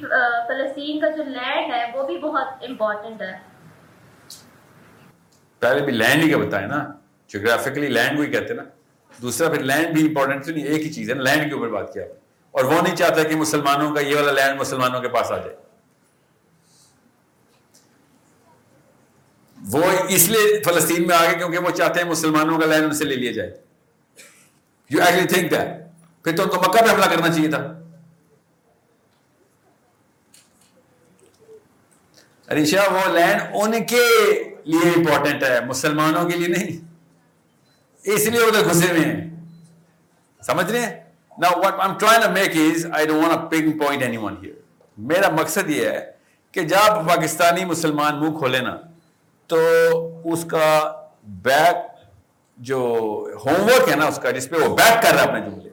[0.48, 3.38] فلسطین کا جو لینڈ ہے وہ بھی بہت امپورٹنٹ ہے۔
[5.60, 8.64] پہلے بھی لینڈ ہی کا نا۔ جغرافیکلی لینڈ وہی کہتے ہیں نا۔
[9.22, 11.94] دوسرا پھر لینڈ بھی امپورٹنٹ تو نہیں، ایک ہی چیز ہے لینڈ کے اوپر بات
[11.94, 12.04] کیا
[12.52, 15.56] اور وہ نہیں چاہتا کہ مسلمانوں کا یہ والا لینڈ مسلمانوں کے پاس آ جائے۔
[19.72, 23.06] وہ اس لیے فلسطین میں آگے کیونکہ وہ چاہتے ہیں مسلمانوں کا لینڈ ان سے
[23.06, 23.58] لے لیا جائے۔
[24.90, 25.68] یو ایکچولی تھنک دیٹ
[26.24, 27.74] پھر تو ان کو مکہ پہ حملہ کرنا چاہیے تھا۔
[32.54, 34.10] ریشا وہ لینڈ ان کے
[34.66, 36.87] لیے امپورٹنٹ ہے، مسلمانوں کے لیے نہیں۔
[38.16, 39.30] اس لیے ادھر گھسے ہوئے ہیں۔
[40.42, 41.04] سمجھ رہے ہیں؟
[41.38, 44.54] نا what I trying make is I don't want pinpoint anyone here
[44.98, 46.12] میرا مقصد یہ ہے
[46.52, 48.78] کہ جب پاکستانی مسلمان منہ کھولے نا،
[49.48, 49.58] تو
[50.26, 50.94] اس کا
[51.24, 51.76] بیک
[52.58, 52.78] جو
[53.46, 55.70] ہوم ورک ہے نا، اس کا جس پہ وہ بیک کر رہا ہے اپنے جملے،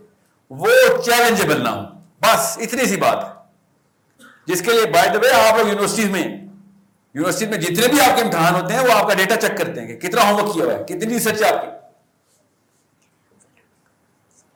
[0.51, 0.67] وہ
[1.05, 1.83] چیلنجبل نہ ہو۔
[2.21, 3.29] بس اتنی سی بات ہے۔
[4.47, 6.23] جس کے لیے بائی دا وے آپ لوگ یونیورسٹیز میں
[7.15, 9.81] یونیورسٹی میں جتنے بھی آپ کے امتحان ہوتے ہیں، وہ آپ کا ڈیٹا چیک کرتے
[9.81, 11.84] ہیں کہ کتنا ہوم ورک کیا ہوا ہے، کتنی ریسرچ ہے آپ کی۔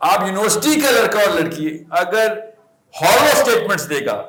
[0.00, 1.66] آپ یونیورسٹی کا لڑکا اور لڑکی
[2.00, 2.28] اگر
[2.94, 4.22] ہارو اسٹیٹمنٹس دے گا،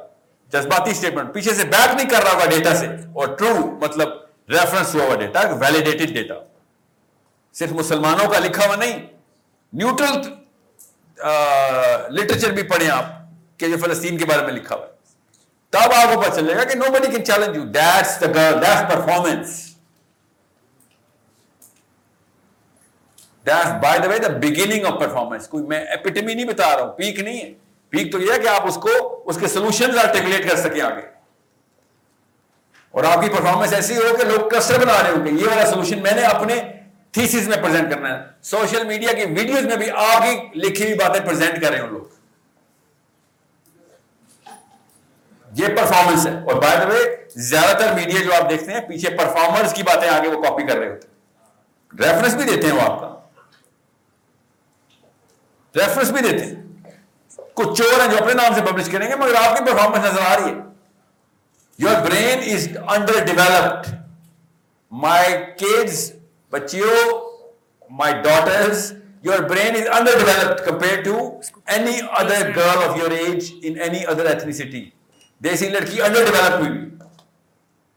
[0.51, 4.09] جذباتی اسٹیٹمنٹ پیچھے سے بیک نہیں کر رہا ہوگا ڈیٹا سے، اور ٹرو مطلب
[4.51, 6.35] ریفرنس ہوا ہوا ڈیٹا ویلیڈیٹڈ ڈیٹا
[7.55, 8.99] صرف مسلمانوں کا لکھا ہوا نہیں
[9.73, 10.15] نیوٹرل
[12.15, 13.05] لٹریچر بھی پڑھیں آپ
[13.59, 14.91] کہ جو فلسطین کے بارے میں لکھا ہوا ہے۔
[15.73, 18.89] تب آپ کو پتا چلے گا کہ nobody can challenge you that's the girl that's
[18.93, 19.67] performance that's
[23.45, 26.91] by the way the beginning of performance کوئی میں ایپیٹمی نہیں بتا رہا ہوں.
[26.93, 27.53] پیک نہیں ہے.
[27.89, 28.89] پیک تو یہ ہے کہ آپ اس کو،
[29.25, 31.01] اس کے سولوشن آرٹیکولیٹ کر سکیں آگے.
[32.91, 35.65] اور آپ کی پرفارمنس ایسی ہو کہ لوگ کسٹر بنا رہے ہوں کہ یہ والا
[35.65, 36.61] سولوشن میں نے اپنے
[37.11, 38.21] تھیسس میں پریزنٹ کرنا ہے.
[38.43, 41.89] سوشل میڈیا کی ویڈیوز میں بھی آپ کی لکھی ہوئی باتیں پریزنٹ کر رہے ہوں
[41.89, 42.03] لوگ.
[45.51, 46.33] یہ پرفارمنس ہے.
[46.33, 46.99] اور بائی دا وے
[47.35, 50.77] زیادہ تر میڈیا جو آپ دیکھتے ہیں، پیچھے پرفارمرز کی باتیں آگے وہ کاپی کر
[50.77, 51.15] رہے ہوتے ہیں.
[51.93, 53.18] ریفرنس بھی دیتے ہیں وہ آپ کا.
[55.75, 56.63] ریفرنس بھی دیتے ہیں۔
[57.53, 60.21] کچھ چور ہیں جو اپنے نام سے پبلش کریں گے مگر آپ کی پرفارمنس نظر
[60.21, 60.69] آ رہی ہے۔
[61.85, 63.83] Your brain is underdeveloped.
[65.05, 65.29] My
[65.63, 65.93] kids,
[66.51, 67.21] بچیوں,
[68.01, 68.77] my daughters,
[69.27, 71.17] your brain is underdeveloped compared to
[71.77, 74.83] any other girl of your age in any other ethnicity.
[75.43, 76.89] دیسی لڑکی انڈر ڈیولپ ہوئی۔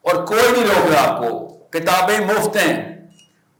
[0.02, 2.91] اور کوئی نہیں روک رہا آپ کو۔ کتابیں مفت ہیں۔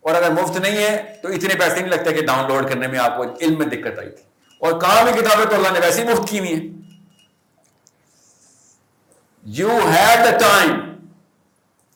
[0.03, 2.99] اور اگر مفت نہیں ہے تو اتنے پیسے نہیں لگتے کہ ڈاؤن لوڈ کرنے میں
[2.99, 4.23] آپ کو علم میں دقت آئی تھی۔
[4.59, 6.83] اور کہاں بھی کتابیں تو اللہ نے ویسے ہی مفت کی ہوئی ہیں۔
[9.45, 10.81] You had the time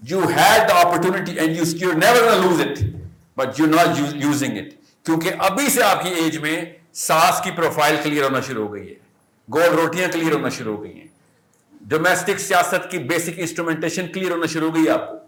[0.08, 2.84] you had the opportunity and you never lose it
[3.36, 4.72] but you not using it
[5.06, 8.88] کیونکہ ابھی سے آپ کی ایج میں ساس کی پروفائل کلیئر ہونا شروع ہو گئی
[8.88, 8.94] ہے۔
[9.54, 11.06] گول روٹیاں کلیئر ہونا شروع ہو گئی ہیں۔
[11.80, 15.25] ڈومیسٹک سیاست کی بیسک انسٹرومنٹیشن کلیئر ہونا شروع ہو گئی آپ کو۔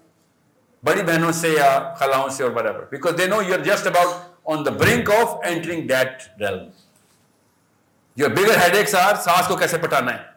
[0.83, 4.15] بڑی بہنوں سے یا خلاؤں سے اور برابر because they know you are just about
[4.45, 6.69] on the brink of entering that realm
[8.17, 10.37] your bigger head x آر ساس کو کیسے پٹانا ہے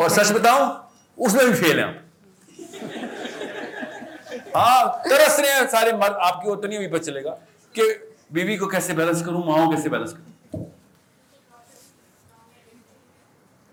[0.00, 0.72] اور سچ بتاؤں
[1.16, 1.92] اس میں بھی فیل ہیں
[4.54, 7.34] ہاں ترس رہے ہیں سارے مرد آپ کی اتنی بھی پتہ چلے گا
[7.72, 7.82] کہ
[8.30, 10.64] بیوی کو کیسے بیلنس کروں ماں کیسے بیلنس کروں.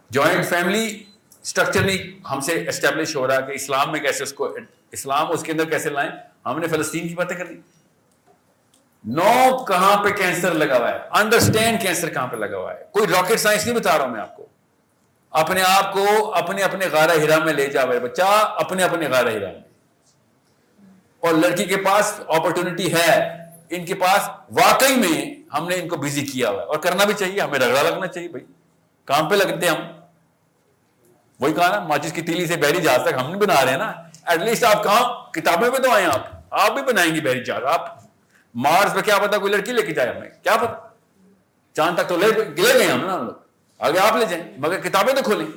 [0.10, 1.03] جوائنٹ فیملی
[1.43, 4.57] اسٹرکچر نہیں، ہم سے اسٹیبلش ہو رہا ہے کہ اسلام میں کیسے اس کو
[4.91, 6.11] اسلام اس کے اندر کیسے لائیں؟
[6.45, 7.59] ہم نے فلسطین کی باتیں کرنی۔
[9.05, 13.07] نو کہاں پہ کینسر لگا ہوا ہے؟ انڈرسٹینڈ کینسر کہاں پہ لگا ہوا ہے؟ کوئی
[13.07, 14.45] راکٹ سائنس نہیں بتا رہا ہوں میں آپ کو۔
[15.31, 19.51] اپنے آپ کو اپنے اپنے غارہ ہرا میں لے جا بچہ، اپنے اپنے غارہ ہرا
[19.51, 19.61] میں۔
[21.19, 23.37] اور لڑکی کے پاس اپرچونٹی ہے،
[23.69, 27.05] ان کے پاس واقعی میں ہم نے ان کو بزی کیا ہوا ہے۔ اور کرنا
[27.05, 28.45] بھی چاہیے، ہمیں رگڑا لگنا چاہیے بھائی۔
[29.05, 29.98] کام پہ لگتے ہم؟
[31.39, 33.77] وہی کہا نا، ماچس کی تیلی سے بحری جہاز تک ہم نہیں بنا رہے ہیں
[33.77, 33.93] نا۔
[34.25, 37.63] ایٹ لیسٹ آپ کہاں کتابیں پہ تو آئے آپ۔ آپ بھی بنائیں گے بحری جہاز۔
[37.63, 38.03] آپ
[38.55, 40.87] مارس پہ کیا پتا کوئی لڑکی لے کے جائے ہمیں۔ کیا پتا؟
[41.73, 43.33] چاند تک تو لے لے گئے ہم نا۔ ہم لوگ
[43.79, 45.47] آگے آپ لے جائیں، مگر کتابیں تو کھولیں۔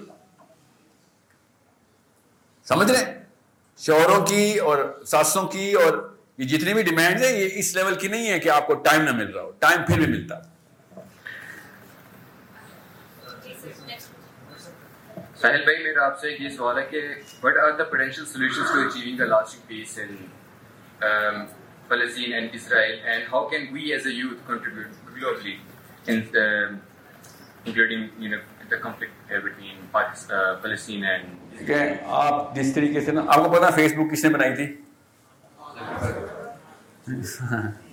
[2.65, 3.23] سمجھ رہے
[3.79, 8.09] شوہروں کی اور ساسوں کی اور یہ جتنی بھی ڈیمانڈ ہے یہ اس لیول کی
[8.09, 10.35] نہیں ہے کہ آپ کو ٹائم نہ مل رہا ہو۔ ٹائم پھر بھی ملتا۔
[15.43, 17.01] ساحل بھائی، میرا آپ سے یہ سوال ہے کہ
[17.43, 20.11] what are the potential solutions to achieving the lasting peace in
[21.89, 25.55] فلسطین and Israel and how can we as a youth contribute globally
[26.07, 28.37] including you know
[28.71, 29.77] the conflict between
[30.63, 31.71] فلسطین اینڈ
[32.21, 34.67] آپ جس طریقے سے نا، آپ کو پتا فیس بک کس نے بنائی تھی؟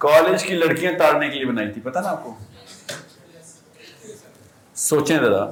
[0.00, 2.30] کالج کی لڑکیاں تارنے کے لیے بنائی تھی، پتا نا آپ کو؟
[4.76, 5.46] سوچیں ذرا۔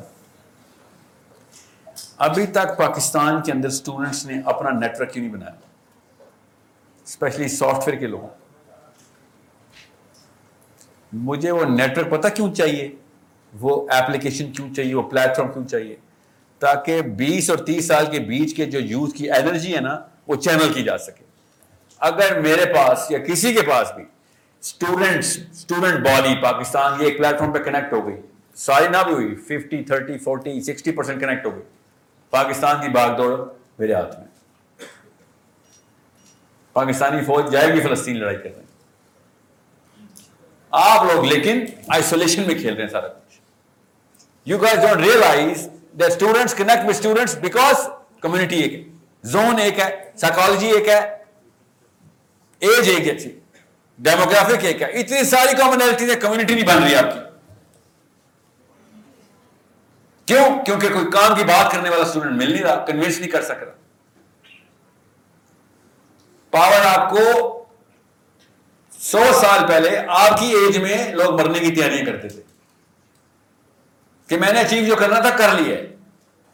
[2.18, 5.54] ابھی تک پاکستان کے اندر اسٹوڈنٹس نے اپنا نیٹ ورک کیوں نہیں بنایا؟
[7.04, 8.28] اسپیشلی سافٹ ویئر کے لوگوں۔
[11.12, 12.96] مجھے وہ نیٹ ورک پتا کیوں چاہیے؟
[13.60, 15.96] وہ ایپلیکیشن کیوں چاہیے؟ وہ پلیٹ فارم کیوں چاہیے؟
[16.58, 20.36] تاکہ بیس اور تیس سال کے بیچ کے جو یوتھ کی انرجی ہے نا، وہ
[20.36, 21.24] چینل کی جا سکے۔
[21.98, 24.04] اگر میرے پاس یا کسی کے پاس بھی
[24.60, 28.16] اسٹوڈنٹس اسٹوڈنٹ باڈی پاکستان یہ ایک پلیٹ فارم پہ کنیکٹ ہو گئی
[28.54, 31.62] ساری نہ بھی ہوئی fifty thirty forty sixty percent connect ہو گئی۔
[32.30, 33.40] پاکستان کی باغ دوڑ
[33.78, 34.28] میرے ہاتھ میں۔
[36.72, 38.64] پاکستانی فوج جائے گی، فلسطین لڑائی کر رہے ہیں۔
[40.70, 43.40] آپ لوگ لیکن آئسولیشن میں کھیل رہے ہیں سارا کچھ۔
[44.46, 45.68] You guys don't realise
[46.00, 47.88] the students connect with students because
[48.20, 48.82] community ایک ہے۔
[49.22, 50.98] زون ایک ہے سائیکالوجی ایک ہے
[52.58, 53.30] ایج ایک ہے۔
[53.98, 57.33] ڈیموگرافک ایک ہے۔ اتنی ساری کامنلٹیز ہے کمیونٹی نہیں بن رہی آپ کی۔
[60.26, 63.42] کیوں؟ کیونکہ کوئی کام کی بات کرنے والا اسٹوڈنٹ مل نہیں رہا کنوینس نہیں کر
[63.42, 63.72] سک رہا
[66.50, 67.50] پاور آپ کو
[68.98, 72.42] سو سال پہلے آپ کی ایج میں لوگ مرنے کی تیاریاں کرتے تھے۔
[74.26, 75.76] کہ میں نے اچیو جو کرنا تھا، کر لیا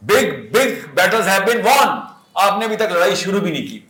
[0.03, 1.99] big big battles have been won
[2.35, 3.81] آپ نے ابھی تک لڑائی شروع بھی نہیں کی۔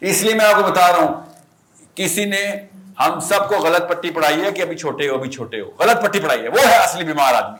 [0.00, 1.22] اس لیے میں آپ کو بتا رہا ہوں،
[1.94, 2.66] کسی نے
[3.00, 6.02] ہم سب کو غلط پٹی پڑھائی ہے کہ ابھی چھوٹے ہو، ابھی چھوٹے ہو۔ غلط
[6.02, 7.58] پٹی پڑھائی ہے۔ وہ ہے اصلی بیمار آدمی۔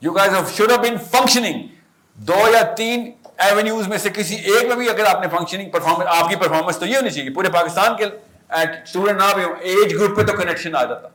[0.00, 1.66] You guys should been functioning
[2.14, 6.08] دو یا تین ایونیوز میں سے کسی ایک میں بھی اگر آپ نے فنکشننگ پرفارمنس
[6.08, 8.04] آپ کی پرفارمنس تو یہ ہونی چاہیے۔ پورے پاکستان کے
[8.48, 11.08] اسٹوڈنٹ نہ بھی ایج گروپ پہ تو کنیکشن آ جاتا۔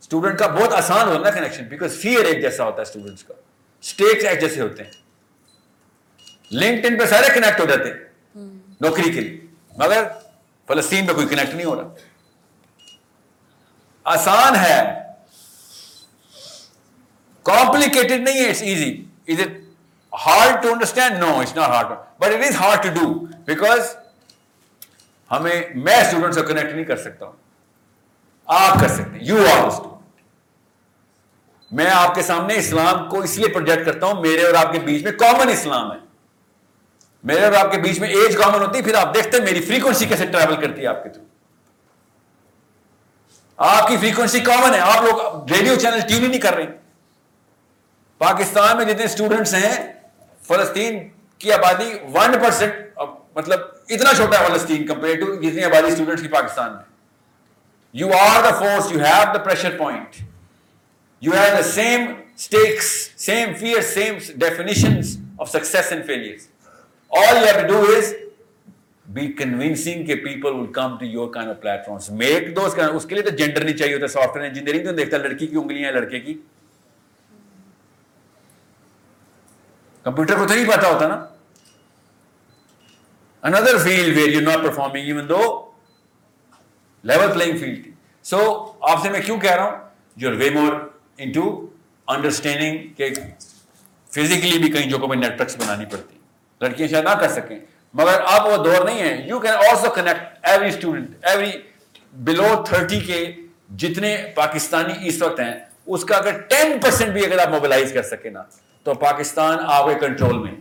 [0.00, 3.34] اسٹوڈنٹ کا بہت آسان ہوتا ہے کنیکشن بیکاز فیئر ایک جیسا ہوتا ہے اسٹوڈنٹس کا۔
[3.82, 4.90] اسٹیٹس ایک جیسے ہوتے ہیں۔
[6.52, 7.98] لنکڈ ان پہ سارے کنیکٹ ہو جاتے ہیں۔
[8.80, 9.40] نوکری کے لیے۔
[9.76, 10.02] مگر
[10.68, 11.88] فلسطین پہ کوئی کنیکٹ نہیں ہو رہا۔
[14.04, 14.94] آسان ہے۔
[17.42, 19.52] کمپلیکیٹڈ نہیں ہے it's easy is it
[20.26, 21.86] hard to understand no it's not hard
[22.18, 23.96] but it is hard to do because
[25.30, 27.32] ہمیں میں اسٹوڈنٹ سے کنیکٹ نہیں کر سکتا ہوں۔
[28.46, 29.98] آپ کر سکتے یو آر اسٹوڈنٹ
[31.72, 34.78] میں آپ کے سامنے اسلام کو اس لیے پروجیکٹ کرتا ہوں، میرے اور آپ کے
[34.78, 36.07] بیچ میں کامن اسلام ہے۔
[37.24, 40.06] میرے اور آپ کے بیچ میں ایج کامن ہوتی، پھر آپ دیکھتے ہیں میری فریکوینسی
[40.06, 41.24] کیسے ٹریول کرتی ہے آپ کے تھرو
[43.58, 46.66] آپ کی فریکوینسی کامن ہے، آپ لوگ ریڈیو چینل ٹیون ہی نہیں کر رہے
[48.20, 49.76] پاکستان میں جتنے اسٹوڈنٹس ہیں،
[50.42, 50.98] فلسطین
[51.40, 53.00] کی آبادی ون پرسینٹ
[53.36, 56.86] مطلب اتنا چھوٹا ہے فلسطین کمپیئر ٹو جتنی آبادی اسٹوڈنٹس کی پاکستان میں۔
[57.94, 60.16] You are the force you have the pressure point
[61.22, 62.04] you have the same
[62.36, 62.86] stakes
[63.26, 65.00] same fear same definition
[65.38, 66.36] of success and failure
[67.10, 68.12] all you have to do is
[69.06, 73.14] be convincing کہ people will come to your kind of platforms make those اس کے
[73.14, 76.20] لیے تو gender نہیں چاہیے ہوتا soft ware engineering تو دیکھتا لڑکی کی انگلیاں لڑکے
[76.20, 76.34] کی
[80.04, 81.24] کمپیوٹر کو تو نہیں پتا ہوتا نا
[83.42, 85.40] اندر field where you not performing even though
[87.04, 87.92] level playing field تھی
[88.24, 88.38] سو
[88.82, 90.72] آپ سے میں کیوں کہہ رہا ہوں you are way more
[91.32, 91.44] into
[92.08, 93.08] understanding کہ
[94.10, 96.17] فزیکلی بھی کئی جگہوں میں نیٹ ورکس بنانی پڑتی
[96.60, 97.58] لڑکیاں شاید نہ کر سکیں۔
[97.94, 101.50] مگر اب وہ دور نہیں ہے you can also connect every student every
[102.24, 103.20] below thirty کے
[103.80, 105.54] جتنے پاکستانی اس وقت ہیں،
[105.86, 108.42] اس کا اگر ٹین پرسینٹ بھی اگر آپ موبلائز کر سکیں نا،
[108.86, 110.52] تو پاکستان آپ کے کنٹرول میں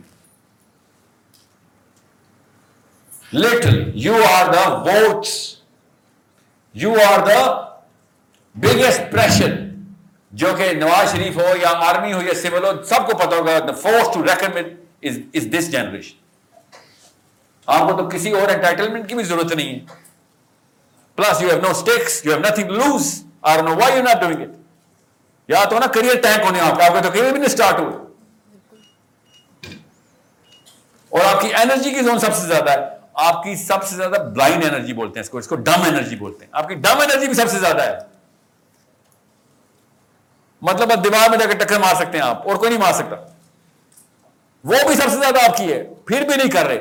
[3.34, 5.36] little you are the votes
[6.76, 7.40] you are the
[8.56, 9.56] biggest pressure
[10.40, 13.74] جو کہ نواز شریف ہو یا آرمی ہو یا سول ہو، سب کو پتا ہوگا
[13.82, 16.18] force to recommend is this generation
[17.66, 19.80] آپ کو تو کسی اور انٹائٹلمنٹ کی بھی ضرورت نہیں ہے۔
[21.16, 24.42] Plus you have no stakes you have nothing lose or no why you not doing
[24.42, 24.50] it
[25.48, 27.98] یا تو نا کریئر ٹینک ہونے آپ آپ کے تو کریئر بھی نہیں اسٹارٹ ہوئے۔
[31.10, 34.30] اور آپ کی انرجی کی زون سب سے زیادہ ہے۔ آپ کی سب سے زیادہ
[34.36, 37.00] بلائنڈ انرجی بولتے ہیں اس کو اس کو ڈم انرجی بولتے ہیں۔ آپ کی ڈم
[37.00, 37.98] انرجی بھی سب سے زیادہ ہے۔
[40.62, 42.94] مطلب آپ دماغ میں جا کے ٹکر مار سکتے ہیں آپ، اور کوئی نہیں مار
[42.94, 43.37] سکتا۔
[44.68, 46.80] وہ بھی سب سے زیادہ آپ کی ہے، پھر بھی نہیں کر رہے۔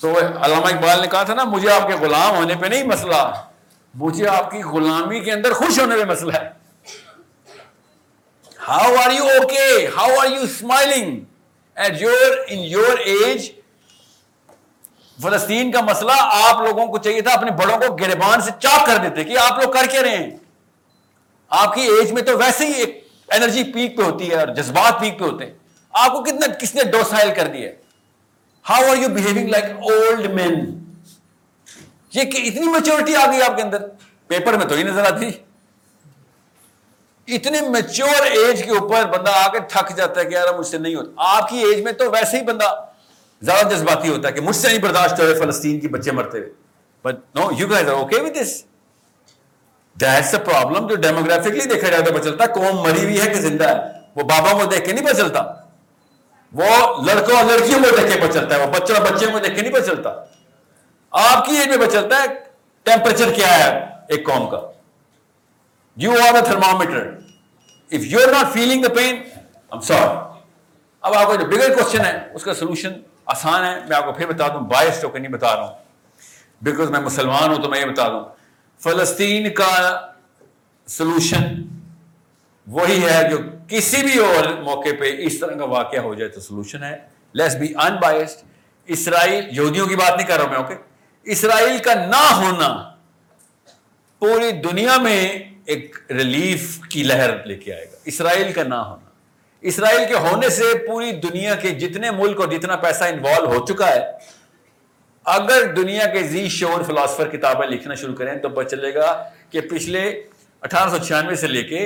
[0.00, 3.22] تو علامہ اقبال نے کہا تھا نا، مجھے آپ کے غلام ہونے پہ نہیں مسئلہ،
[3.94, 6.48] مجھے آپ کی غلامی کے اندر خوش ہونے پہ مسئلہ ہے۔
[8.68, 11.18] How are you okay how are you smiling
[11.76, 13.50] at your in your age
[15.18, 18.96] فلسطین کا مسئلہ آپ لوگوں کو چاہیے تھا، اپنے بڑوں کو گربان سے چاک کر
[19.02, 20.30] دیتے کہ آپ لوگ کر کے رہے ہیں۔
[21.50, 23.01] آپ کی ایج میں تو ویسے ہی ایک
[23.36, 25.52] انرجی پیک پہ ہوتی ہے اور جذبات پیک پہ ہوتے ہیں۔
[25.90, 27.70] آپ کو کتنا کس نے ڈوسائل کر دیا
[28.68, 30.84] how are you behaving like old man
[32.14, 33.78] یہ کہ اتنی میچورٹی آ گئی آپ کے اندر۔
[34.26, 35.30] پیپر میں تو ہی نظر آتی۔
[37.34, 40.78] اتنے میچور ایج کے اوپر بندہ آ کے تھک جاتا ہے کہ یار مجھ سے
[40.78, 42.84] نہیں ہوتا۔ آپ کی ایج میں تو ویسے ہی بندہ
[43.42, 46.38] زیادہ جذباتی ہوتا ہے کہ مجھ سے نہیں برداشت ہو رہے فلسطین کی بچے مرتے
[46.38, 46.50] ہوئے۔
[47.04, 48.64] But no you guys are okay with this
[49.94, 53.34] that's a problem جو ڈیموگرافکلی دیکھا جائے تو پتہ چلتا قوم مری ہوئی ہے کہ
[53.34, 55.42] زندہ ہے۔ وہ بابا کو دیکھ کے نہیں پتہ چلتا۔
[56.52, 56.64] وہ
[57.04, 59.54] لڑکوں اور لڑکیوں کو دیکھ کے پتہ چلتا ہے۔ وہ بچوں اور بچیوں کو دیکھ
[59.54, 60.10] کے نہیں پتہ چلتا۔
[61.10, 62.26] آپ کی ایج میں پتہ چلتا ہے
[62.82, 64.60] ٹیمپریچر کیا ہے ایک قوم کا۔
[65.96, 67.06] You are a thermometer
[67.90, 69.16] if you are not feeling the pain
[69.70, 70.02] I'm sorry
[71.00, 72.92] اب آپ کا جو بگر کوشچن ہے، اس کا سولوشن
[73.26, 75.74] آسان ہے۔ میں آپ کو پھر بتا دوں بائس ہو کے نہیں بتا رہا ہوں۔
[76.62, 78.41] بیکاز میں مسلمان ہوں تو میں یہ بتا دوں۔
[78.82, 80.00] فلسطین کا
[80.86, 81.62] سولوشن
[82.66, 83.38] وہی ہے جو
[83.68, 86.98] کسی بھی اور موقع پہ اس طرح کا واقعہ ہو جائے تو سولوشن ہے۔
[87.32, 88.44] لیس بی ان بائسڈ
[88.86, 90.74] اسرائیل، یہودیوں کی بات نہیں کر رہا میں اوکے
[91.24, 92.92] اسرائیل کا نہ ہونا
[94.18, 99.08] پوری دنیا میں ایک ریلیف کی لہر لے کے آئے گا۔ اسرائیل کا نہ ہونا۔
[99.60, 103.90] اسرائیل کے ہونے سے پوری دنیا کے جتنے ملک اور جتنا پیسہ انوالو ہو چکا
[103.90, 104.12] ہے
[105.26, 109.12] اگر دنیا کے زی شور فلاسفر کتابیں لکھنا شروع کریں تو پتہ چلے گا
[109.50, 110.02] کہ پچھلے
[110.62, 111.80] اٹھارہ سو چھیانوے سے لے کے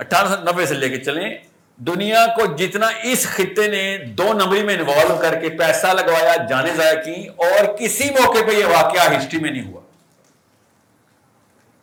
[0.00, 1.38] اٹھارہ سو نبے سے لے کے چلیں،
[1.80, 6.74] دنیا کو جتنا اس خطے نے دو نمبری میں انوالو کر کے پیسہ لگوایا جانے
[6.76, 9.80] ضائع کی اور کسی موقع پہ یہ واقعہ ہسٹری میں نہیں ہوا۔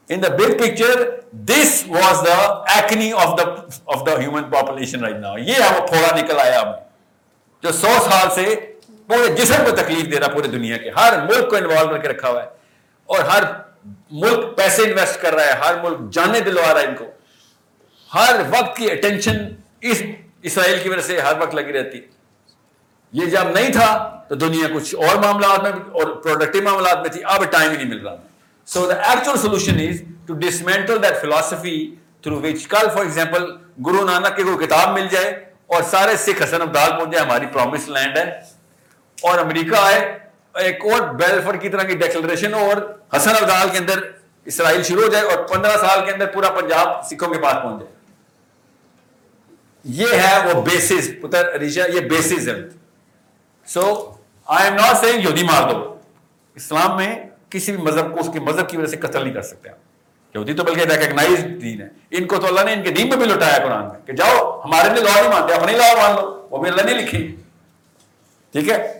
[0.09, 1.03] In the big picture
[1.47, 2.37] this was the
[2.75, 3.43] acne of the
[3.85, 6.79] of the human population right now یہ ہے وہ پھوڑا نکل آیا ہمیں
[7.63, 8.45] جو سو سال سے
[9.09, 12.07] پورے جسم کو تکلیف دے رہا پورے دنیا کے، ہر ملک کو انوالو کر کے
[12.07, 12.49] رکھا ہوا ہے
[13.05, 13.43] اور ہر
[14.11, 17.05] ملک پیسے انویسٹ کر رہا ہے، ہر ملک جانے دلوا رہا ہے ان کو۔
[18.15, 19.37] ہر وقت کی اٹینشن
[19.81, 20.01] اس
[20.41, 21.99] اسرائیل کی وجہ سے ہر وقت لگی رہتی۔
[23.13, 23.89] یہ جب نہیں تھا
[24.29, 27.89] تو دنیا کچھ اور معاملات میں اور پروڈکٹیو معاملات میں تھی، اب ٹائم ہی نہیں
[27.89, 28.15] مل رہا۔
[28.67, 33.51] So the actual solution is to dismantle that philosophy through which کل فار ایگزامپل
[33.85, 35.29] گرو نانک کی کوئی کتاب مل جائے
[35.65, 38.58] اور سارے سکھ حسن ابدال پہنچ جائے، ہماری پرومس لینڈ ہے۔
[39.21, 40.19] اور امریکہ آئے
[40.55, 43.99] ایک اور بیلفر کی طرح کی ڈیکلریشن اور حسن ابدال کے اندر
[44.45, 47.81] اسرائیل شروع ہو جائے اور پندرہ سال کے اندر پورا پنجاب سکھوں کے پاس پہنچ
[47.81, 47.99] جائے۔
[49.83, 52.53] یہ ہے وہ بیسز پتر ریشا یہ بیسز ہے۔
[53.65, 54.13] So
[54.45, 55.95] I am not saying یہودی مار دو۔
[56.55, 57.15] اسلام میں
[57.49, 59.77] کسی بھی مذہب کو اس کے مذہب کی وجہ سے قتل نہیں کر سکتے آپ۔
[60.35, 63.17] یہودی تو بلکہ ریکگنائز دین ہے۔ ان کو تو اللہ نے ان کے دین میں
[63.17, 66.47] بھی لٹایا قرآن میں کہ جاؤ، ہمارے لیے لا نہیں مانتے اپنی لا مان لو۔
[66.51, 67.35] وہ بھی اللہ نے لکھی۔
[68.51, 68.98] ٹھیک ہے؟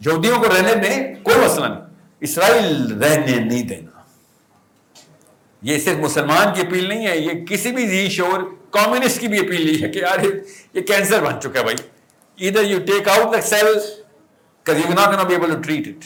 [0.00, 1.88] یہودیوں کو رہنے میں کوئی مسئلہ نہیں
[2.22, 3.98] اسرائیل رہنے نہیں دینا
[5.62, 8.40] یہ صرف مسلمان کی اپیل نہیں ہے یہ کسی بھی ذی شور
[8.70, 10.24] کمیونسٹ کی بھی اپیل نہیں ہے کہ یار
[10.74, 13.66] یہ کینسر بن چکا ہے بھائی ادھر you take out the cell
[14.66, 16.04] you not be able to treat it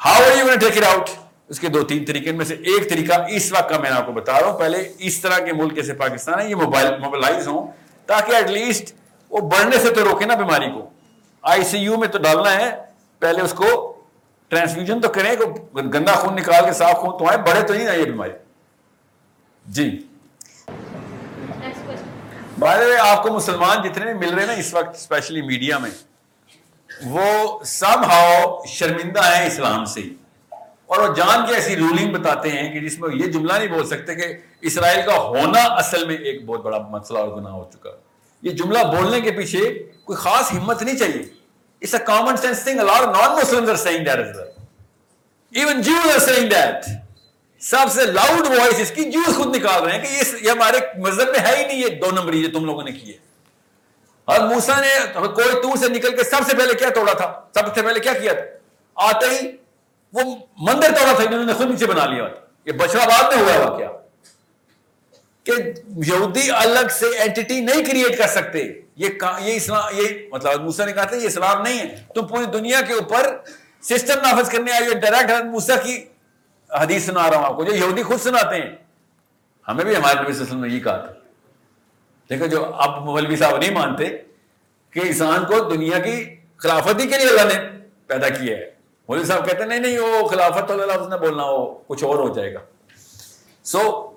[0.00, 1.10] how are you gonna take it out
[1.48, 4.12] اس کے دو تین طریقے میں سے ایک طریقہ اس وقت کا میں آپ کو
[4.12, 7.66] بتا رہا ہوں پہلے اس طرح کے ملک جیسے پاکستان ہے یہ موبائل موبائلائز ہوں
[8.08, 8.92] تاکہ ایٹ لیسٹ
[9.30, 10.88] وہ بڑھنے سے تو روکے نا بیماری کو
[11.44, 12.70] آئی سی یو میں تو ڈالنا ہے
[13.18, 14.00] پہلے اس کو
[14.48, 15.36] ٹرانسفیوژن تو کریں
[15.76, 18.32] گندا خون نکال کے صاف خون، تو آئے بڑھے تو نہیں نا یہ بیماری۔
[19.66, 20.06] جی۔
[22.58, 25.90] بھائی آپ کو مسلمان جتنے مل رہے ہیں نا اس وقت اسپیشلی میڈیا میں،
[27.06, 30.00] وہ سب ہاؤ شرمندہ ہیں اسلام سے۔
[30.86, 33.86] اور وہ جان کے ایسی رولنگ بتاتے ہیں کہ جس میں یہ جملہ نہیں بول
[33.86, 37.90] سکتے کہ اسرائیل کا ہونا اصل میں ایک بہت بڑا مسئلہ اور گناہ ہو چکا۔
[38.42, 41.37] یہ جملہ بولنے کے پیچھے کوئی خاص ہمت نہیں چاہیے۔
[41.82, 42.78] It's a common sense thing.
[42.78, 44.52] A lot of non-Muslims are saying that as well.
[45.52, 46.88] Even Jews are saying that.
[47.60, 51.28] سب سے لاؤڈ وائس اس کی جوز خود نکال رہے ہیں کہ یہ ہمارے مذہب
[51.28, 53.16] میں ہے ہی نہیں یہ دو نمبری جو تم لوگوں نے کیے
[54.28, 57.74] اور موسا نے کوئی تور سے نکل کے سب سے پہلے کیا توڑا تھا سب
[57.74, 59.50] سے پہلے کیا کیا تھا آتے ہی
[60.14, 60.22] وہ
[60.68, 62.28] مندر توڑا تھا انہوں نے خود نیچے بنا لیا
[62.66, 63.92] یہ بچڑا بعد میں ہوا واقعہ
[65.46, 65.52] کہ
[66.06, 68.64] یہودی الگ سے اینٹی نہیں کریٹ کر سکتے
[68.98, 69.08] یہ
[69.38, 72.80] یہ اسلام، یہ مطلب موسا نے کہا تھا یہ اسلام نہیں ہے۔ تم پوری دنیا
[72.80, 73.36] کے اوپر
[73.82, 76.04] سسٹم نافذ کرنے آئے ڈائریکٹ موسا کی
[76.70, 78.76] حدیث سنا رہا ہوں آپ کو، جو یہودی خود سناتے ہیں۔
[79.68, 81.12] ہمیں بھی ہمارے نبی صلی اللہ علیہ وسلم نے یہ کہا تھا۔
[82.30, 84.08] دیکھو جو اب مولوی صاحب نہیں مانتے
[84.90, 88.70] کہ انسان کو دنیا کی خلافت ہی کے لیے اللہ نے پیدا کیا ہے۔
[89.08, 92.14] مولوی صاحب کہتے ہیں، نہیں نہیں، وہ خلافت تو اللہ نے بولنا ہو کچھ اور
[92.14, 92.58] ہو جائے گا۔
[93.64, 94.10] سو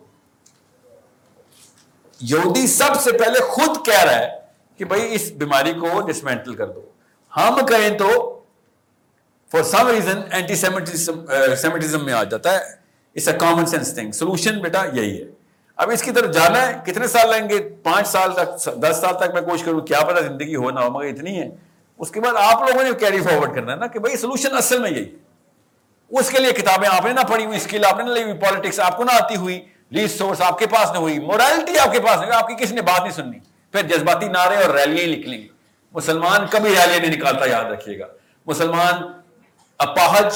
[2.19, 4.40] یہودی سب سے پہلے خود کہہ رہا ہے
[4.81, 6.81] کہ بھائی اس بیماری کو ڈسمینٹل کر دو۔
[7.37, 8.39] ہم کہیں تو
[9.51, 12.63] for some reason antisemitism میں آ جاتا ہے۔
[13.15, 15.27] It's a common sense thing solution بیٹا یہی ہے۔
[15.75, 19.17] اب اس کی طرف جانا ہے۔ کتنے سال لیں گے؟ پانچ سال تک، دس سال
[19.17, 21.49] تک میں کوشش کروں کیا پتا زندگی ہو نہ ہو، مگر اتنی ہے۔
[21.97, 24.79] اس کے بعد آپ لوگوں نے کیری فارورڈ کرنا ہے نا کہ بھائی سولوشن اصل
[24.79, 25.15] میں یہی۔
[26.09, 28.33] اس کے لیے کتابیں آپ نے نہ پڑھی ہوئی اسکل آپ نے نہ لی ہوئی
[28.33, 31.91] پالیٹکس آپ کو نہ آتی ہوئی۔ ریس سورس آپ کے پاس نہ ہوئی۔ مورالٹی آپ
[31.91, 35.07] کے پاس نہیں آپ کی کسی نے بات نہیں سننی۔ پھر جذباتی نعرے اور ریلیاں
[35.07, 35.47] ہی نکلیں گی۔
[35.91, 38.05] مسلمان کبھی ریلیاں نہیں نکالتا، یاد رکھیے گا۔
[38.45, 38.93] مسلمان
[39.77, 40.33] اپاہج،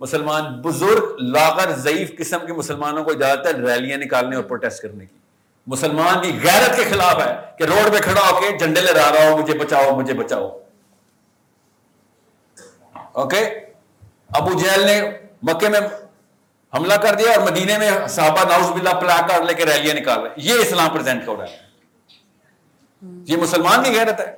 [0.00, 5.06] مسلمان بزرگ، لاغر، ضعیف قسم کے مسلمانوں کو زیادہ تر ریلیاں نکالنے اور پروٹیسٹ کرنے
[5.06, 5.16] کی۔
[5.66, 9.30] مسلمان کی غیرت کے خلاف ہے کہ روڈ پہ کھڑا ہو کے جھنڈے لے رہا
[9.30, 10.58] ہو، مجھے بچاؤ مجھے بچاؤ۔
[13.12, 13.40] اوکے؟
[14.28, 15.10] ابو جیل نے
[15.42, 15.80] مکے میں
[16.74, 20.20] حملہ کر دیا اور مدینے میں صحابہ ناؤز باللہ پلا کر لے کے ریلیاں نکال
[20.20, 21.67] رہے یہ اسلام پریزنٹ ہو رہا ہے۔
[23.02, 24.36] یہ مسلمان کی غیرت ہے۔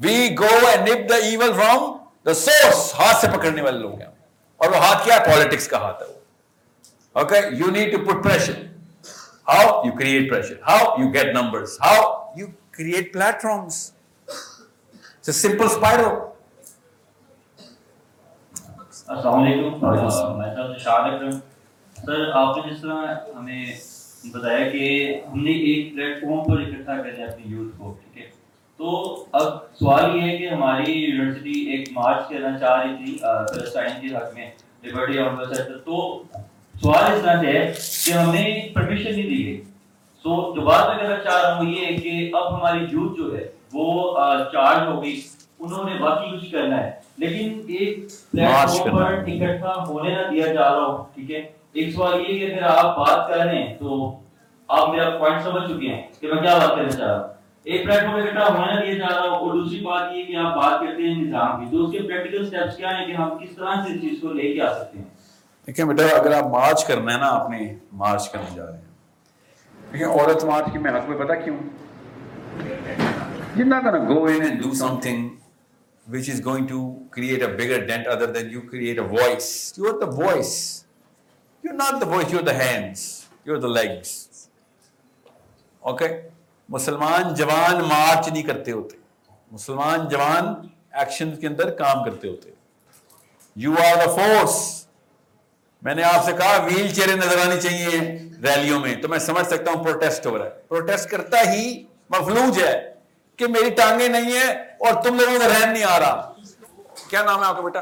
[0.00, 4.08] We go and nip the evil from the source ہاتھ سے پکڑنے والے لوگ ہیں۔
[4.56, 6.20] اور وہ ہاتھ کیا؟ پالیٹکس کا ہاتھ ہے وہ۔
[7.12, 8.52] Okay you need to put pressure
[9.48, 13.12] how you create pressure how you get number how you create
[13.42, 13.92] platforms
[15.22, 16.08] simple اسپائرو
[19.06, 21.30] السلام علیکم میں شاد اکرم
[21.96, 23.66] سر آپ نے جس طرح ہمیں
[24.24, 28.24] بتایا کہ ہم نے ایک پلیٹ فارم پر اکٹھا کر دیا اپنی یوتھ کو ٹھیک
[28.24, 28.30] ہے؟
[28.76, 33.18] تو اب سوال یہ ہے کہ ہماری یونیورسٹی ایک مارچ کرنا چاہ رہی تھی
[33.54, 34.50] فلسطین کے حق میں
[34.84, 35.12] لبرٹی
[35.54, 36.22] سیکٹر تو
[36.82, 37.72] سوال اس طرح سے ہے
[38.06, 39.62] کہ ہمیں پرمیشن نہیں دی گئی۔
[40.24, 43.36] سو جو بات میں کہنا چاہ رہا ہوں یہ ہے کہ اب ہماری یوتھ جو
[43.36, 44.14] ہے وہ
[44.52, 45.20] چارج ہو گئی۔
[45.58, 47.98] انہوں نے باقی کچھ کرنا ہے۔ لیکن ایک
[48.30, 52.38] پلیٹ فارم پر اکٹھا ہونے نہ دیا جا رہا ہوں ٹھیک ہے؟ ایک سوال یہ
[52.38, 54.20] کہ اگر آپ بات کر رہے ہیں تو
[54.68, 57.28] آپ میرا پوائنٹ سمجھ چکے ہیں کہ میں کیا بات کرنا چاہ رہا ہوں۔
[57.64, 60.56] ایک پلیٹ فارم اکٹھا ہونا دیا جا رہا ہوں اور دوسری بات یہ کہ آپ
[60.56, 63.56] بات کرتے ہیں نظام کی۔ تو اس کے پریکٹیکل سٹیپس کیا ہیں کہ ہم کس
[63.56, 65.04] طرح سے اس چیز کو لے کے آ سکتے ہیں؟
[65.66, 69.92] دیکھیں بیٹا، اگر آپ مارچ کرنا ہے نا، آپ نے مارچ کرنے جا رہے ہیں۔
[69.92, 71.56] دیکھیں، عورت مارچ کی میں حق میں پتا کیوں؟
[73.56, 75.28] You're not going to go in and do something
[76.06, 76.78] which is going to
[77.16, 79.72] create a bigger dent other than you create a voice.
[79.78, 80.81] You're the voice.
[81.64, 83.28] You're not the voice, you're the hands.
[83.46, 84.48] You're the legs.
[85.82, 86.12] Okay?
[86.68, 88.96] مسلمان جوان مارچ نہیں کرتے ہوتے.
[89.50, 90.44] مسلمان جوان
[91.00, 92.50] action کے اندر کام کرتے ہوتے.
[93.56, 94.56] یو آر دا فورس
[95.82, 98.00] میں نے آپ سے کہا ویل چیئریں نظر آنی چاہیے
[98.42, 98.94] ریلیوں میں.
[99.02, 100.50] تو میں سمجھ سکتا ہوں پروٹیسٹ ہو رہا ہے.
[100.68, 101.64] پروٹیسٹ کرتا ہی
[102.10, 102.74] مفلوج ہے
[103.36, 104.52] کہ میری ٹانگیں نہیں ہیں
[104.86, 106.32] اور تم لوگوں کا رہن نہیں آ رہا.
[107.08, 107.80] کیا نام ہے آپ کا بیٹا؟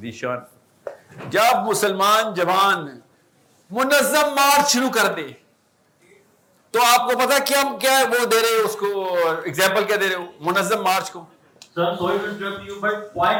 [0.00, 0.38] ذیشان
[1.28, 3.00] جب مسلمان جوان
[3.70, 5.28] منظم مارچ شروع کر دے
[6.70, 10.08] تو آپ کو پتا کیا کیا وہ دے رہے ہو اس کو؟ ایگزامپل کیا دے
[10.08, 11.24] رہے ہو؟ منظم مارچ کو۔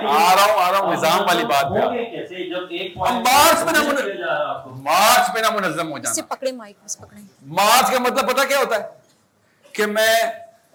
[0.09, 1.65] آ رہا ہوں آ رہا ہوں نظام والی بات
[3.09, 3.79] ہم مارچ میں نہ
[4.67, 6.51] مارچ پہ نہ منظم ہو پکڑے۔
[7.47, 8.89] مارچ کا مطلب پتا کیا ہوتا ہے؟
[9.73, 10.17] کہ میں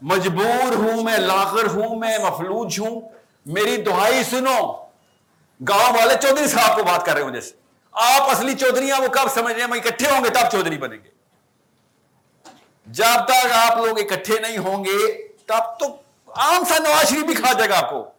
[0.01, 3.01] مجبور ہوں میں لاغر ہوں میں مفلوج ہوں
[3.45, 4.86] میری دہائی سنو۔
[5.69, 7.55] گاؤں والے چودھری صاحب کو بات کر رہے ہوں جیسے۔
[7.91, 11.09] آپ اصلی چودھریاں وہ کب سمجھ رہے ہیں اکٹھے ہوں گے تب چودھری بنیں گے۔
[12.85, 15.85] جب تک آپ لوگ اکٹھے نہیں ہوں گے، تب تو
[16.35, 18.09] عام سا نواز شریف بھی کھا جائے گا آپ کو۔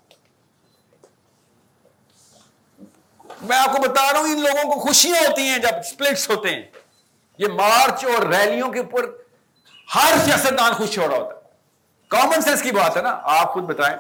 [3.43, 6.49] میں آپ کو بتا رہا ہوں، ان لوگوں کو خوشیاں ہوتی ہیں جب سپلٹس ہوتے
[6.49, 6.63] ہیں۔
[7.39, 9.05] یہ مارچ اور ریلیوں کے اوپر
[9.95, 11.41] ہر سیاستدان خوش ہو رہا ہوتا ہے۔
[12.09, 13.97] کامن سینس کی بات ہے نا؟ آپ خود بتائیں۔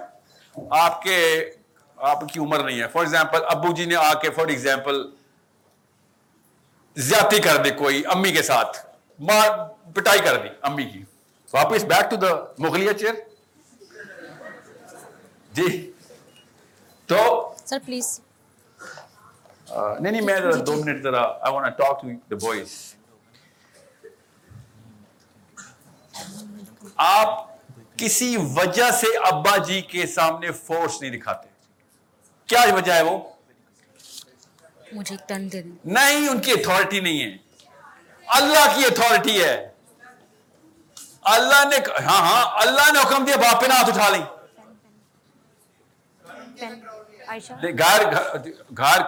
[0.70, 1.51] آپ کے
[2.00, 5.02] آپ کی عمر نہیں ہے۔ فار ایگزامپل ابو جی نے آ کے فار ایگزامپل
[6.96, 8.78] زیادتی کر دی کوئی امی کے ساتھ۔
[9.18, 9.50] مار
[9.94, 11.02] پٹائی کر دی امی کی۔
[11.52, 13.14] واپس بیک ٹو دا مغلیہ چیئر
[15.52, 15.92] جی۔
[17.06, 17.18] تو
[17.64, 18.20] سر پلیز
[20.00, 22.72] نہیں نہیں میں ذرا دو منٹ ذرا I want talk to the boys
[26.96, 27.46] آپ
[27.98, 31.48] کسی وجہ سے ابا جی کے سامنے فورس نہیں دکھاتے۔
[32.48, 33.18] کیا وجہ ہے وہ؟
[34.92, 37.36] مجھے دے نہیں ان کی اتھارٹی نہیں ہے۔
[38.26, 39.68] اللہ کی اتھارٹی ہے۔
[41.22, 41.76] اللہ نے
[42.06, 44.24] ہاں ہاں اللہ نے حکم دیا باپ پہ نہ ہاتھ اٹھا لیں۔
[47.62, 48.02] گھر
[48.76, 49.00] گھر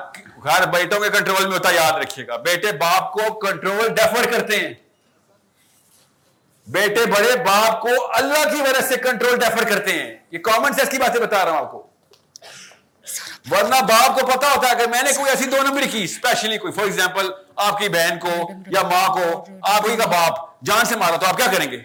[0.45, 4.57] گھر بیٹوں کے کنٹرول میں ہوتا یاد رکھیے گا۔ بیٹے باپ کو کنٹرول ڈیفر کرتے
[4.57, 4.75] ہیں۔
[6.67, 10.89] بیٹے بڑے باپ کو اللہ کی وجہ سے کنٹرول ڈیفر کرتے ہیں۔ یہ کامن سینس
[10.89, 11.90] کی باتیں بتا رہا ہوں آپ کو۔
[13.51, 16.59] ورنہ باپ کو پتا ہوتا ہے کہ میں نے کوئی ایسی دو نمبر کی اسپیشلی
[16.59, 20.85] کوئی فار ایگزامپل آپ کی بہن کو یا ماں کو، آپ ہی کا باپ، جان
[20.85, 21.79] سے مارا تو آپ کیا کریں گے؟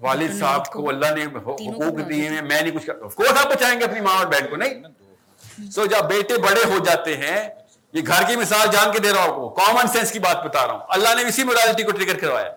[0.00, 3.84] والد صاحب کو اللہ نے حقوق دیے ہیں، میں نہیں کچھ کر آپ بچائیں گے
[3.84, 7.48] اپنی ماں اور بہن کو، نہیں؟ سو جب بیٹے بڑے ہو جاتے ہیں،
[7.92, 10.72] یہ گھر کی مثال جان کے دے رہا ہوں کامن سینس کی بات بتا رہا
[10.72, 12.50] ہوں۔ اللہ نے اسی مورالٹی کو ٹریگر کروایا۔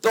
[0.00, 0.10] تو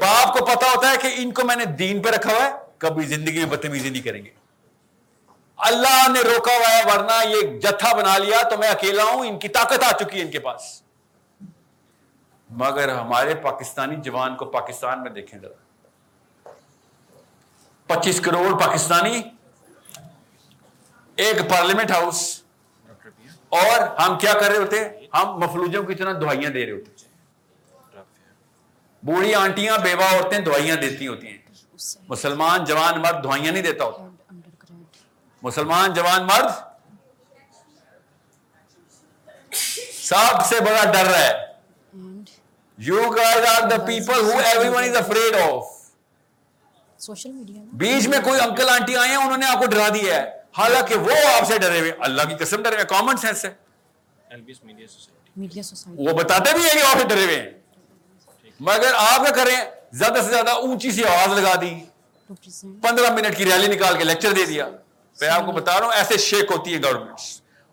[0.00, 2.50] باپ کو پتا ہوتا ہے کہ ان کو میں نے دین پہ رکھا ہوا ہے،
[2.78, 4.41] کبھی زندگی میں بدتمیزی نہیں کریں گے۔
[5.62, 9.38] اللہ نے روکا ہوا ہے، ورنہ یہ جتھا بنا لیا تو میں اکیلا ہوں، ان
[9.38, 10.82] کی طاقت آ چکی ہے ان کے پاس۔
[12.50, 16.50] مگر ہمارے پاکستانی جوان کو پاکستان میں دیکھیں ذرا۔
[17.86, 19.22] پچیس کروڑ پاکستانی،
[21.16, 22.42] ایک پارلیمنٹ ہاؤس۔
[23.48, 26.90] اور ہم کیا کر رہے ہوتے ہم مفلوجوں کی طرح دعائیاں دے رہے ہوتے
[29.02, 31.38] بوڑھی آنٹیاں، بیوہ عورتیں دعائیاں دیتی ہوتی ہیں۔
[32.08, 34.08] مسلمان جوان مرد دعائیاں نہیں دیتا ہوتا۔
[35.42, 36.50] مسلمان جوان مرد
[40.02, 41.32] سب سے بڑا ڈر رہا ہے۔
[42.78, 44.38] You guys are the people who
[44.68, 45.64] everyone is afraid of
[46.98, 50.14] social media بیچ میں کوئی انکل آنٹی آئے ہیں انہوں نے آپ کو ڈرا دیا
[50.14, 53.54] ہے۔ حالانکہ وہ آپ سے ڈرے ہوئے اللہ کی قسم ڈرے ہوئے کامن سینس ہے۔
[54.56, 56.06] Media society.
[56.06, 57.50] وہ بتاتے بھی ہیں کہ آپ سے ڈرے ہوئے ہیں۔
[58.60, 59.60] مگر آپ کیا کریں
[59.92, 61.74] زیادہ سے زیادہ اونچی سی آواز لگا دی۔
[62.82, 64.68] پندرہ منٹ کی ریلی نکال کے لیکچر دے دیا۔
[65.22, 67.20] میں آپ کو بتا رہا ہوں ایسے شیک ہوتی ہے گورنمنٹ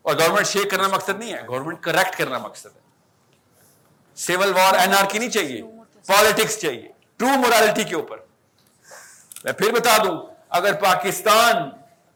[0.05, 2.81] اور گورنمنٹ شیک کرنا مقصد نہیں ہے گورنمنٹ کریکٹ کرنا مقصد ہے۔
[4.17, 5.61] سیول وار این آر کی نہیں چاہیے
[6.07, 8.17] پالیٹکس چاہیے ٹرو مورالٹی کے اوپر۔
[9.43, 10.17] میں پھر بتا دوں
[10.49, 11.69] اگر پاکستان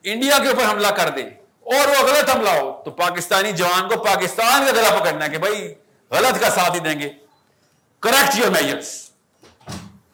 [0.04, 1.24] انڈیا کے اوپر حملہ کر دے
[1.72, 5.38] اور وہ غلط حملہ ہو تو پاکستانی جوان کو پاکستان کا گلا پکڑنا ہے کہ
[5.38, 5.74] بھائی
[6.12, 7.10] غلط کا ساتھ ہی دیں گے۔
[8.04, 8.92] کریکٹ یور میجرس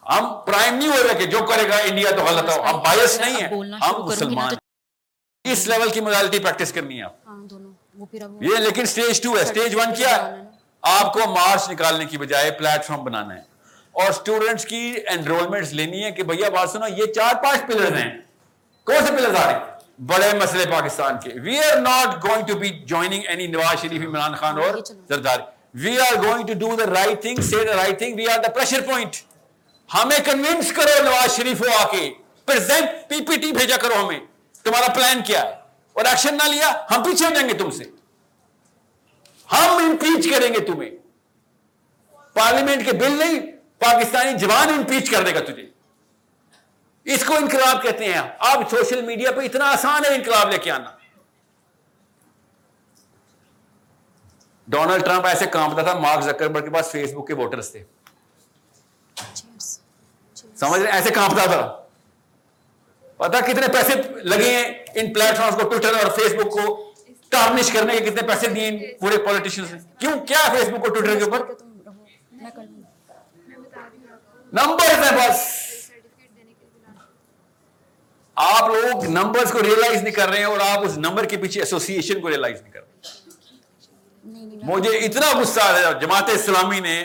[0.09, 3.19] ہم پرائم نہیں ہو رہے کہ جو کرے گا انڈیا تو غلط ہو۔ ہم بایس
[3.19, 3.49] نہیں ہیں
[3.81, 4.53] ہم مسلمان
[5.51, 7.37] اس لیول کی مورالٹی پریکٹس کرنی ہے آپ؟ ہاں
[8.41, 10.35] یہ لیکن سٹیج ٹو ہے سٹیج ون کیا؟ ہے۔
[10.81, 13.41] آپ کو مارچ نکالنے کی بجائے پلیٹ فارم بنانا ہے۔
[13.91, 18.17] اور اسٹوڈنٹس کی انرولمنٹ لینی ہے کہ بھیا بات سنو یہ چار پانچ پلر ہیں۔
[18.83, 19.59] کون سے پلر آ رہے ہیں؟
[20.05, 24.35] بڑے مسئلے پاکستان کے۔ We are not going to be joining any Nawaz Sharif Imran
[24.35, 24.77] Khan اور
[25.09, 25.43] Zardari
[25.73, 28.49] we are going to do the right thing see the right thing we are the
[28.49, 29.15] pressure point
[29.89, 32.11] ہمیں convince کرو نواز شریف ہو آ کے۔
[32.45, 34.19] Present پی P T بھیجا کرو ہمیں۔
[34.63, 35.53] تمہارا plan کیا ہے؟
[35.93, 37.83] اور ایکشن نہ لیا ہم پیچھے ہو جائیں گے تم سے۔
[39.51, 40.91] ہم امپیچ کریں گے تمہیں۔
[42.33, 43.39] پارلیمنٹ کے بل نہیں
[43.79, 45.69] پاکستانی جوان امپیچ کر دے گا تجھے۔
[47.03, 50.71] اس کو انقلاب کہتے ہیں۔ اب سوشل میڈیا پہ اتنا آسان ہے انقلاب لے کے
[50.71, 50.91] آنا۔
[54.67, 57.83] ڈونلڈ ٹرمپ ایسے کانپتا تھا مارک زکربرگ کے پاس فیس بک کے ووٹرز تھے۔
[60.55, 61.83] سمجھ رہے؟ ایسے کانپتا تھا۔
[63.19, 63.93] پتا کتنے پیسے
[64.25, 64.63] لگے ہیں
[64.95, 66.65] ان پلیٹ فارمس کو ٹویٹر اور فیس بک کو
[67.29, 68.69] ٹارنش کرنے کے کتنے پیسے دیے
[68.99, 71.41] پورے پولیٹیشین نے؟ کیوں؟ کیا فیس بک کو ٹویٹر کے اوپر؟
[74.53, 75.41] نمبر ہے بس۔
[78.37, 81.59] آپ لوگ نمبرز کو ریئلائز نہیں کر رہے ہیں اور آپ اس نمبر کے پیچھے
[81.61, 82.87] ایسوسیشن کو ریئلائز نہیں کر رہے
[84.65, 86.95] مجھے اتنا غصہ آ رہا جماعت اسلامی نے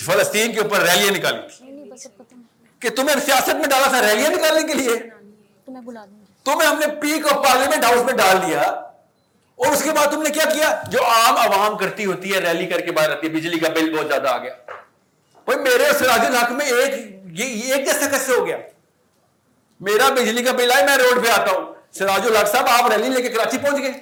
[0.00, 2.40] فلسطین کے اوپر ریلیاں نکالی نہیں نہیں بس اب ختم
[2.84, 4.96] کہ تمہیں سیاست میں ڈالا تھا ریلیاں نکالنے کے لیے۔
[6.44, 8.60] تمہیں ہم نے پیک آف پارلیمنٹ ہاؤس میں ڈال دیا۔
[9.54, 12.66] اور اس کے بعد تم نے کیا کیا؟ جو عام عوام کرتی ہوتی ہے ریلی
[12.66, 14.54] کر کے باہر آتی ہے بجلی کا بل بہت زیادہ آ گیا۔
[15.32, 16.94] بھائی میرے اور سراج الحق میں ایک
[17.40, 18.56] یہ یہ ایک جیسا کیسے ہو گیا؟
[19.80, 23.08] میرا بجلی کا بل آئے میں روڈ پہ آتا ہوں۔ سراج الحق صاحب آپ ریلی
[23.08, 23.92] لے کے کراچی پہنچ گئے۔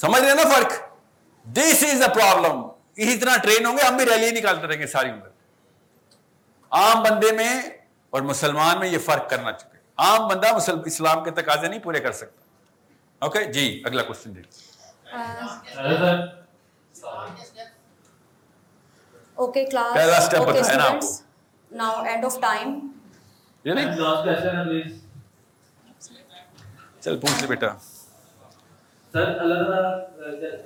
[0.00, 0.72] سمجھ رہے ہیں نا فرق؟
[1.44, 2.62] دس از اے پرابلم
[2.96, 5.35] اسی طرح ٹرین ہوں گے ہم بھی ریلی نکالتے رہیں گے ساری عمر۔
[6.72, 7.52] عام بندے میں
[8.12, 10.48] اور مسلمان میں یہ فرق کرنا چاہتے عام بندہ
[10.86, 12.42] اسلام کے تقاضے نہیں پورے کر سکتا۔
[13.22, 14.42] اوکے؟ جی اگلا کوشچن دے
[19.36, 19.94] Okay, class.
[19.94, 21.22] پہلا okay, بتایا نا آپ students.
[21.70, 22.70] Now, end of time.
[27.00, 27.68] چل پوچھ لے بیٹا۔
[29.14, 29.92] سر اللہ تعالیٰ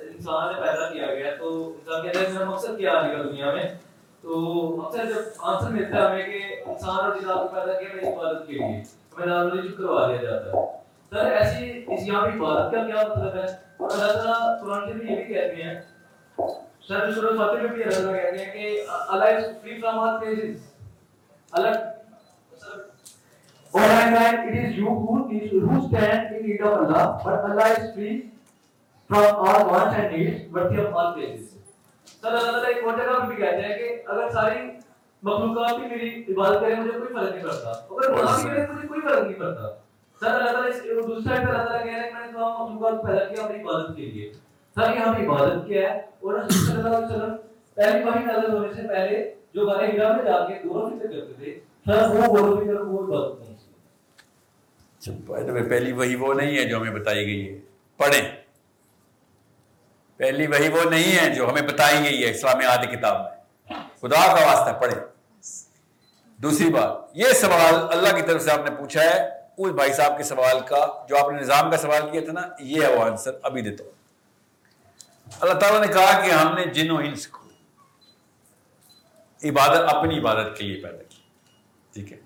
[0.09, 3.65] انسان نے پیدا کیا گیا تو انسان کہتے ہیں مقصد کیا آنے کا دنیا میں؟
[4.23, 4.39] تو
[4.83, 8.47] اکثر جب آنسر ملتا ہے ہمیں کہ انسان اور جناب کو پیدا کیا میری عبادت
[8.47, 10.67] کے لیے ہمیں نارملی چپ کروا دیا جاتا ہے
[11.13, 14.93] سر ایسی اس یہاں پہ عبادت کا کیا مطلب ہے اور اللہ تعالیٰ قرآن کے
[14.95, 15.79] بھی یہ بھی کہتے ہیں
[16.89, 20.21] سر سورہ فاتح میں بھی اللہ تعالیٰ کہتے ہیں کہ Allah is free from all
[20.21, 20.69] praises
[21.53, 21.89] Allah
[23.75, 27.45] Or I mean, it is you who needs who stand in need of Allah, but
[27.45, 28.31] Allah is free
[29.11, 31.60] from all wants and needs, worthy of all praises.
[32.23, 34.59] Sir, Allah تعالیٰ ایک اور جگہ میں بھی کہتے ہیں کہ اگر ساری
[35.23, 38.89] مخلوقات بھی میری عبادت کریں، مجھے کوئی فرق نہیں پڑتا۔ اگر گناہ بھی کریں مجھے
[38.89, 39.63] کوئی فرق نہیں پڑتا۔
[40.21, 42.33] سر، اللہ تعالیٰ اس دوسری سائڈ پر اللہ تعالیٰ کہہ رہے ہیں کہ میں نے
[42.33, 44.33] تمام مخلوقات پیدا کیا اپنی عبادت کے لیے۔
[44.75, 47.37] سر یہاں پہ عبادت کیا ہے۔ اور رسول صلی اللہ علیہ وسلم
[47.75, 51.07] پہلی وحی نازل ہونے سے پہلے جو غار ہرا میں جا کے غور و فکر
[51.07, 53.57] کرتے تھے، سر، وہ غور فکر وہ عبادت نہیں
[54.99, 57.59] اچھا، پہلی وہی وہ نہیں ہے جو ہمیں بتائی گئی ہے۔
[57.97, 58.40] پڑھیں۔
[60.21, 64.27] پہلی وہی وہ نہیں ہے جو ہمیں بتائی گئی ہے اسلام آدھ کتاب۔ میں خدا
[64.27, 65.01] کا واسطہ، پڑھیں۔
[66.37, 69.29] دوسری بات، یہ سوال اللہ کی طرف سے آپ نے پوچھا ہے۔
[69.59, 72.43] اس بھائی صاحب کے سوال کا، جو آپ نے نظام کا سوال کیا تھا نا،
[72.59, 73.91] یہ ہے وہ آنسر ابھی دیتا ہوں
[75.41, 77.49] اللہ تعالیٰ نے کہا کہ ہم نے جن و انس کو
[79.45, 81.17] عبادت، اپنی عبادت کے لیے پیدا کی۔
[81.95, 82.19] ٹھیک ہے۔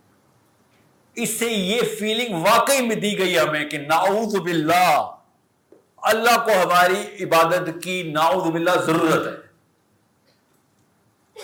[1.14, 5.13] اس سے یہ فیلنگ واقعی میں دی گئی ہمیں کہ ناؤذ باللہ۔
[6.04, 9.44] اللہ کو ہماری عبادت کی ناؤذ باللہ ضرورت ہے۔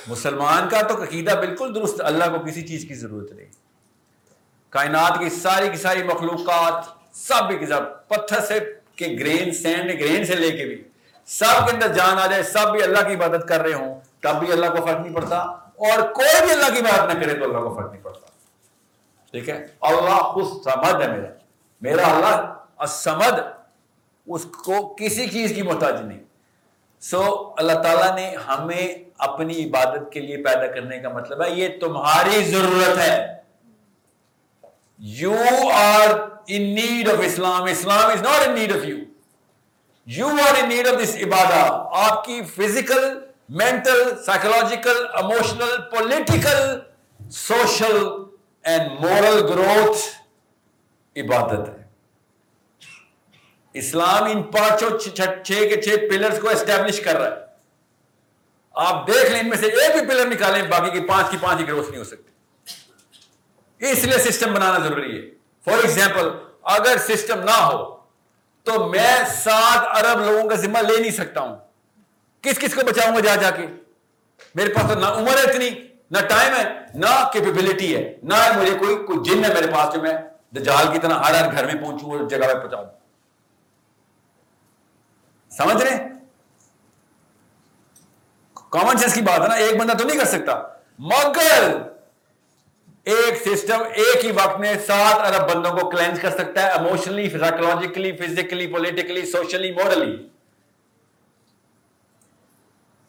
[0.07, 3.47] مسلمان کا تو عقیدہ بالکل درست، اللہ کو کسی چیز کی ضرورت نہیں۔
[4.71, 6.85] کائنات کی ساری کی ساری مخلوقات
[7.17, 10.83] سب کی سب پتھر سے کے گرین، سینڈ گرین سے لے کے بھی،
[11.27, 14.39] سب کے اندر جان آ جائے، سب بھی اللہ کی عبادت کر رہے ہوں، تب
[14.41, 15.37] بھی اللہ کو فرق نہیں پڑتا۔
[15.81, 18.27] اور کوئی بھی اللہ کی بات نہ کرے تو اللہ کو فرق نہیں پڑتا۔
[19.31, 21.29] ٹھیک ہے؟ اللہ خود سمد ہے میرا۔
[21.81, 23.60] میرا اللہ السمد
[24.27, 26.21] اس کو کسی چیز کی محتاج نہیں۔
[27.01, 31.69] سو اللہ تعالیٰ نے ہمیں اپنی عبادت کے لیے پیدا کرنے کا مطلب ہے، یہ
[31.81, 33.37] تمہاری ضرورت ہے۔
[34.99, 35.37] You
[35.73, 36.09] are
[36.47, 38.97] in need of Islam Islam is not in need of you
[40.07, 43.19] you are in need of this عبادت آپ کی physical
[43.49, 46.79] mental psychological emotional political
[47.31, 48.09] social
[48.63, 49.99] and moral growth
[51.19, 51.80] عبادت ہے۔
[53.73, 54.99] اسلام ان پانچوں
[55.45, 57.43] چھ کے چھ پلرز کو اسٹیبلش کر رہا ہے۔
[58.73, 61.61] آپ دیکھ لیں ان میں سے ایک بھی پلر نکالیں، باقی کی پانچ کی پانچ
[61.61, 62.31] ہی گروتھ نہیں ہو سکتی۔
[63.91, 65.31] اس لیے سسٹم بنانا ضروری ہے۔
[65.65, 66.29] فار ایگزامپل
[66.63, 67.97] اگر سسٹم نہ ہو،
[68.65, 71.57] تو میں سات ارب لوگوں کا ذمہ لے نہیں سکتا ہوں۔
[72.43, 73.67] کس کس کو بچاؤں گا جا جا کے؟
[74.55, 75.71] میرے پاس تو نہ عمر ہے اتنی،
[76.11, 76.65] نہ ٹائم ہے،
[76.95, 80.13] نہ کیپیبلٹی ہے۔ نہ مجھے کوئی کوئی جن ہے میرے پاس جو میں
[80.55, 83.00] دجال کی طرح ہر ہر گھر میں پہنچوں اور جگہ پہ پہنچا دوں
[85.63, 86.09] سمجھ رہے
[88.71, 90.63] کامن سینس کی بات ہے نا، ایک بندہ تو نہیں کر سکتا۔
[90.99, 91.79] مگر
[93.05, 97.31] ایک سسٹم ایک ہی وقت میں سات ارب بندوں کو کلینج کر سکتا ہے emotionally
[97.31, 100.29] psychologically physically politically socially morally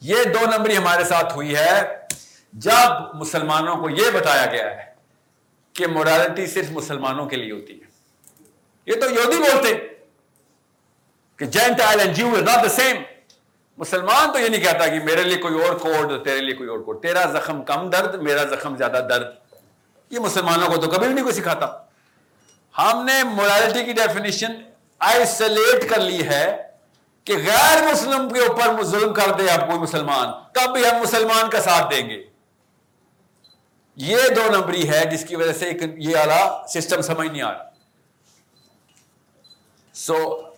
[0.02, 1.98] یہ دو نمبری ہمارے ساتھ ہوئی ہے۔
[2.54, 4.94] جب مسلمانوں کو یہ بتایا گیا ہے
[5.74, 7.86] کہ مورالٹی صرف مسلمانوں کے لیے ہوتی ہے۔
[8.86, 9.91] یہ تو یہودی بولتے
[11.42, 12.96] کہ gentile and Jew is not the same
[13.78, 16.80] مسلمان تو یہ نہیں کہتا کہ میرے لیے کوئی اور کوڈ تیرے لیے کوئی اور
[16.80, 19.26] کوڈ تیرا زخم کم درد میرا زخم زیادہ درد۔
[20.10, 21.78] یہ مسلمانوں کو تو کبھی بھی نہیں کوئی سکھاتا۔
[22.78, 24.52] ہم نے مورالٹی کی ڈیفینیشن
[25.00, 26.62] آئسولیٹ کر لی ہے
[27.24, 31.50] کہ غیر مسلم کے اوپر ظلم کر دے آپ کوئی مسلمان۔ تب بھی ہم مسلمان
[31.50, 32.24] کا ساتھ دیں گے۔
[33.96, 37.52] یہ دو نمبری ہے جس کی وجہ سے ایک یہ اعلیٰ سسٹم سمجھ نہیں آ
[37.52, 37.70] رہا۔
[39.94, 40.51] So so,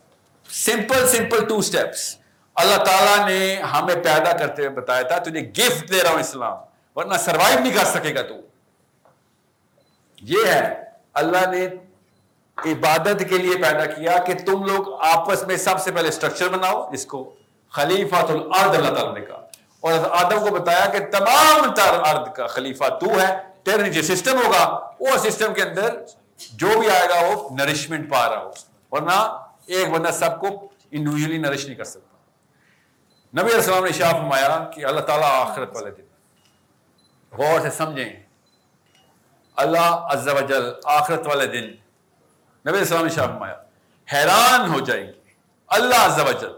[0.54, 2.16] simple simple two steps
[2.56, 6.58] اللہ تعالیٰ نے ہمیں پیدا کرتے ہوئے بتایا تھا، تجھے گفٹ دے رہا ہوں اسلام،
[6.96, 8.36] ورنہ سروائو نہیں کر سکے گا تو۔
[10.22, 11.66] یہ ہے، اللہ نے
[12.72, 16.92] عبادت کے لیے پیدا کیا کہ تم لوگ آپس میں سب سے پہلے اسٹرکچر بناؤ
[16.92, 17.34] جس کو
[17.72, 19.46] خلیفہ الارض اللہ تعالیٰ نے کہا۔
[19.80, 24.38] اور آدم کو بتایا کہ تمام تر ارد کا خلیفہ تو ہے، تیرے نیچے سسٹم
[24.46, 25.96] ہوگا، وہ سسٹم کے اندر
[26.52, 28.52] جو بھی آئے گا، وہ نرشمنٹ پا رہا ہو۔
[28.92, 32.18] ورنہ ایک بندہ سب کو انڈیویجلی نرش نہیں کر سکتا۔
[33.34, 36.03] نبی علیہ السلام نے شاہ فرمایا کہ اللہ تعالیٰ آخرت والے دن۔
[37.31, 38.23] غور سے سمجھیں۔
[39.56, 43.56] اللہ عز و جل آخرت والے دن۔ نبی علیہ السلام نے شاہ فرمایا،
[44.14, 45.19] حیران ہو جائیں گے۔
[45.68, 46.52] اللہ عز و جل۔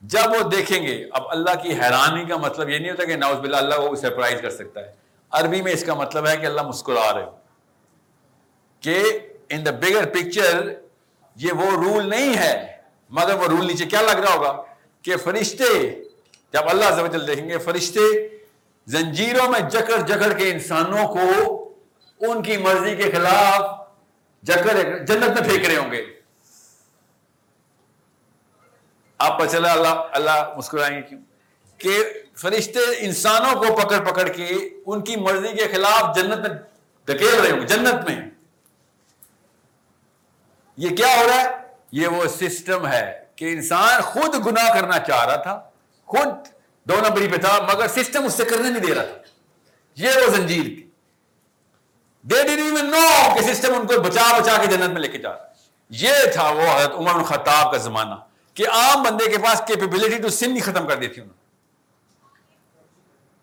[0.00, 3.36] جب وہ دیکھیں گے، اب اللہ کی حیرانی کا مطلب یہ نہیں ہوتا کہ ناؤز
[3.36, 4.92] باللہ اللہ کو سرپرائز کر سکتا ہے۔
[5.30, 7.24] عربی میں اس کا مطلب ہے کہ اللہ مسکرا رہے
[8.80, 9.18] کہ
[9.48, 10.83] ان دا بگر پکچر
[11.36, 12.76] یہ وہ رول نہیں ہے۔
[13.10, 14.62] مگر وہ رول نیچے کیا لگ رہا ہوگا؟
[15.02, 15.90] کہ فرشتے،
[16.52, 18.28] جب اللہ عز دیکھیں گے، فرشتے
[18.86, 21.54] زنجیروں میں جکڑ جکڑ کے انسانوں کو
[22.20, 23.88] ان کی مرضی کے خلاف
[24.42, 26.04] جکڑ جنت میں پھینک رہے ہوں گے۔
[29.18, 31.20] آپ پر چلا اللہ اللہ مسکرائیں گے کیوں؟
[31.78, 32.04] کہ
[32.36, 36.56] فرشتے انسانوں کو پکڑ پکڑ کے ان کی مرضی کے خلاف جنت میں
[37.08, 38.30] دھکیل رہے ہوں گے، جنت میں۔
[40.76, 41.56] یہ کیا ہو رہا ہے؟
[41.92, 45.62] یہ وہ سسٹم ہے کہ انسان خود گناہ کرنا چاہ رہا تھا،
[46.06, 46.28] خود
[46.84, 49.18] دو نمبری پہ تھا، مگر سسٹم اس سے کرنے نہیں دے رہا تھا۔
[49.96, 50.90] یہ وہ زنجیر تھی۔
[52.22, 55.32] دے ڈیڈ نو کہ سسٹم ان کو بچا بچا کے جنت میں لے کے جا
[55.32, 55.44] رہا
[55.90, 58.14] یہ تھا وہ حضرت عمر بن خطاب کا زمانہ
[58.54, 61.36] کہ عام بندے کے پاس کیپیبلٹی ٹو سن نہیں ختم کر دی تھی انہوں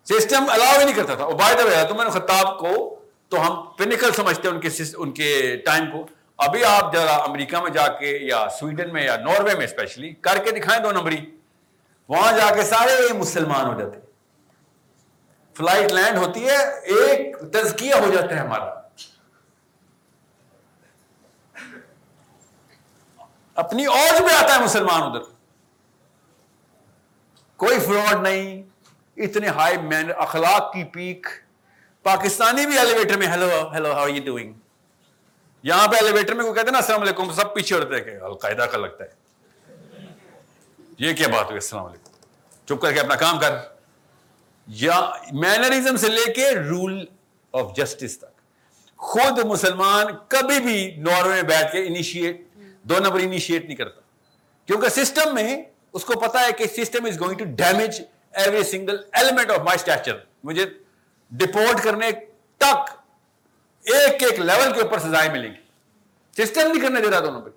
[0.04, 4.54] سسٹم الاؤ ہی نہیں کرتا تھا۔ عبید عمر خطاب کو تو ہم پینیکل سمجھتے ہیں
[4.54, 6.06] ان کے ان کے ٹائم کو۔
[6.42, 10.38] ابھی آپ ذرا امریکہ میں جا کے یا سویڈن میں یا ناروے میں اسپیشلی کر
[10.44, 11.36] کے دکھائیں دو نمبری۔
[12.08, 13.98] وہاں جا کے سارے مسلمان ہو جاتے
[15.54, 18.82] فلائٹ لینڈ ہوتی ہے، ایک تزکیہ ہو جاتا ہے ہمارا۔
[23.54, 25.20] اپنی اوج میں آتا ہے مسلمان ادھر۔
[27.56, 28.62] کوئی فراڈ نہیں،
[29.16, 31.26] اتنے ہائی مین اخلاق کی پیک۔
[32.02, 34.52] پاکستانی بھی ایلیویٹر میں hello hello how you doing
[35.62, 38.24] یہاں پہ ایلیویٹر میں کوئی کہتے ہیں نا، السلام علیکم، سب پیچھے ہوتے ہیں کہ
[38.24, 39.10] القاعدہ کا لگتا ہے۔
[40.98, 42.12] یہ کیا بات ہوئی؟ السلام علیکم۔
[42.66, 43.56] چپ کر کے اپنا کام کر۔
[44.66, 47.04] یا مینرزم سے لے کے رول
[47.52, 48.24] آف جسٹس تک۔
[48.96, 52.46] خود مسلمان کبھی بھی ناروے میں بیٹھ کے انیشیٹ
[52.82, 54.00] دو نمبر انیشیٹ نہیں کرتا۔
[54.66, 55.62] کیونکہ سسٹم میں
[55.92, 58.00] اس کو پتا ہے کہ system is going to damage
[58.32, 60.66] every single element of my stature مجھے
[61.30, 62.10] ڈپورٹ کرنے
[62.58, 63.01] تک
[63.84, 65.62] ایک ایک لیول کے اوپر سزائیں ملیں گی۔
[66.44, 67.50] سسٹم نہیں کرنے دے رہا دونوں پہ۔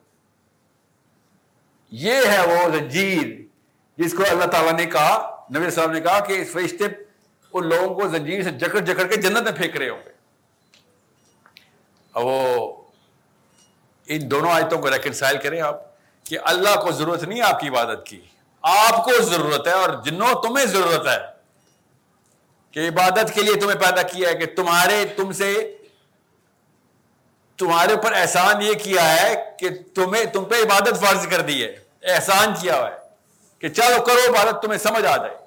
[1.91, 3.41] یہ ہے وہ زنجیر
[3.97, 6.83] جس کو اللہ تعالیٰ نے کہا، نبی صاحب نے کہا کہ فرشتے
[7.53, 10.11] ان لوگوں کو زنجیر سے جکڑ جکڑ کے جنت میں پھینک رہے ہوں گے۔
[12.15, 12.73] وہ
[14.07, 15.75] ان دونوں آیتوں کو ریکنسائل کریں آپ
[16.23, 18.21] کہ اللہ کو ضرورت نہیں آپ کی عبادت کی۔
[18.61, 21.17] آپ کو ضرورت ہے اور جنوں تمہیں ضرورت ہے
[22.71, 25.74] کہ عبادت کے لیے تمہیں پیدا کیا ہے کہ تمہارے، تم سے
[27.57, 31.75] تمہارے اوپر احسان یہ کیا ہے کہ تمہیں تم پہ عبادت فرض کر دی ہے،
[32.03, 32.97] احسان کیا ہوا ہے
[33.59, 35.37] کہ چلو کرو عبادت، تمہیں سمجھ آ جائے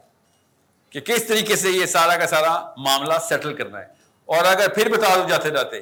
[0.91, 3.87] کہ کس طریقے سے یہ سارا کا سارا معاملہ سیٹل کرنا ہے۔
[4.25, 5.81] اور اگر پھر بتا دو جاتے جاتے،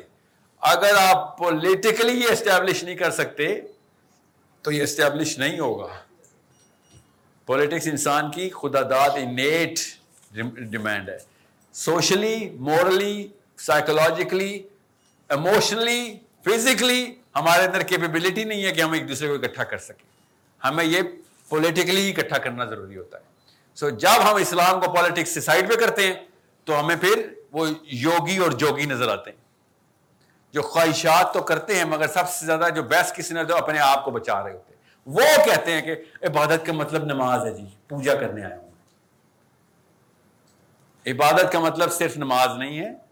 [0.61, 3.61] اگر آپ پولیٹیکلی یہ اسٹیبلش نہیں کر سکتے،
[4.63, 5.89] تو یہ اسٹیبلش نہیں ہوگا۔
[7.47, 9.79] پولیٹکس انسان کی خدا داد انیٹ
[10.71, 11.19] ڈیمانڈ ہے۔
[11.73, 13.29] Socially morally
[13.59, 14.63] psychologically
[15.29, 20.17] emotionally physically ہمارے اندر کیپیبلٹی نہیں ہے کہ ہم ایک دوسرے کو اکٹھا کر سکیں۔
[20.65, 21.03] ہمیں یہ
[21.49, 23.23] پولیٹیکلی اکٹھا کرنا ضروری ہوتا ہے۔
[23.75, 26.15] سو so, جب ہم اسلام کو پالیٹکس سے سائڈ پہ کرتے ہیں
[26.65, 29.39] تو ہمیں پھر وہ یوگی اور جوگی نظر آتے ہیں۔
[30.53, 33.79] جو خواہشات تو کرتے ہیں مگر سب سے زیادہ جو بیسٹ کسی نے جو اپنے
[33.79, 37.51] آپ کو بچا رہے ہوتے ہیں۔ وہ کہتے ہیں کہ عبادت کا مطلب نماز ہے
[37.51, 38.71] جی پوجا کرنے آئے ہوں۔
[41.07, 43.06] عبادت کا مطلب صرف نماز نہیں ہے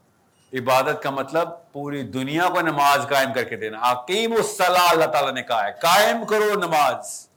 [0.53, 5.33] عبادت کا مطلب پوری دنیا کو نماز قائم کر کے دینا۔ عقیم الصلاح اللہ تعالیٰ
[5.33, 7.27] نے کہا ہے۔ قائم کرو نماز۔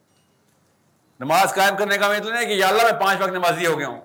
[1.21, 3.89] نماز قائم کرنے کا مطلب نہیں کہ یا اللہ میں پانچ وقت نمازی ہو گیا
[3.89, 4.01] ہوں۔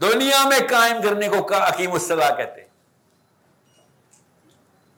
[0.00, 2.68] دنیا میں قائم کرنے کو حکیم الصلاح کہتے ہیں۔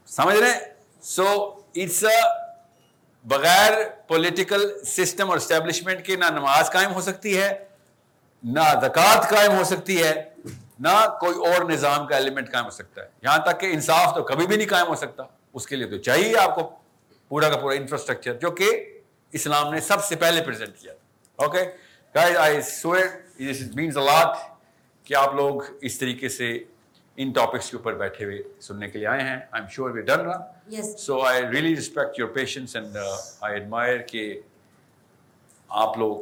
[0.06, 0.72] سمجھ رہے
[1.02, 2.04] سو اٹس
[3.24, 3.72] بغیر
[4.06, 7.64] پولیٹیکل سسٹم اور اسٹیبلشمنٹ کے نہ نماز قائم ہو سکتی ہے،
[8.42, 10.33] نہ زکوٰۃ قائم ہو سکتی ہے۔
[10.78, 14.22] نہ کوئی اور نظام کا ایلیمنٹ قائم ہو سکتا ہے۔ یہاں تک کہ انصاف تو
[14.22, 15.22] کبھی بھی نہیں قائم ہو سکتا۔
[15.52, 16.70] اس کے لیے تو چاہیے آپ کو
[17.28, 18.98] پورا کا پورا انفراسٹرکچر جو کہ
[19.32, 20.92] اسلام نے سب سے پہلے پریزنٹ کیا
[21.36, 21.64] اوکے
[22.38, 22.58] آئی
[23.74, 24.36] مینس الاٹ
[25.04, 26.58] کہ آپ لوگ اس طریقے سے
[27.16, 30.02] ان ٹاپکس کے اوپر بیٹھے ہوئے سننے کے لیے آئے ہیں۔ I am sure we
[30.02, 32.96] done نا so I really respect your patience and
[33.40, 34.40] I admire کہ
[35.68, 36.16] آپ لوگ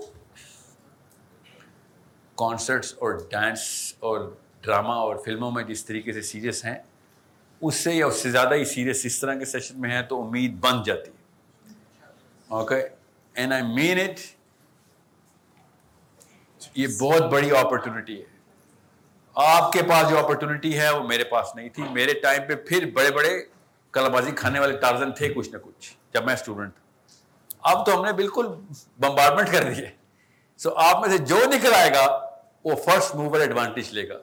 [2.34, 6.74] کانسرٹس اور ڈانس اور ڈرامہ اور فلموں میں جس طریقے سے سیریس ہیں،
[7.60, 10.26] اس سے یا اس سے زیادہ ہی سیریس اس طرح کے سیشن میں ہیں تو
[10.26, 11.22] امید بن جاتی ہے۔
[12.48, 12.88] Okay
[13.34, 14.20] and I mean it
[16.74, 18.26] یہ بہت بڑی اپرچونیٹی ہے۔
[19.34, 22.90] آپ کے پاس جو اپرچونیٹی ہے، وہ میرے پاس نہیں تھی۔ میرے ٹائم پہ پھر
[22.94, 23.44] بڑے بڑے
[23.92, 26.82] کلا بازی کھانے والے ٹارزن تھے کچھ نہ کچھ، جب میں اسٹوڈنٹ تھا۔
[27.62, 28.46] اب تو ہم نے بالکل
[28.98, 29.90] بمبارمنٹ کر دی ہے۔
[30.56, 32.30] سو آپ میں سے جو نکل آئے گا،
[32.64, 34.14] وہ فرسٹ موور ایڈوانٹیج لے گا۔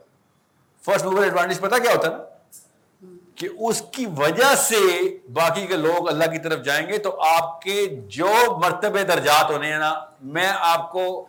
[0.89, 2.23] فرسٹ موور ایڈوانٹیج پتا کیا ہوتا نا
[3.35, 4.77] کہ اس کی وجہ سے
[5.33, 9.71] باقی کے لوگ اللہ کی طرف جائیں گے تو آپ کے جو مرتبے درجات ہونے
[9.71, 11.25] ہیں نا، میں آپ کو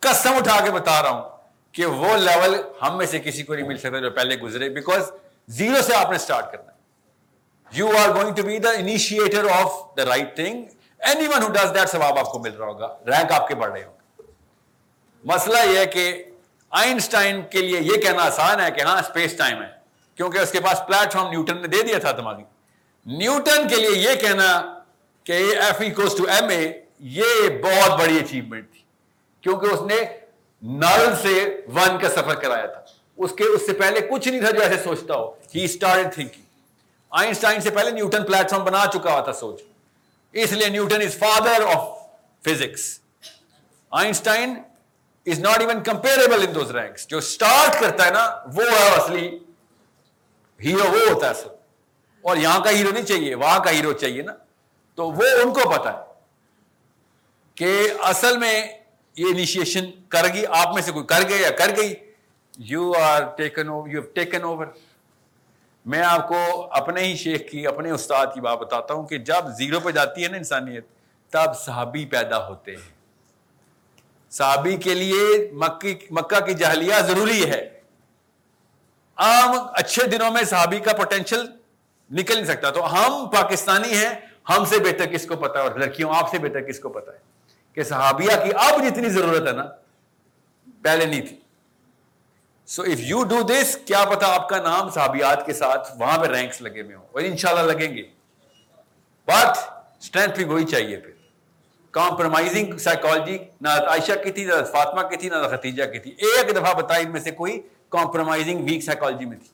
[0.00, 1.28] قسم اٹھا کے بتا رہا ہوں
[1.72, 5.10] کہ وہ لیول ہم میں سے کسی کو نہیں مل سکتا جو پہلے گزرے بیکاز
[5.48, 6.76] زیرو سے آپ نے اسٹارٹ کرنا ہے۔
[7.72, 10.64] You are going to be the initiator of the right thing
[10.98, 13.72] any one who does that سواب آپ کو مل رہا ہوگا رینک آپ کے بڑھ
[13.72, 14.22] رہے ہوں گے۔
[15.24, 16.24] مسئلہ یہ ہے کہ
[16.72, 19.68] آئنسٹائن کے لیے یہ کہنا آسان ہے کہ ہاں اسپیس ٹائم ہے،
[20.18, 22.42] کیونکہ اس کے پاس پلیٹ فارم نیوٹن نے دے دیا تھا دماغی۔
[23.06, 24.48] نیوٹن کے لیے یہ کہنا
[25.26, 26.60] کہ F equals to M A
[27.16, 28.82] یہ بہت بڑی اچیومنٹ تھی،
[29.42, 30.02] کیونکہ اس نے
[30.62, 31.34] نل سے
[31.74, 32.84] ون کا سفر کرایا تھا۔
[33.18, 36.46] اس کے، اس سے پہلے کچھ نہیں تھا جو ایسے سوچتا ہو۔ ہی اسٹارٹ تھنکنگ
[37.12, 39.62] آئنسٹائن سے پہلے نیوٹن پلیٹ فارم بنا چکا ہوا تھا سوچ۔
[40.34, 41.86] اس لیے Newton is father of
[42.44, 42.82] physics
[43.92, 44.54] Einstein
[45.30, 48.24] is not even comparable in those ranks جو اسٹارٹ کرتا ہے نا،
[48.54, 49.28] وہ ہے اصلی
[50.60, 51.48] ہیرو وہ ہوتا ہے اصل.
[52.24, 54.32] اور یہاں کا ہیرو نہیں چاہیے، وہاں کا ہیرو چاہیے نا.
[54.98, 56.06] تو وہ ان کو پتا ہے
[57.56, 57.70] کہ
[58.04, 58.56] اصل میں
[59.16, 61.94] یہ انیشیشن کر گئی، آپ میں سے کوئی کر گئے یا کر گئی.
[62.58, 64.66] You are taken you taken over
[65.86, 66.36] میں آپ کو
[66.72, 70.22] اپنے ہی شیخ کی، اپنے استاد کی بات بتاتا ہوں کہ جب زیرو پہ جاتی
[70.24, 70.84] ہے نا انسانیت،
[71.32, 72.97] تب صحابی پیدا ہوتے ہیں.
[74.30, 77.80] صحابی کے لیے مکی مکہ کی جہلیہ ضروری ہے۔
[79.16, 81.46] عام اچھے دنوں میں صحابی کا پوٹینشیل
[82.10, 84.14] نکل نہیں سکتا۔ تو ہم پاکستانی ہیں،
[84.48, 87.12] ہم سے بہتر کس کو پتا ہے؟ اور لڑکیوں، آپ سے بہتر کس کو پتا
[87.12, 87.18] ہے؟
[87.72, 89.64] کہ صحابیہ کی اب جتنی ضرورت ہے نا،
[90.82, 91.36] پہلے نہیں تھی۔
[92.66, 96.26] So if you do this کیا پتا آپ کا نام صحابیات کے ساتھ وہاں پہ
[96.26, 98.02] رینکس لگے ہوئے ہوں۔ اور انشاءاللہ لگیں گے۔
[99.26, 99.58] بٹ
[100.00, 101.17] اسٹرینتھ بھی وہی چاہیے پھر۔
[101.90, 106.56] کمپرومائزنگ سائیکالوجی نہ عائشہ کی تھی، نہ فاطمہ کی تھی، نہ ختیجہ کی تھی۔ ایک
[106.56, 107.60] دفعہ بتائی ان میں سے کوئی
[107.90, 109.48] کمپرومائزنگ ویک سائیکالوجی میں تھی۔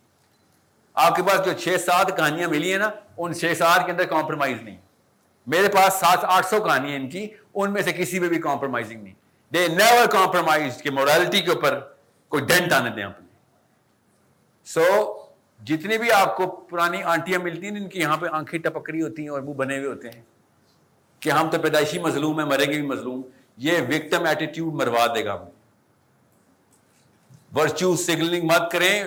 [0.95, 4.05] آپ کے پاس جو چھ سات کہانیاں ملی ہیں نا، ان چھ سات کے اندر
[4.05, 4.77] کمپرومائز نہیں۔
[5.47, 9.03] میرے پاس سات، آٹھ سو کہانیاں ان کی، ان میں سے کسی میں بھی کمپرومائزنگ
[9.03, 9.15] نہیں۔
[9.53, 11.81] دے نیور کمپرومائز کہ مورالٹی کے اوپر
[12.29, 13.27] کوئی ڈینٹ آنے دیں اپنے
[14.65, 14.83] سو
[15.65, 19.23] جتنی بھی آپ کو پرانی آنٹیاں ملتی ہیں، ان کی یہاں پہ آنکھیں ٹپکری ہوتی
[19.23, 20.23] ہیں اور منہ بنے ہوئے ہوتے ہیں۔
[21.25, 23.23] کہ ہم تو پیدائشی مظلوم ہیں، مریں گے بھی مظلوم۔
[23.57, 25.51] یہ وکٹم ایٹیٹیوڈ مروا دے گا۔ ہمیں
[27.55, 29.05] ورچو سگنلنگ مت کریں۔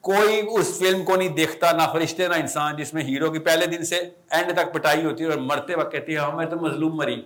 [0.00, 3.66] کوئی اس فلم کو نہیں دیکھتا، نہ فرشتے، نہ انسان جس میں ہیرو کی پہلے
[3.66, 6.96] دن سے اینڈ تک پٹائی ہوتی ہے اور مرتے وقت کہتی ہے ہمیں تو مظلوم
[6.96, 7.22] مری۔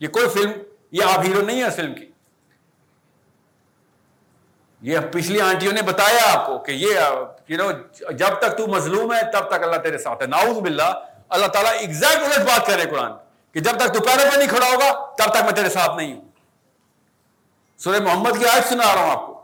[0.00, 0.50] یہ کوئی فلم،
[0.92, 2.06] یہ آپ ہیرو نہیں ہے اس فلم کی۔
[4.82, 7.00] یہ پچھلی آنٹیوں نے بتایا آپ کو کہ یہ
[7.48, 7.70] یو نو
[8.12, 11.72] جب تک تو مظلوم ہے، تب تک اللہ تیرے ساتھ ہے۔ ناؤز باللہ، اللہ تعالیٰ
[11.72, 13.12] ایگزیکٹ الٹ بات کرے قرآن
[13.56, 16.14] کہ جب تک تو پیروں پہ نہیں کھڑا ہوگا، تب تک میں تیرے ساتھ نہیں
[16.14, 16.24] ہوں۔
[17.78, 19.42] سورہ محمد کی آیت سنا رہا ہوں آپ کو۔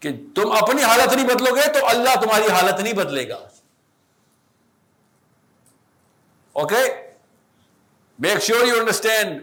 [0.00, 3.48] کہ تم اپنی حالت نہیں بدلو گے تو اللہ تمہاری حالت نہیں بدلے گا۔
[6.52, 7.12] Okay
[8.18, 9.42] make sure you understand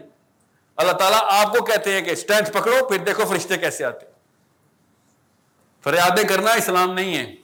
[0.76, 4.06] اللہ تعالیٰ آپ کو کہتے ہیں کہ اسٹرینتھ پکڑو، پھر دیکھو فرشتے کیسے آتے
[5.84, 7.34] فریادیں کرنا اسلام نہیں ہے،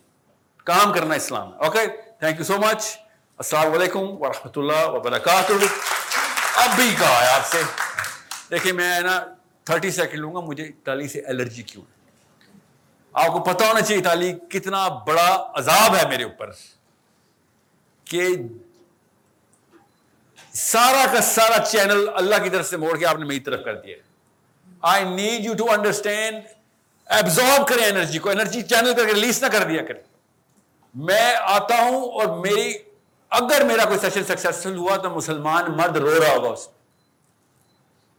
[0.65, 1.87] کام کرنا اسلام ہے۔ Okay
[2.19, 2.99] thank you so much
[3.41, 5.53] السلام علیکم ورحمۃ اللہ وبرکاتہ۔
[6.63, 7.61] اب بھی کہا ہے آپ سے؟
[8.51, 9.19] دیکھیں میں نا
[9.67, 11.85] تھرٹی سیکنڈ لوں گا، مجھے اٹالی سے الرجی کیوں؟
[13.15, 15.29] آپ کو پتا ہونا چاہیے اٹالی کتنا بڑا
[15.61, 16.51] عذاب ہے میرے اوپر
[18.07, 18.27] کہ
[20.55, 23.81] سارا کا سارا چینل اللہ کی طرف سے موڑ کے آپ نے میری طرف کر
[23.81, 23.97] دیا
[24.95, 26.43] I need you to understand
[27.07, 30.03] absorb کریں انرجی کو انرجی چینل کر کے ریلیز نہ کر دیا کریں۔
[30.95, 32.73] میں آتا ہوں اور میری
[33.31, 36.79] اگر میرا کوئی سیشن سکسیسفل ہوا تو مسلمان مرد رو رہا ہوگا اس میں۔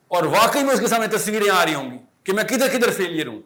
[0.08, 2.92] اور واقعی میں اس کے سامنے تصویریں آ رہی ہوں گی کہ میں کدھر کدھر
[2.92, 3.42] فیلئر ہوں۔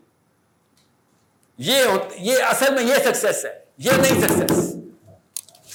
[1.58, 1.86] یہ
[2.16, 4.76] یہ اصل میں یہ سکسیس ہے، یہ نہیں سکسیس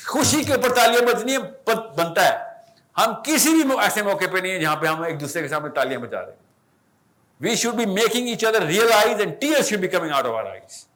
[0.06, 1.38] خوشی کے اوپر تالیاں بجنی
[1.96, 2.38] بنتا ہے۔
[2.96, 5.70] ہم کسی بھی ایسے موقع پہ نہیں ہیں جہاں پہ ہم ایک دوسرے کے سامنے
[5.70, 6.48] تالیاں بجا رہے ہیں۔
[7.40, 10.44] We should be making each other realise and tear should be coming out of our
[10.44, 10.86] eyes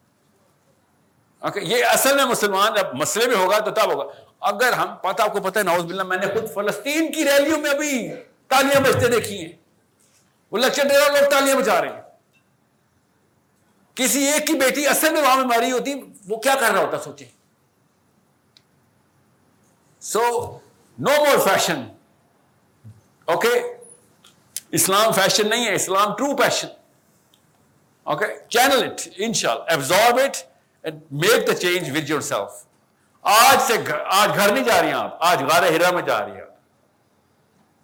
[1.57, 5.33] یہ اصل میں مسلمان جب مسئلے میں ہوگا تو تب ہوگا۔ اگر ہم پتہ، آپ
[5.33, 8.11] کو پتہ ہے ناؤز باللہ، میں نے خود فلسطین کی ریلیوں میں ابھی
[8.49, 9.53] تالیاں بجتے دیکھی ہیں۔
[10.51, 12.01] وہ لیکچر دے رہا لوگ تالیاں بجا رہے ہیں۔
[13.95, 15.95] کسی ایک کی بیٹی اصل میں وہاں میں ماری ہوتی،
[16.29, 17.25] وہ کیا کر رہا ہوتا سوچے
[20.01, 20.21] so
[20.99, 21.85] no more fashion
[23.25, 23.77] okay
[24.73, 26.69] اسلام فیشن نہیں ہے، Islam true passion
[28.03, 30.37] okay channel it ان شاء اللہ absorb it
[30.85, 32.65] make the change with yourself
[33.25, 36.35] آج سے آج گھر نہیں جا رہی ہیں آپ، آج غار ہرا میں جا رہی
[36.35, 36.41] ہیں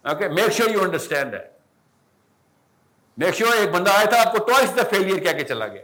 [0.05, 1.47] okay make sure you understand ہے
[3.17, 5.81] میک شیور ایک بندہ آیا تھا، آپ کو ٹوائس دا فیلئر کہہ کہ چلا گیا۔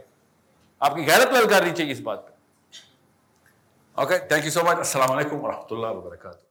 [0.80, 2.32] آپ کی غیرت لل کرنی چاہیے اس بات پہ
[3.96, 6.45] okay thank you so much السلام علیکم ورحمۃ اللہ وبرکاتہ۔